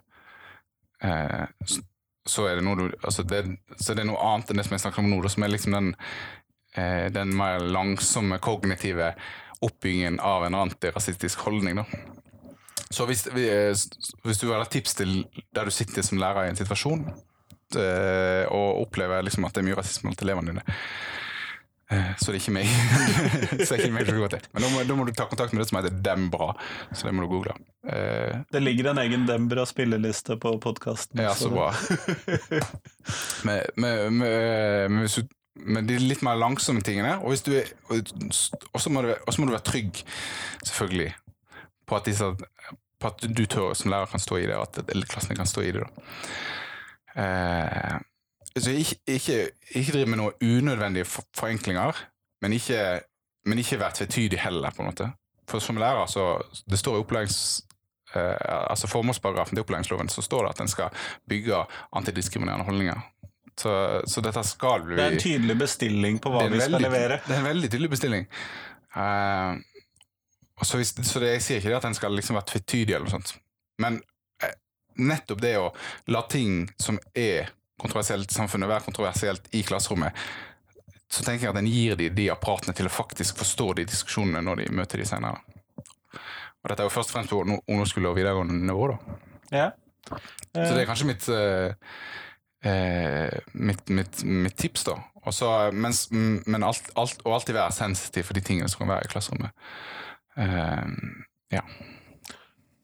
eh, 1.02 1.46
s- 1.66 1.80
så 2.28 2.46
er 2.48 2.56
det 2.56 2.64
noe 2.64 2.76
du 2.78 2.96
altså 3.02 3.24
det, 3.26 3.44
Så 3.80 3.94
det 3.94 4.04
er 4.04 4.10
noe 4.12 4.22
annet 4.22 4.50
enn 4.50 4.60
det 4.60 4.66
som 4.68 4.76
jeg 4.76 4.84
snakker 4.84 5.02
om 5.02 5.10
nå, 5.10 5.28
som 5.28 5.42
er 5.42 5.48
liksom 5.50 5.72
den, 5.72 5.94
eh, 6.76 7.08
den 7.10 7.34
mer 7.36 7.58
langsomme 7.60 8.38
kognitive 8.38 9.14
oppbyggingen 9.62 10.20
av 10.20 10.44
en 10.46 10.54
antirasistisk 10.54 11.38
holdning. 11.46 11.76
da. 11.76 11.84
Så 12.90 13.06
hvis, 13.06 13.26
vi- 13.32 13.48
eh, 13.48 13.74
hvis 14.24 14.38
du 14.40 14.46
vil 14.46 14.56
ha 14.58 14.64
tips 14.64 14.94
til 14.94 15.24
der 15.54 15.64
du 15.64 15.70
sitter 15.70 16.02
som 16.02 16.18
lærer 16.18 16.46
i 16.46 16.48
en 16.50 16.56
situasjon, 16.56 17.06
eh, 17.76 18.44
og 18.50 18.82
opplever 18.86 19.22
liksom 19.22 19.44
at 19.46 19.54
det 19.54 19.62
er 19.62 19.68
mye 19.70 19.76
rasisme 19.78 20.10
blant 20.10 20.22
elevene 20.22 20.46
dine, 20.52 20.62
så 21.90 22.32
det 22.32 22.38
er 22.38 22.40
ikke 22.40 22.54
meg. 22.56 22.68
så 23.66 23.74
det 23.74 23.76
er 23.76 23.82
ikke 23.84 23.96
meg 23.96 24.08
til. 24.08 24.46
Men 24.54 24.64
da 24.64 24.70
må, 24.72 24.82
da 24.88 24.96
må 24.96 25.06
du 25.08 25.12
ta 25.16 25.26
kontakt 25.28 25.52
med 25.52 25.62
det 25.62 25.68
som 25.68 25.78
heter 25.80 25.96
Dembra, 26.04 26.52
så 26.92 27.08
det 27.08 27.14
må 27.16 27.26
du 27.26 27.30
google. 27.32 27.56
Uh, 27.84 28.42
Det 28.52 28.62
ligger 28.62 28.92
en 28.92 29.02
egen 29.02 29.26
Dembra 29.28 29.66
spilleliste 29.68 30.38
på 30.40 30.54
podkasten. 30.62 31.20
ja, 31.20 31.34
så 31.36 31.50
bra. 31.52 31.70
men, 33.48 33.60
men, 33.76 34.22
men, 34.22 35.08
men, 35.66 35.90
de 35.90 35.98
litt 36.00 36.24
mer 36.24 36.40
langsomme 36.40 36.84
tingene. 36.86 37.18
Og, 37.20 37.36
så 37.36 38.92
må, 38.92 39.04
må 39.04 39.50
du 39.50 39.56
være 39.56 39.66
trygg, 39.68 40.04
selvfølgelig. 40.62 41.10
på 41.86 41.98
at, 41.98 42.08
disse, 42.08 42.30
på 43.02 43.12
at 43.12 43.28
du 43.28 43.44
tør, 43.44 43.74
som 43.76 43.92
lærer 43.92 44.08
kan 44.08 44.22
stå 44.22 44.40
i 44.40 44.46
det, 44.48 44.56
og 44.56 44.70
at 44.70 44.96
klassen 45.10 45.36
kan 45.36 45.50
stå 45.50 45.66
i 45.66 45.74
det. 45.76 45.84
da. 45.84 46.08
Eh, 47.12 48.00
så 48.60 48.70
ikke, 48.70 48.96
ikke, 49.06 49.36
ikke 49.74 49.92
drive 49.92 50.06
med 50.12 50.18
noen 50.18 50.32
unødvendige 50.42 51.04
for, 51.08 51.24
forenklinger, 51.36 51.96
men 52.42 52.52
ikke, 52.52 53.00
men 53.46 53.58
ikke 53.58 53.78
være 53.80 53.92
tvetydig 54.02 54.38
heller, 54.42 54.70
på 54.70 54.82
en 54.82 54.90
måte. 54.90 55.06
For 55.48 55.58
som 55.58 55.76
lærer, 55.76 56.06
så 56.06 56.42
Det 56.70 56.78
står 56.78 56.96
i 56.96 57.00
opplærings... 57.00 57.62
Eh, 58.14 58.36
altså 58.70 58.86
Formålsparagrafen 58.86 59.56
til 59.56 59.62
opplæringsloven 59.64 60.08
så 60.12 60.22
står 60.22 60.42
det 60.44 60.50
at 60.50 60.58
den 60.58 60.68
skal 60.68 60.90
bygge 61.28 61.62
antidiskriminerende 61.96 62.64
holdninger. 62.64 63.00
Så, 63.58 64.02
så 64.06 64.20
dette 64.24 64.42
skal 64.44 64.82
bli 64.84 64.96
Det 64.96 65.04
er 65.04 65.12
en 65.16 65.20
tydelig 65.20 65.56
bestilling 65.58 66.18
på 66.20 66.30
hva 66.32 66.42
vi 66.48 66.60
skal 66.60 66.72
veldig- 66.76 66.82
levere. 66.90 67.18
Det 67.26 67.34
er 67.34 67.38
en 67.40 67.44
veldig 67.48 67.70
tydelig 67.72 67.90
bestilling. 67.90 68.26
Eh, 68.96 69.54
og 70.60 70.66
så, 70.66 70.76
hvis- 70.76 70.94
så 71.08 71.20
det, 71.20 71.32
jeg 71.32 71.42
sier 71.42 71.56
ikke 71.60 71.68
det 71.72 71.76
at 71.80 71.82
den 71.88 71.94
skal 71.94 72.12
liksom 72.16 72.36
være 72.36 72.50
tvetydig, 72.52 72.94
eller 72.94 73.08
noe 73.08 73.16
sånt. 73.16 73.34
men 73.78 74.02
eh, 74.42 74.52
nettopp 74.98 75.40
det 75.40 75.56
å 75.58 75.72
la 76.12 76.20
ting 76.28 76.68
som 76.78 76.98
er 77.16 77.48
kontroversielt 77.82 78.32
samfunnet, 78.34 78.68
være 78.70 78.86
kontroversielt 78.86 79.48
i 79.58 79.62
klasserommet, 79.66 80.16
så 81.12 81.24
tenker 81.26 81.44
jeg 81.48 81.52
at 81.52 81.58
den 81.60 81.68
gir 81.68 81.96
de 82.00 82.08
de 82.14 82.30
apparatene 82.32 82.72
til 82.76 82.88
å 82.88 82.92
faktisk 82.94 83.36
forstå 83.42 83.66
de 83.80 83.84
diskusjonene 83.90 84.40
når 84.46 84.62
de 84.62 84.70
møter 84.78 85.02
de 85.02 85.04
senere. 85.08 85.42
Og 86.62 86.70
dette 86.70 86.80
er 86.80 86.88
jo 86.88 86.94
først 86.94 87.10
og 87.10 87.16
fremst 87.18 87.30
på 87.34 87.40
ungdoms- 87.42 87.64
ungdomsskole 87.68 88.08
og 88.08 88.16
videregående 88.16 88.54
nivå. 88.62 88.88
da. 88.92 89.16
Ja. 89.52 89.70
Så 90.08 90.72
det 90.74 90.82
er 90.82 90.88
kanskje 90.88 91.06
mitt 91.10 91.28
eh, 91.28 91.74
eh, 92.64 93.38
mitt, 93.54 93.88
mitt, 93.90 94.22
mitt 94.24 94.56
tips, 94.56 94.84
da. 94.84 94.96
Og 95.26 95.34
så- 95.34 95.72
mens, 95.72 96.08
men 96.10 96.62
alt, 96.62 96.90
alt, 96.96 97.20
og 97.24 97.34
alltid 97.34 97.54
være 97.54 97.72
sensitiv 97.72 98.24
for 98.24 98.34
de 98.34 98.40
tingene 98.40 98.68
som 98.70 98.78
kan 98.78 98.88
være 98.88 99.04
i 99.04 99.12
klasserommet. 99.12 99.50
Eh, 100.38 101.60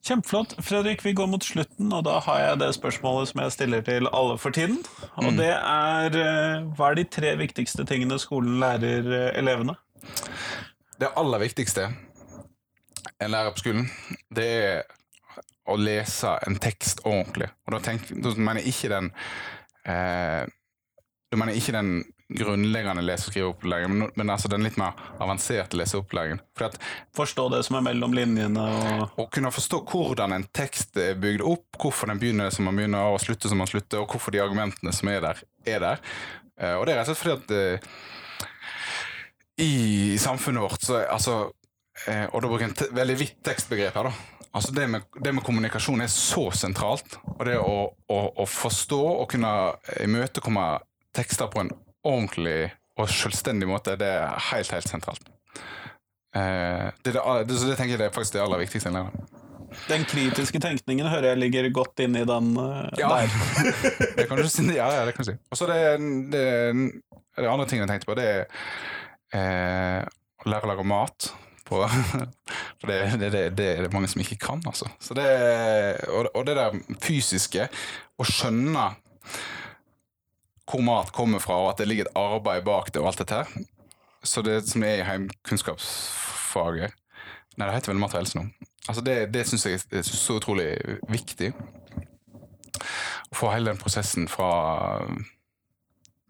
Kjempeflott. 0.06 0.54
Fredrik, 0.64 1.02
vi 1.04 1.12
går 1.12 1.26
mot 1.28 1.44
slutten, 1.44 1.90
og 1.92 2.04
da 2.06 2.18
har 2.24 2.38
jeg 2.40 2.58
det 2.62 2.68
spørsmålet 2.76 3.28
som 3.32 3.40
jeg 3.42 3.52
stiller 3.52 3.82
til 3.84 4.08
alle 4.12 4.38
for 4.38 4.54
tiden. 4.54 4.78
Og 5.16 5.32
Mm. 5.32 5.36
det 5.36 5.50
er 5.50 6.18
eh, 6.22 6.68
hva 6.78 6.90
er 6.90 6.94
de 6.94 7.04
tre 7.04 7.36
viktigste 7.36 7.84
tingene 7.84 8.18
skolen 8.18 8.60
lærer 8.60 9.06
eh, 9.12 9.38
elevene? 9.38 9.76
det 11.00 11.08
aller 11.16 11.38
viktigste 11.38 11.88
en 13.20 13.30
lærer 13.30 13.50
på 13.54 13.58
skolen, 13.62 13.90
det 14.34 14.46
er 14.46 14.82
å 15.68 15.76
lese 15.76 16.30
en 16.46 16.56
tekst 16.58 17.02
ordentlig. 17.04 17.48
Og 17.66 17.74
da, 17.74 17.78
tenk, 17.84 18.08
da 18.22 18.32
mener 18.36 18.62
jeg 18.62 18.72
ikke 18.72 18.88
den 18.94 19.10
eh, 19.84 20.46
Da 21.30 21.36
mener 21.36 21.52
jeg 21.52 21.62
ikke 21.62 21.76
den 21.76 21.90
grunnleggende 22.28 23.02
lese- 23.02 23.28
og 23.28 23.32
skriveopplæringen, 23.32 23.94
men, 24.02 24.10
men 24.20 24.30
altså 24.34 24.50
den 24.52 24.66
litt 24.66 24.76
mer 24.80 24.98
avanserte 25.22 25.78
leseopplæringen. 25.80 26.42
For 26.58 26.68
at 26.68 26.76
Forstå 27.16 27.46
det 27.54 27.62
som 27.64 27.78
er 27.78 27.86
mellom 27.86 28.12
linjene 28.16 28.66
og 28.68 29.22
Å 29.22 29.28
kunne 29.32 29.52
forstå 29.54 29.80
hvordan 29.88 30.34
en 30.36 30.44
tekst 30.52 30.98
er 31.00 31.16
bygd 31.20 31.44
opp, 31.48 31.66
hvorfor 31.80 32.10
den 32.12 32.20
begynner 32.20 32.52
som 32.52 32.68
den 32.68 32.76
begynner, 32.76 33.14
og 33.14 33.22
slutter 33.24 33.48
som 33.48 33.62
den 33.64 33.70
slutter, 33.70 34.02
og 34.02 34.12
hvorfor 34.12 34.34
de 34.34 34.42
argumentene 34.44 34.92
som 34.92 35.08
er 35.08 35.24
der, 35.24 35.40
er 35.66 35.84
der. 35.86 36.04
Eh, 36.60 36.74
Og 36.76 36.86
det 36.86 36.94
er 36.94 37.00
rett 37.00 37.12
og 37.12 37.16
slett 37.16 37.24
fordi 37.24 37.36
at 37.38 37.56
eh, 37.56 37.90
i 39.58 40.18
samfunnet 40.20 40.62
vårt 40.62 40.84
så 40.86 41.00
er 41.00 41.08
altså 41.10 41.38
eh, 42.06 42.26
Og 42.30 42.42
da 42.42 42.50
bruker 42.50 42.68
jeg 42.68 42.74
en 42.76 42.96
veldig 43.00 43.16
vidt 43.18 43.40
tekstbegrep 43.46 43.96
her, 43.98 44.10
da. 44.10 44.36
Altså 44.54 44.72
det 44.72 44.86
med, 44.90 45.04
det 45.24 45.32
med 45.34 45.44
kommunikasjon 45.44 46.00
er 46.00 46.12
så 46.12 46.48
sentralt. 46.56 47.18
Og 47.36 47.42
det 47.46 47.58
å, 47.60 47.90
å, 48.08 48.20
å 48.36 48.46
forstå 48.48 49.00
og 49.22 49.26
kunne 49.30 49.50
imøtekomme 50.04 50.70
tekster 51.16 51.50
på 51.52 51.64
en 51.64 51.72
ordentlig 52.06 52.70
og 52.98 53.10
selvstendig 53.10 53.68
måte, 53.70 53.96
det 53.98 54.08
er 54.10 54.38
helt, 54.50 54.70
helt 54.74 54.90
sentralt. 54.90 55.28
Eh, 56.36 56.88
det, 57.04 57.14
det, 57.14 57.22
det, 57.48 57.58
så 57.58 57.68
det 57.70 57.76
tenker 57.78 57.94
jeg 57.94 58.02
det 58.02 58.08
er 58.10 58.14
faktisk 58.14 58.36
det 58.36 58.42
aller 58.44 58.62
viktigste. 58.62 58.92
Den 59.88 60.04
kritiske 60.08 60.60
tenkningen 60.64 61.08
hører 61.08 61.32
jeg 61.32 61.42
ligger 61.42 61.68
godt 61.76 62.00
inn 62.04 62.16
i 62.16 62.24
den 62.28 62.54
uh, 62.56 62.86
Ja. 62.98 63.10
der. 63.12 63.34
det 64.16 64.28
kan 64.28 64.40
du 64.40 64.48
si. 64.48 64.64
Ja, 64.74 64.88
ja, 64.96 65.04
det 65.06 65.14
kan 65.16 65.24
du 65.26 65.30
si. 65.32 65.36
Og 65.50 65.60
så 65.60 65.68
det, 65.70 65.82
det, 66.32 66.46
det 67.36 67.50
andre 67.50 67.68
tingen 67.68 67.84
jeg 67.84 67.92
tenkte 67.92 68.10
på, 68.10 68.16
det 68.18 68.28
er 68.32 68.48
eh, 69.36 70.00
å 70.44 70.50
lære 70.50 70.68
å 70.68 70.72
lage 70.72 70.88
mat. 70.88 71.30
På, 71.68 71.82
for 72.80 72.88
det, 72.88 72.98
det, 73.20 73.28
det, 73.34 73.42
det 73.58 73.68
er 73.74 73.84
det 73.84 73.92
mange 73.92 74.08
som 74.08 74.22
ikke 74.24 74.40
kan, 74.40 74.62
altså. 74.66 74.88
Så 75.04 75.16
det, 75.16 75.28
og, 76.08 76.30
og 76.32 76.46
det 76.48 76.56
der 76.56 76.78
fysiske, 77.04 77.68
å 78.18 78.24
skjønne 78.26 78.86
hvor 80.68 80.84
mat 80.84 81.12
kommer 81.16 81.42
fra, 81.42 81.58
og 81.62 81.72
at 81.72 81.80
det 81.80 81.88
ligger 81.88 82.08
et 82.08 82.18
arbeid 82.18 82.64
bak 82.66 82.92
det, 82.92 83.00
og 83.02 83.10
alt 83.10 83.22
dette 83.22 83.40
her. 83.40 83.68
Så 84.22 84.42
det 84.42 84.60
som 84.68 84.82
er 84.84 85.00
i 85.00 85.06
heimkunnskapsfaget 85.06 86.96
Nei, 87.58 87.66
det 87.66 87.74
heter 87.74 87.90
vel 87.90 87.98
mat 87.98 88.12
og 88.14 88.20
helse 88.20 88.38
nå. 88.38 88.44
Altså 88.86 89.02
det 89.02 89.16
det 89.34 89.42
syns 89.48 89.64
jeg 89.66 89.80
er 89.90 90.04
så 90.06 90.36
utrolig 90.38 90.68
viktig 91.10 91.48
å 92.78 93.34
få 93.34 93.50
hele 93.50 93.72
den 93.72 93.80
prosessen 93.80 94.28
fra 94.30 94.52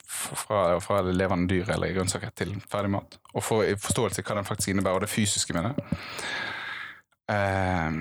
fra, 0.08 0.78
fra 0.80 1.02
levende 1.04 1.48
dyr 1.52 1.68
eller 1.74 1.92
grønnsaker 1.94 2.32
til 2.36 2.54
ferdig 2.70 2.90
mat. 2.96 3.18
Og 3.34 3.44
få 3.44 3.60
forståelse 3.78 4.24
hva 4.24 4.38
den 4.38 4.48
faktisk 4.48 4.72
innebærer, 4.72 4.98
og 4.98 5.04
det 5.04 5.12
fysiske 5.12 5.54
med 5.54 5.68
det. 5.68 5.84
Eh, 7.34 8.00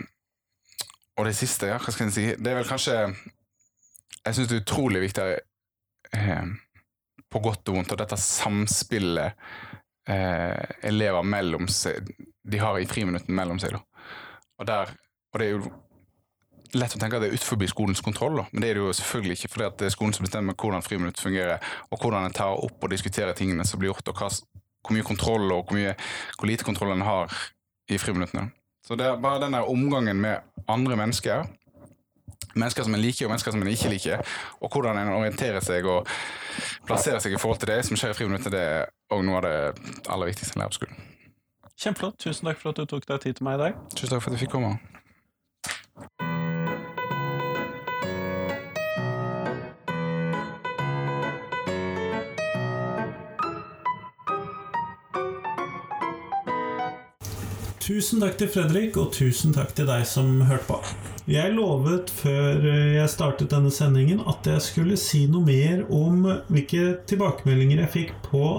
og 1.17 1.27
det 1.27 1.35
siste, 1.35 1.69
ja, 1.69 1.77
hva 1.81 1.93
skal 1.93 2.07
jeg 2.07 2.15
si, 2.15 2.25
det 2.39 2.51
er 2.51 2.61
vel 2.61 2.69
kanskje 2.69 2.95
Jeg 2.97 4.35
syns 4.35 4.49
det 4.49 4.57
er 4.57 4.63
utrolig 4.63 5.01
viktig 5.01 5.25
på 7.31 7.41
godt 7.43 7.69
og 7.69 7.79
vondt, 7.79 7.91
og 7.93 7.99
dette 7.99 8.19
samspillet 8.21 9.33
eh, 10.09 10.63
elever 10.87 11.25
mellom 11.27 11.67
seg 11.71 12.07
De 12.47 12.61
har 12.61 12.79
i 12.79 12.87
friminuttene 12.87 13.35
mellom 13.35 13.59
seg. 13.59 13.75
Og, 13.75 14.65
der, 14.67 14.93
og 15.33 15.41
det 15.41 15.47
er 15.47 15.57
jo 15.57 15.73
lett 16.75 16.95
å 16.95 16.99
tenke 16.99 17.17
at 17.17 17.23
det 17.23 17.31
er 17.31 17.37
utenfor 17.37 17.69
skolens 17.71 18.03
kontroll, 18.03 18.39
da. 18.41 18.45
men 18.51 18.63
det 18.63 18.69
er 18.69 18.77
det 18.77 18.85
jo 18.85 18.95
selvfølgelig 18.99 19.37
ikke, 19.37 19.51
at 19.65 19.77
det 19.79 19.87
er 19.87 19.93
skolen 19.93 20.15
som 20.15 20.25
bestemmer 20.25 20.55
hvordan 20.57 20.85
friminutt 20.85 21.21
fungerer, 21.21 21.63
og 21.91 22.01
hvordan 22.01 22.27
en 22.27 22.35
tar 22.35 22.55
opp 22.55 22.83
og 22.83 22.91
diskuterer 22.91 23.37
tingene 23.37 23.65
som 23.67 23.79
blir 23.79 23.91
gjort, 23.93 24.11
og 24.11 24.19
hva, 24.19 24.29
hvor 24.31 24.95
mye 24.95 25.07
kontroll 25.07 25.45
og 25.51 25.67
hvor, 25.67 25.77
mye, 25.77 25.93
hvor 26.37 26.49
lite 26.49 26.67
kontroll 26.67 26.95
en 26.95 27.05
har 27.07 27.37
i 27.91 27.99
friminuttene. 28.01 28.49
Så 28.87 28.95
det 28.99 29.07
er 29.07 29.19
bare 29.19 29.43
den 29.43 29.55
der 29.55 29.67
omgangen 29.67 30.19
med 30.23 30.67
andre 30.71 30.99
mennesker, 30.99 31.47
mennesker 32.55 32.87
som 32.87 32.95
en 32.97 33.01
liker 33.01 33.27
og 33.27 33.33
mennesker 33.33 33.53
som 33.53 33.63
en 33.63 33.71
ikke 33.71 33.91
liker, 33.93 34.23
og 34.61 34.73
hvordan 34.73 34.99
en 35.01 35.13
orienterer 35.15 35.63
seg 35.63 35.85
og 35.89 36.09
plasserer 36.87 37.21
seg 37.23 37.35
i 37.35 37.41
forhold 37.41 37.61
til 37.61 37.71
det 37.73 37.83
som 37.85 37.99
skjer 37.99 38.15
i 38.15 38.17
friminuttet, 38.17 38.53
det 38.55 38.63
er 38.63 38.89
òg 39.13 39.23
noe 39.25 39.41
av 39.41 39.47
det 39.47 39.57
aller 40.09 40.31
viktigste 40.33 40.57
en 40.57 40.65
lærer 40.65 40.73
på 40.73 40.81
skolen. 40.81 41.07
Kjempeflott. 41.77 42.17
Tusen 42.23 42.49
takk 42.49 42.61
for 42.61 42.73
at 42.73 42.81
du 42.81 42.89
tok 42.89 43.05
deg 43.05 43.21
tid 43.21 43.37
til 43.37 43.45
meg 43.45 43.59
i 43.59 43.63
dag. 43.67 43.81
Tusen 43.93 44.15
takk 44.15 44.25
for 44.25 44.33
at 44.33 44.39
jeg 44.39 44.47
fikk 44.47 44.55
komme. 44.57 44.77
Tusen 57.87 58.19
takk 58.19 58.33
til 58.35 58.49
Fredrik, 58.51 58.97
og 58.99 59.13
tusen 59.15 59.53
takk 59.55 59.69
til 59.77 59.85
deg 59.87 60.01
som 60.03 60.41
hørte 60.43 60.65
på. 60.67 60.77
Jeg 61.31 61.53
lovet 61.55 62.09
før 62.11 62.65
jeg 62.67 63.07
startet 63.07 63.53
denne 63.53 63.71
sendingen 63.71 64.19
at 64.27 64.43
jeg 64.43 64.63
skulle 64.65 64.97
si 64.99 65.21
noe 65.31 65.47
mer 65.47 65.85
om 65.95 66.25
hvilke 66.49 66.97
tilbakemeldinger 67.07 67.85
jeg 67.85 67.93
fikk 67.93 68.11
på 68.25 68.49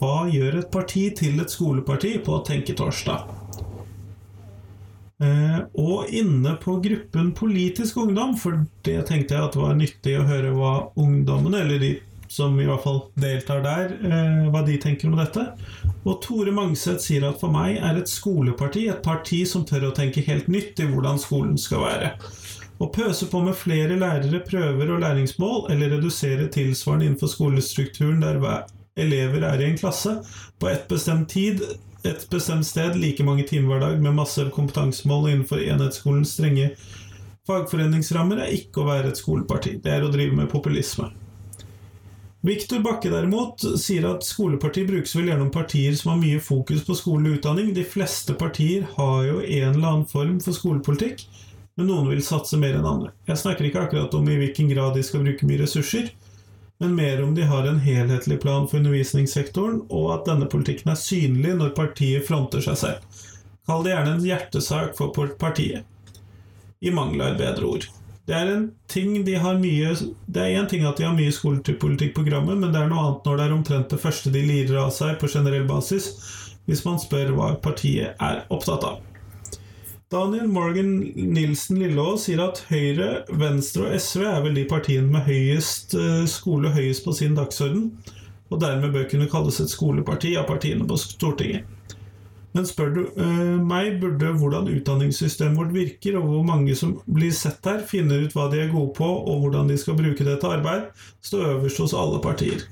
hva 0.00 0.16
gjør 0.26 0.58
et 0.58 0.72
parti 0.74 1.04
til 1.14 1.38
et 1.38 1.54
skoleparti 1.54 2.16
på 2.26 2.40
Tenketorsdag. 2.48 3.30
Eh, 5.22 5.60
og 5.78 6.10
inne 6.10 6.56
på 6.58 6.74
gruppen 6.82 7.30
Politisk 7.38 8.02
ungdom, 8.02 8.34
for 8.34 8.64
det 8.82 9.04
tenkte 9.06 9.38
jeg 9.38 9.52
at 9.52 9.54
det 9.54 9.62
var 9.62 9.78
nyttig 9.78 10.18
å 10.18 10.26
høre 10.26 10.50
hva 10.58 10.74
ungdommene, 10.98 11.62
eller 11.62 11.78
de 11.78 11.92
som 12.34 12.56
i 12.58 12.66
hvert 12.66 12.82
fall 12.82 13.00
deltar 13.20 13.62
der, 13.62 13.92
eh, 14.02 14.46
hva 14.50 14.64
de 14.66 14.76
tenker 14.82 15.10
om 15.10 15.18
dette. 15.18 15.44
Og 16.02 16.20
Tore 16.24 16.50
Mangseth 16.54 17.04
sier 17.04 17.28
at 17.28 17.38
for 17.40 17.54
meg 17.54 17.78
er 17.78 18.00
et 18.00 18.10
skoleparti 18.10 18.88
et 18.90 19.04
parti 19.04 19.44
som 19.46 19.64
tør 19.68 19.90
å 19.90 19.94
tenke 19.94 20.24
helt 20.26 20.50
nytt 20.50 20.82
i 20.82 20.88
hvordan 20.90 21.20
skolen 21.22 21.54
skal 21.60 21.84
være. 21.86 22.10
Å 22.82 22.90
pøse 22.90 23.28
på 23.30 23.40
med 23.44 23.54
flere 23.54 23.94
lærere, 24.00 24.42
prøver 24.42 24.90
og 24.96 25.04
læringsmål, 25.04 25.70
eller 25.70 25.94
redusere 25.94 26.50
tilsvarende 26.50 27.06
innenfor 27.06 27.30
skolestrukturen 27.30 28.18
der 28.24 28.42
elever 28.98 29.46
er 29.46 29.62
i 29.62 29.70
en 29.70 29.78
klasse, 29.78 30.18
på 30.58 30.70
et 30.72 30.88
bestemt 30.90 31.30
tid, 31.30 31.62
et 32.04 32.26
bestemt 32.30 32.66
sted, 32.66 32.98
like 32.98 33.24
mange 33.24 33.46
timer 33.46 33.76
hver 33.76 33.86
dag, 33.86 34.02
med 34.02 34.18
masse 34.18 34.42
kompetansemål 34.54 35.30
innenfor 35.30 35.62
enhetsskolens 35.62 36.34
strenge 36.34 36.72
fagforeningsrammer, 37.46 38.42
er 38.42 38.58
ikke 38.58 38.82
å 38.82 38.88
være 38.90 39.12
et 39.12 39.20
skoleparti. 39.20 39.78
Det 39.84 39.92
er 39.94 40.04
å 40.04 40.10
drive 40.12 40.34
med 40.36 40.50
populisme. 40.50 41.12
Viktor 42.44 42.82
Bakke 42.84 43.08
derimot 43.08 43.62
sier 43.80 44.04
at 44.04 44.26
skoleparti 44.26 44.82
brukes 44.84 45.14
vel 45.16 45.30
gjennom 45.30 45.48
partier 45.52 45.94
som 45.96 46.10
har 46.12 46.18
mye 46.20 46.42
fokus 46.44 46.82
på 46.84 46.96
skole 46.98 47.30
og 47.30 47.38
utdanning. 47.38 47.70
De 47.72 47.86
fleste 47.88 48.34
partier 48.36 48.84
har 48.98 49.22
jo 49.24 49.38
en 49.40 49.70
eller 49.70 49.86
annen 49.88 50.04
form 50.10 50.34
for 50.44 50.52
skolepolitikk, 50.52 51.24
men 51.80 51.88
noen 51.88 52.10
vil 52.12 52.20
satse 52.26 52.60
mer 52.60 52.76
enn 52.76 52.90
andre. 52.90 53.14
Jeg 53.24 53.40
snakker 53.40 53.70
ikke 53.70 53.86
akkurat 53.86 54.18
om 54.18 54.28
i 54.28 54.36
hvilken 54.42 54.68
grad 54.74 54.92
de 54.92 55.06
skal 55.08 55.24
bruke 55.24 55.48
mye 55.48 55.62
ressurser, 55.62 56.12
men 56.84 56.92
mer 56.98 57.24
om 57.24 57.32
de 57.32 57.48
har 57.48 57.64
en 57.64 57.80
helhetlig 57.80 58.36
plan 58.44 58.68
for 58.68 58.82
undervisningssektoren, 58.82 59.80
og 59.88 60.12
at 60.18 60.28
denne 60.28 60.50
politikken 60.52 60.92
er 60.92 61.00
synlig 61.00 61.56
når 61.56 61.72
partiet 61.80 62.28
fronter 62.28 62.60
seg 62.68 62.76
selv. 62.76 63.20
Kall 63.64 63.88
det 63.88 63.96
gjerne 63.96 64.18
en 64.18 64.28
hjertesak 64.28 64.92
for 65.00 65.32
partiet. 65.40 65.88
I 66.84 66.92
mangel 66.92 67.24
av 67.24 67.32
et 67.32 67.40
bedre 67.46 67.72
ord. 67.72 67.92
Det 68.24 68.32
er 68.32 68.50
en 68.54 68.68
ting 68.88 69.18
de 69.26 69.34
har 69.36 69.58
mye 69.60 69.90
Det 70.26 70.40
er 70.40 70.54
én 70.56 70.68
ting 70.68 70.86
at 70.88 70.96
de 70.96 71.04
har 71.04 71.16
mye 71.16 71.32
skolepolitikkprogrammer, 71.32 72.56
men 72.56 72.72
det 72.72 72.80
er 72.80 72.88
noe 72.88 73.02
annet 73.02 73.26
når 73.28 73.36
det 73.36 73.46
er 73.46 73.56
omtrent 73.58 73.90
det 73.92 74.00
første 74.00 74.32
de 74.32 74.44
lirer 74.44 74.78
av 74.80 74.94
seg 74.96 75.18
på 75.20 75.28
generell 75.28 75.66
basis, 75.68 76.14
hvis 76.64 76.84
man 76.86 77.00
spør 77.00 77.34
hva 77.36 77.50
partiet 77.60 78.16
er 78.16 78.46
opptatt 78.48 78.86
av. 78.88 79.02
Daniel 80.12 80.48
Morgan 80.48 80.98
Nilsen 81.34 81.80
Lilleås 81.80 82.26
sier 82.28 82.40
at 82.44 82.62
Høyre, 82.68 83.24
Venstre 83.40 83.88
og 83.88 84.00
SV 84.00 84.24
er 84.30 84.42
vel 84.44 84.56
de 84.56 84.64
partiene 84.70 85.10
med 85.10 85.26
høyest 85.26 85.96
eh, 85.98 86.24
skole 86.30 86.70
høyest 86.72 87.04
på 87.04 87.12
sin 87.16 87.36
dagsorden, 87.36 87.88
og 88.52 88.60
dermed 88.62 88.94
bør 88.94 89.08
kunne 89.10 89.28
kalles 89.32 89.58
et 89.60 89.72
skoleparti 89.72 90.36
av 90.38 90.46
partiene 90.48 90.86
på 90.88 91.00
Stortinget. 91.00 91.66
Men 92.54 92.66
spør 92.68 92.92
du 92.94 93.00
uh, 93.18 93.56
meg, 93.66 93.96
burde 94.02 94.30
hvordan 94.38 94.70
utdanningssystemet 94.70 95.58
vårt 95.58 95.74
virker, 95.74 96.18
og 96.20 96.28
hvor 96.30 96.44
mange 96.46 96.76
som 96.78 96.96
blir 97.10 97.34
sett 97.34 97.66
her, 97.66 97.82
finner 97.88 98.22
ut 98.22 98.36
hva 98.36 98.46
de 98.52 98.60
er 98.62 98.70
gode 98.70 98.94
på, 98.94 99.08
og 99.08 99.42
hvordan 99.42 99.70
de 99.72 99.78
skal 99.80 99.98
bruke 99.98 100.26
det 100.26 100.38
til 100.40 100.54
arbeid, 100.54 100.86
stå 101.24 101.42
øverst 101.56 101.82
hos 101.82 101.96
alle 101.98 102.20
partier. 102.22 102.62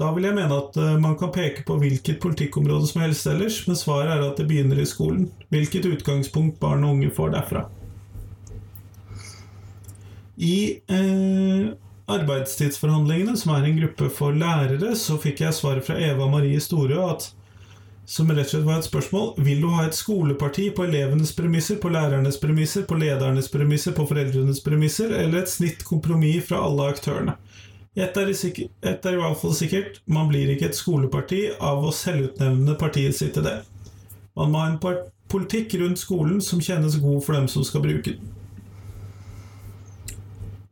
Da 0.00 0.08
vil 0.16 0.24
jeg 0.24 0.38
mene 0.38 0.56
at 0.56 0.78
uh, 0.80 0.94
man 0.96 1.18
kan 1.20 1.32
peke 1.34 1.66
på 1.68 1.76
hvilket 1.82 2.22
politikkområde 2.22 2.88
som 2.88 3.02
helst 3.04 3.28
ellers, 3.28 3.60
men 3.68 3.76
svaret 3.76 4.14
er 4.14 4.24
at 4.30 4.40
det 4.40 4.48
begynner 4.48 4.80
i 4.80 4.88
skolen. 4.88 5.28
Hvilket 5.52 5.90
utgangspunkt 5.90 6.56
barn 6.62 6.86
og 6.88 6.96
unge 6.96 7.12
får 7.12 7.36
derfra. 7.36 7.66
I 10.40 10.80
eh, 10.88 11.66
arbeidstidsforhandlingene, 12.08 13.36
som 13.36 13.52
er 13.52 13.66
en 13.68 13.76
gruppe 13.82 14.08
for 14.14 14.32
lærere, 14.32 14.94
så 14.96 15.18
fikk 15.20 15.42
jeg 15.44 15.56
svaret 15.56 15.84
fra 15.84 15.98
Eva 16.00 16.30
Marie 16.32 16.60
Storø 16.64 17.02
at 17.10 17.26
som 18.10 18.30
rett 18.32 18.48
og 18.48 18.50
slett 18.50 18.66
var 18.66 18.80
et 18.80 18.86
spørsmål 18.88 19.28
Vil 19.46 19.60
du 19.62 19.68
ha 19.70 19.84
et 19.86 19.94
skoleparti 19.94 20.64
på 20.74 20.82
elevenes 20.88 21.30
premisser, 21.36 21.76
på 21.78 21.92
lærernes 21.94 22.40
premisser, 22.42 22.82
på 22.88 22.98
ledernes 22.98 23.50
premisser, 23.52 23.94
på 23.94 24.06
foreldrenes 24.10 24.62
premisser, 24.66 25.14
eller 25.14 25.44
et 25.44 25.52
snitt 25.52 25.84
kompromiss 25.86 26.48
fra 26.48 26.58
alle 26.66 26.88
aktørene? 26.90 27.36
Ett 27.94 28.18
er, 28.18 28.32
i 28.32 29.20
hvert 29.20 29.38
fall 29.38 29.54
sikkert 29.54 30.00
man 30.10 30.26
blir 30.30 30.50
ikke 30.50 30.70
et 30.70 30.78
skoleparti 30.78 31.40
av 31.58 31.86
å 31.86 31.94
selvutnevne 31.94 32.74
partiet 32.78 33.14
sitt 33.14 33.34
til 33.38 33.46
det. 33.46 33.56
Man 34.38 34.50
må 34.50 34.62
ha 34.62 34.72
en 34.72 34.82
politikk 35.30 35.78
rundt 35.78 36.02
skolen 36.02 36.42
som 36.42 36.62
kjennes 36.62 36.98
god 37.02 37.22
for 37.26 37.38
dem 37.38 37.46
som 37.50 37.66
skal 37.66 37.86
bruke 37.86 38.16
den. 38.16 38.39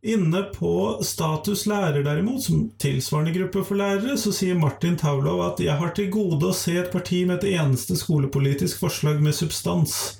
Inne 0.02 0.42
på 0.42 1.00
Status 1.02 1.66
lærer, 1.66 2.04
derimot, 2.06 2.42
som 2.42 2.68
tilsvarende 2.78 3.32
gruppe 3.34 3.64
for 3.66 3.80
lærere, 3.80 4.14
så 4.18 4.30
sier 4.30 4.54
Martin 4.54 4.96
Taulov 4.96 5.42
at 5.42 5.60
'jeg 5.60 5.74
har 5.74 5.90
til 5.90 6.10
gode 6.10 6.46
å 6.46 6.54
se 6.54 6.76
et 6.78 6.92
parti 6.92 7.24
med 7.26 7.42
et 7.42 7.58
eneste 7.58 7.96
skolepolitisk 7.96 8.78
forslag 8.78 9.20
med 9.20 9.34
substans'. 9.34 10.18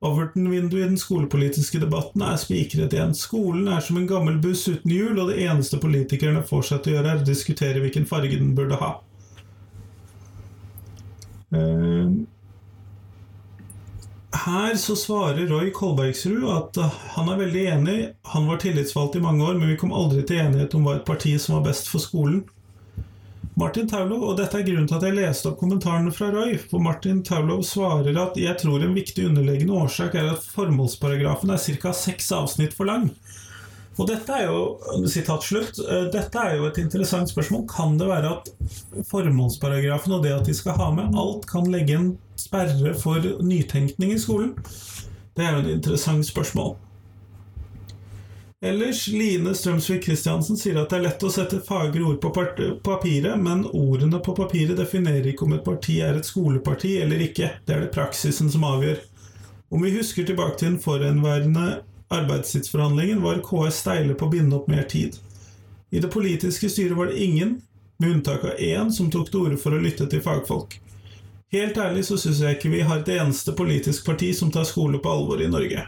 Overton-vinduet 0.00 0.84
i 0.84 0.88
den 0.88 0.98
skolepolitiske 0.98 1.80
debatten 1.80 2.22
er 2.22 2.36
spikret 2.36 2.92
igjen. 2.92 3.14
Skolen 3.14 3.66
er 3.68 3.80
som 3.80 3.96
en 3.96 4.06
gammel 4.06 4.38
buss 4.38 4.68
uten 4.68 4.90
hjul, 4.90 5.18
og 5.18 5.28
det 5.32 5.42
eneste 5.42 5.80
politikerne 5.80 6.44
får 6.46 6.62
seg 6.62 6.82
til 6.82 6.92
å 6.92 6.96
gjøre, 6.96 7.10
er 7.10 7.22
å 7.22 7.26
diskutere 7.26 7.80
hvilken 7.80 8.06
farge 8.06 8.38
den 8.38 8.54
burde 8.54 8.76
ha. 8.76 8.92
Uh, 11.54 12.26
her 14.44 14.74
så 14.74 14.96
svarer 14.96 15.46
Roy 15.46 15.70
Kolbergsrud 15.74 16.44
at 16.50 16.76
eh, 16.80 16.98
han 17.16 17.30
er 17.32 17.40
veldig 17.40 17.64
enig. 17.72 17.96
Han 18.34 18.48
var 18.50 18.60
tillitsvalgt 18.62 19.16
i 19.16 19.22
mange 19.24 19.44
år, 19.44 19.54
men 19.54 19.72
vi 19.72 19.78
kom 19.80 19.94
aldri 19.94 20.24
til 20.26 20.42
enighet 20.42 20.74
om 20.76 20.86
hva 20.86 20.98
et 20.98 21.08
parti 21.08 21.36
som 21.42 21.58
var 21.58 21.66
best 21.70 21.90
for 21.92 22.02
skolen. 22.02 22.44
Martin 23.56 23.88
Taulov, 23.88 24.20
og 24.20 24.34
dette 24.36 24.58
er 24.58 24.66
grunnen 24.66 24.84
til 24.88 24.98
at 24.98 25.06
jeg 25.06 25.16
leste 25.16 25.48
opp 25.48 25.56
kommentarene 25.62 26.12
fra 26.12 26.28
Roy, 26.34 26.58
for 26.60 26.82
Martin 26.84 27.22
Taulov 27.24 27.62
svarer 27.64 28.18
at 28.20 28.36
jeg 28.36 28.52
tror 28.60 28.84
en 28.84 28.92
viktig 28.96 29.30
underliggende 29.30 29.78
årsak 29.80 30.18
er 30.20 30.28
at 30.34 30.44
formålsparagrafen 30.52 31.54
er 31.54 31.62
ca. 31.80 31.94
seks 31.96 32.28
avsnitt 32.36 32.76
for 32.76 32.90
lang. 32.90 33.08
Og 33.96 34.10
dette 34.10 34.28
er 34.28 34.50
jo 34.50 35.06
sitat 35.08 35.46
slutt, 35.46 35.80
eh, 35.80 36.04
dette 36.12 36.36
er 36.42 36.58
jo 36.58 36.68
et 36.68 36.82
interessant 36.82 37.32
spørsmål. 37.32 37.64
Kan 37.70 37.96
det 37.96 38.10
være 38.10 38.34
at 38.34 38.52
formålsparagrafen 39.08 40.18
og 40.18 40.26
det 40.26 40.34
at 40.36 40.44
de 40.44 40.56
skal 40.56 40.76
ha 40.76 40.90
med 40.92 41.16
alt, 41.16 41.48
kan 41.48 41.72
legge 41.72 41.96
en 41.96 42.10
sperre 42.40 42.94
for 42.98 43.24
nytenkning 43.42 44.12
i 44.14 44.18
skolen? 44.20 44.54
Det 45.36 45.44
er 45.44 45.56
jo 45.56 45.64
et 45.64 45.72
interessant 45.76 46.26
spørsmål. 46.26 46.76
Ellers, 48.64 49.08
Line 49.08 49.52
Strømsvik 49.54 50.06
Christiansen 50.06 50.56
sier 50.56 50.78
at 50.80 50.88
det 50.88 50.96
er 50.96 51.04
lett 51.04 51.24
å 51.26 51.30
sette 51.30 51.58
fagre 51.60 52.06
ord 52.08 52.16
på 52.22 52.30
papiret, 52.32 53.36
men 53.36 53.66
ordene 53.68 54.18
på 54.24 54.32
papiret 54.38 54.78
definerer 54.80 55.28
ikke 55.28 55.44
om 55.44 55.52
et 55.58 55.66
parti 55.66 55.98
er 56.00 56.16
et 56.16 56.26
skoleparti 56.26 56.94
eller 57.02 57.20
ikke. 57.26 57.50
Det 57.68 57.74
er 57.74 57.84
det 57.84 57.92
praksisen 57.94 58.48
som 58.50 58.64
avgjør. 58.64 59.02
Om 59.68 59.84
vi 59.84 59.92
husker 59.98 60.24
tilbake 60.24 60.56
til 60.56 60.70
den 60.70 60.80
forhenværende 60.80 61.66
arbeidstidsforhandlingen, 62.16 63.20
var 63.22 63.44
KS 63.44 63.82
steile 63.82 64.16
på 64.16 64.24
å 64.24 64.32
binde 64.32 64.56
opp 64.56 64.72
mer 64.72 64.88
tid. 64.88 65.18
I 65.92 66.00
det 66.00 66.10
politiske 66.10 66.70
styret 66.72 66.96
var 66.96 67.12
det 67.12 67.20
ingen, 67.22 67.58
med 68.00 68.16
unntak 68.16 68.44
av 68.44 68.58
én, 68.60 68.90
som 68.92 69.12
tok 69.12 69.30
til 69.30 69.44
orde 69.44 69.60
for 69.60 69.76
å 69.76 69.80
lytte 69.80 70.08
til 70.08 70.24
fagfolk. 70.24 70.78
Helt 71.54 71.76
ærlig 71.78 72.02
så 72.08 72.16
syns 72.18 72.40
jeg 72.42 72.56
ikke 72.56 72.72
vi 72.72 72.80
har 72.82 73.02
et 73.02 73.12
eneste 73.14 73.52
politisk 73.54 74.06
parti 74.08 74.32
som 74.34 74.50
tar 74.50 74.66
skole 74.66 74.98
på 74.98 75.12
alvor 75.12 75.42
i 75.42 75.50
Norge. 75.50 75.84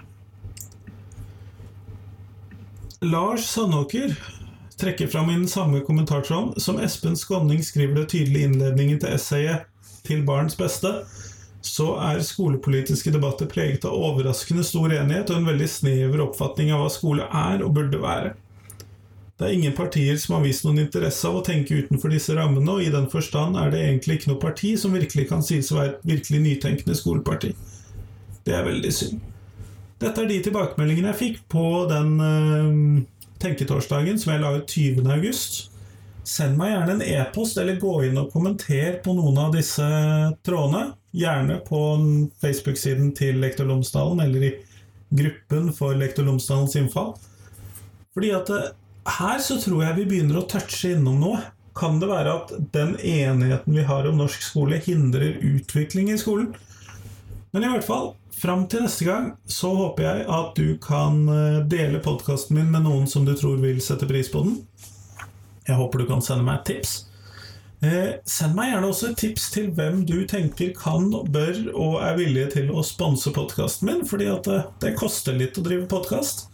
Lars 3.02 3.48
Sandåker 3.50 4.14
trekker 4.78 5.10
fram 5.10 5.32
den 5.32 5.48
samme 5.50 5.80
kommentartråden 5.86 6.60
som 6.62 6.78
Espen 6.78 7.16
Skånning 7.18 7.64
skriver 7.66 8.00
det 8.00 8.08
tydelig 8.14 8.40
i 8.40 8.48
innledningen 8.52 9.00
til 9.02 9.14
essayet 9.14 9.66
'Til 10.06 10.22
barns 10.24 10.56
beste', 10.56 11.04
så 11.60 11.94
er 12.00 12.22
skolepolitiske 12.22 13.10
debatter 13.10 13.46
preget 13.46 13.84
av 13.84 13.92
overraskende 13.92 14.64
stor 14.64 14.92
enighet 14.94 15.30
og 15.30 15.36
en 15.36 15.50
veldig 15.50 15.68
snever 15.68 16.22
oppfatning 16.22 16.70
av 16.72 16.84
hva 16.84 16.90
skole 16.90 17.22
er 17.22 17.64
og 17.64 17.74
burde 17.74 17.98
være. 18.02 18.34
Det 19.38 19.46
er 19.46 19.54
ingen 19.54 19.74
partier 19.76 20.16
som 20.18 20.34
har 20.34 20.42
vist 20.42 20.64
noen 20.66 20.80
interesse 20.82 21.28
av 21.28 21.36
å 21.38 21.44
tenke 21.46 21.76
utenfor 21.78 22.10
disse 22.10 22.34
rammene, 22.34 22.72
og 22.74 22.82
i 22.82 22.90
den 22.90 23.06
forstand 23.12 23.54
er 23.60 23.70
det 23.70 23.84
egentlig 23.84 24.18
ikke 24.18 24.32
noe 24.32 24.42
parti 24.42 24.72
som 24.80 24.96
virkelig 24.96 25.28
kan 25.30 25.44
sies 25.46 25.70
å 25.70 25.78
være 25.78 25.92
et 25.92 26.08
virkelig 26.10 26.40
nytenkende 26.42 26.96
skoleparti. 26.98 27.52
Det 28.42 28.56
er 28.56 28.66
veldig 28.66 28.90
synd. 28.96 29.20
Dette 30.02 30.24
er 30.24 30.30
de 30.30 30.40
tilbakemeldingene 30.42 31.12
jeg 31.12 31.20
fikk 31.20 31.38
på 31.54 31.64
den 31.90 32.10
øh, 32.22 32.74
tenketorsdagen 33.42 34.18
som 34.18 34.32
jeg 34.32 34.42
la 34.42 34.52
ut 34.58 34.74
20. 34.74 35.06
august. 35.14 35.60
Send 36.26 36.58
meg 36.58 36.74
gjerne 36.74 36.96
en 36.96 37.06
e-post, 37.06 37.58
eller 37.62 37.78
gå 37.80 37.94
inn 38.08 38.18
og 38.18 38.32
kommenter 38.34 38.98
på 39.04 39.14
noen 39.16 39.38
av 39.46 39.54
disse 39.54 39.86
trådene. 40.46 40.96
Gjerne 41.14 41.60
på 41.66 41.84
Facebook-siden 42.42 43.14
til 43.16 43.38
Lektor 43.42 43.70
Lomsdalen, 43.70 44.20
eller 44.26 44.50
i 44.50 44.52
gruppen 45.22 45.70
for 45.72 45.94
Lektor 45.96 46.26
Lomsdalens 46.26 46.76
innfall. 46.76 47.14
Fordi 48.18 48.34
at 48.34 48.50
eh, 48.52 48.68
her 49.16 49.40
så 49.42 49.56
tror 49.62 49.84
jeg 49.84 49.96
vi 49.98 50.06
begynner 50.12 50.40
å 50.40 50.46
touche 50.50 50.92
innom 50.94 51.20
noe. 51.22 51.40
Kan 51.78 52.00
det 52.02 52.10
være 52.10 52.34
at 52.40 52.54
den 52.74 52.96
enigheten 52.98 53.76
vi 53.76 53.84
har 53.86 54.08
om 54.08 54.18
norsk 54.18 54.42
skole, 54.42 54.80
hindrer 54.82 55.38
utvikling 55.46 56.10
i 56.10 56.18
skolen? 56.18 56.50
Men 57.54 57.64
i 57.64 57.70
hvert 57.72 57.86
fall, 57.86 58.10
fram 58.34 58.66
til 58.70 58.84
neste 58.84 59.06
gang 59.06 59.30
så 59.48 59.70
håper 59.78 60.04
jeg 60.04 60.24
at 60.38 60.58
du 60.58 60.74
kan 60.82 61.22
eh, 61.32 61.60
dele 61.70 62.02
podkasten 62.04 62.58
min 62.58 62.72
med 62.74 62.84
noen 62.86 63.06
som 63.10 63.24
du 63.26 63.34
tror 63.38 63.60
vil 63.62 63.80
sette 63.84 64.08
pris 64.10 64.30
på 64.32 64.42
den. 64.46 64.58
Jeg 65.68 65.78
håper 65.78 66.02
du 66.02 66.08
kan 66.10 66.24
sende 66.24 66.46
meg 66.46 66.60
et 66.60 66.68
tips. 66.72 66.96
Eh, 67.78 68.18
send 68.26 68.56
meg 68.58 68.72
gjerne 68.72 68.88
også 68.90 69.12
et 69.12 69.20
tips 69.20 69.50
til 69.54 69.68
hvem 69.76 70.00
du 70.08 70.16
tenker 70.26 70.72
kan, 70.74 71.12
bør 71.30 71.60
og 71.76 72.00
er 72.02 72.16
villige 72.18 72.50
til 72.56 72.72
å 72.74 72.82
sponse 72.86 73.30
podkasten 73.34 73.86
min, 73.86 74.02
fordi 74.08 74.26
at 74.32 74.48
det, 74.50 74.62
det, 74.82 74.96
koster 74.98 75.36
litt 75.38 75.60
å 75.60 75.64
drive 75.66 75.86
podkast. 75.90 76.48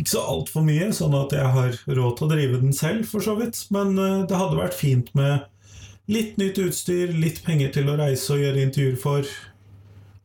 Ikke 0.00 0.14
så 0.14 0.22
altfor 0.32 0.64
mye, 0.64 0.88
sånn 0.96 1.14
at 1.18 1.34
jeg 1.36 1.52
har 1.54 1.74
råd 1.84 2.14
til 2.16 2.26
å 2.26 2.30
drive 2.30 2.60
den 2.62 2.72
selv, 2.76 3.04
for 3.10 3.24
så 3.24 3.34
vidt, 3.36 3.58
men 3.74 3.92
eh, 4.00 4.22
det 4.30 4.38
hadde 4.38 4.56
vært 4.56 4.78
fint 4.78 5.10
med 5.18 5.44
litt 6.10 6.38
nytt 6.40 6.58
utstyr, 6.62 7.12
litt 7.12 7.42
penger 7.44 7.74
til 7.74 7.90
å 7.92 7.98
reise 8.00 8.32
og 8.32 8.40
gjøre 8.40 8.64
intervjuer 8.64 8.96
for, 9.02 9.28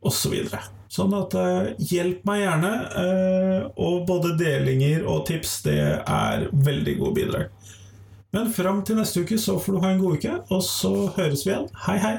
osv. 0.06 0.38
Så 0.48 0.62
sånn 0.96 1.16
at 1.18 1.36
eh, 1.36 1.74
hjelp 1.92 2.24
meg 2.28 2.40
gjerne, 2.46 2.72
eh, 3.02 3.66
og 3.76 4.06
både 4.08 4.32
delinger 4.40 5.04
og 5.04 5.26
tips, 5.28 5.58
det 5.66 5.80
er 6.00 6.48
veldig 6.52 6.96
gode 7.02 7.16
bidrag. 7.20 7.74
Men 8.32 8.48
fram 8.52 8.80
til 8.84 8.98
neste 8.98 9.26
uke 9.26 9.36
så 9.40 9.58
får 9.60 9.76
du 9.76 9.84
ha 9.84 9.92
en 9.92 10.00
god 10.00 10.16
uke, 10.16 10.38
og 10.48 10.64
så 10.64 10.94
høres 11.18 11.44
vi 11.44 11.52
igjen. 11.52 11.68
Hei, 11.84 11.98
hei! 12.00 12.16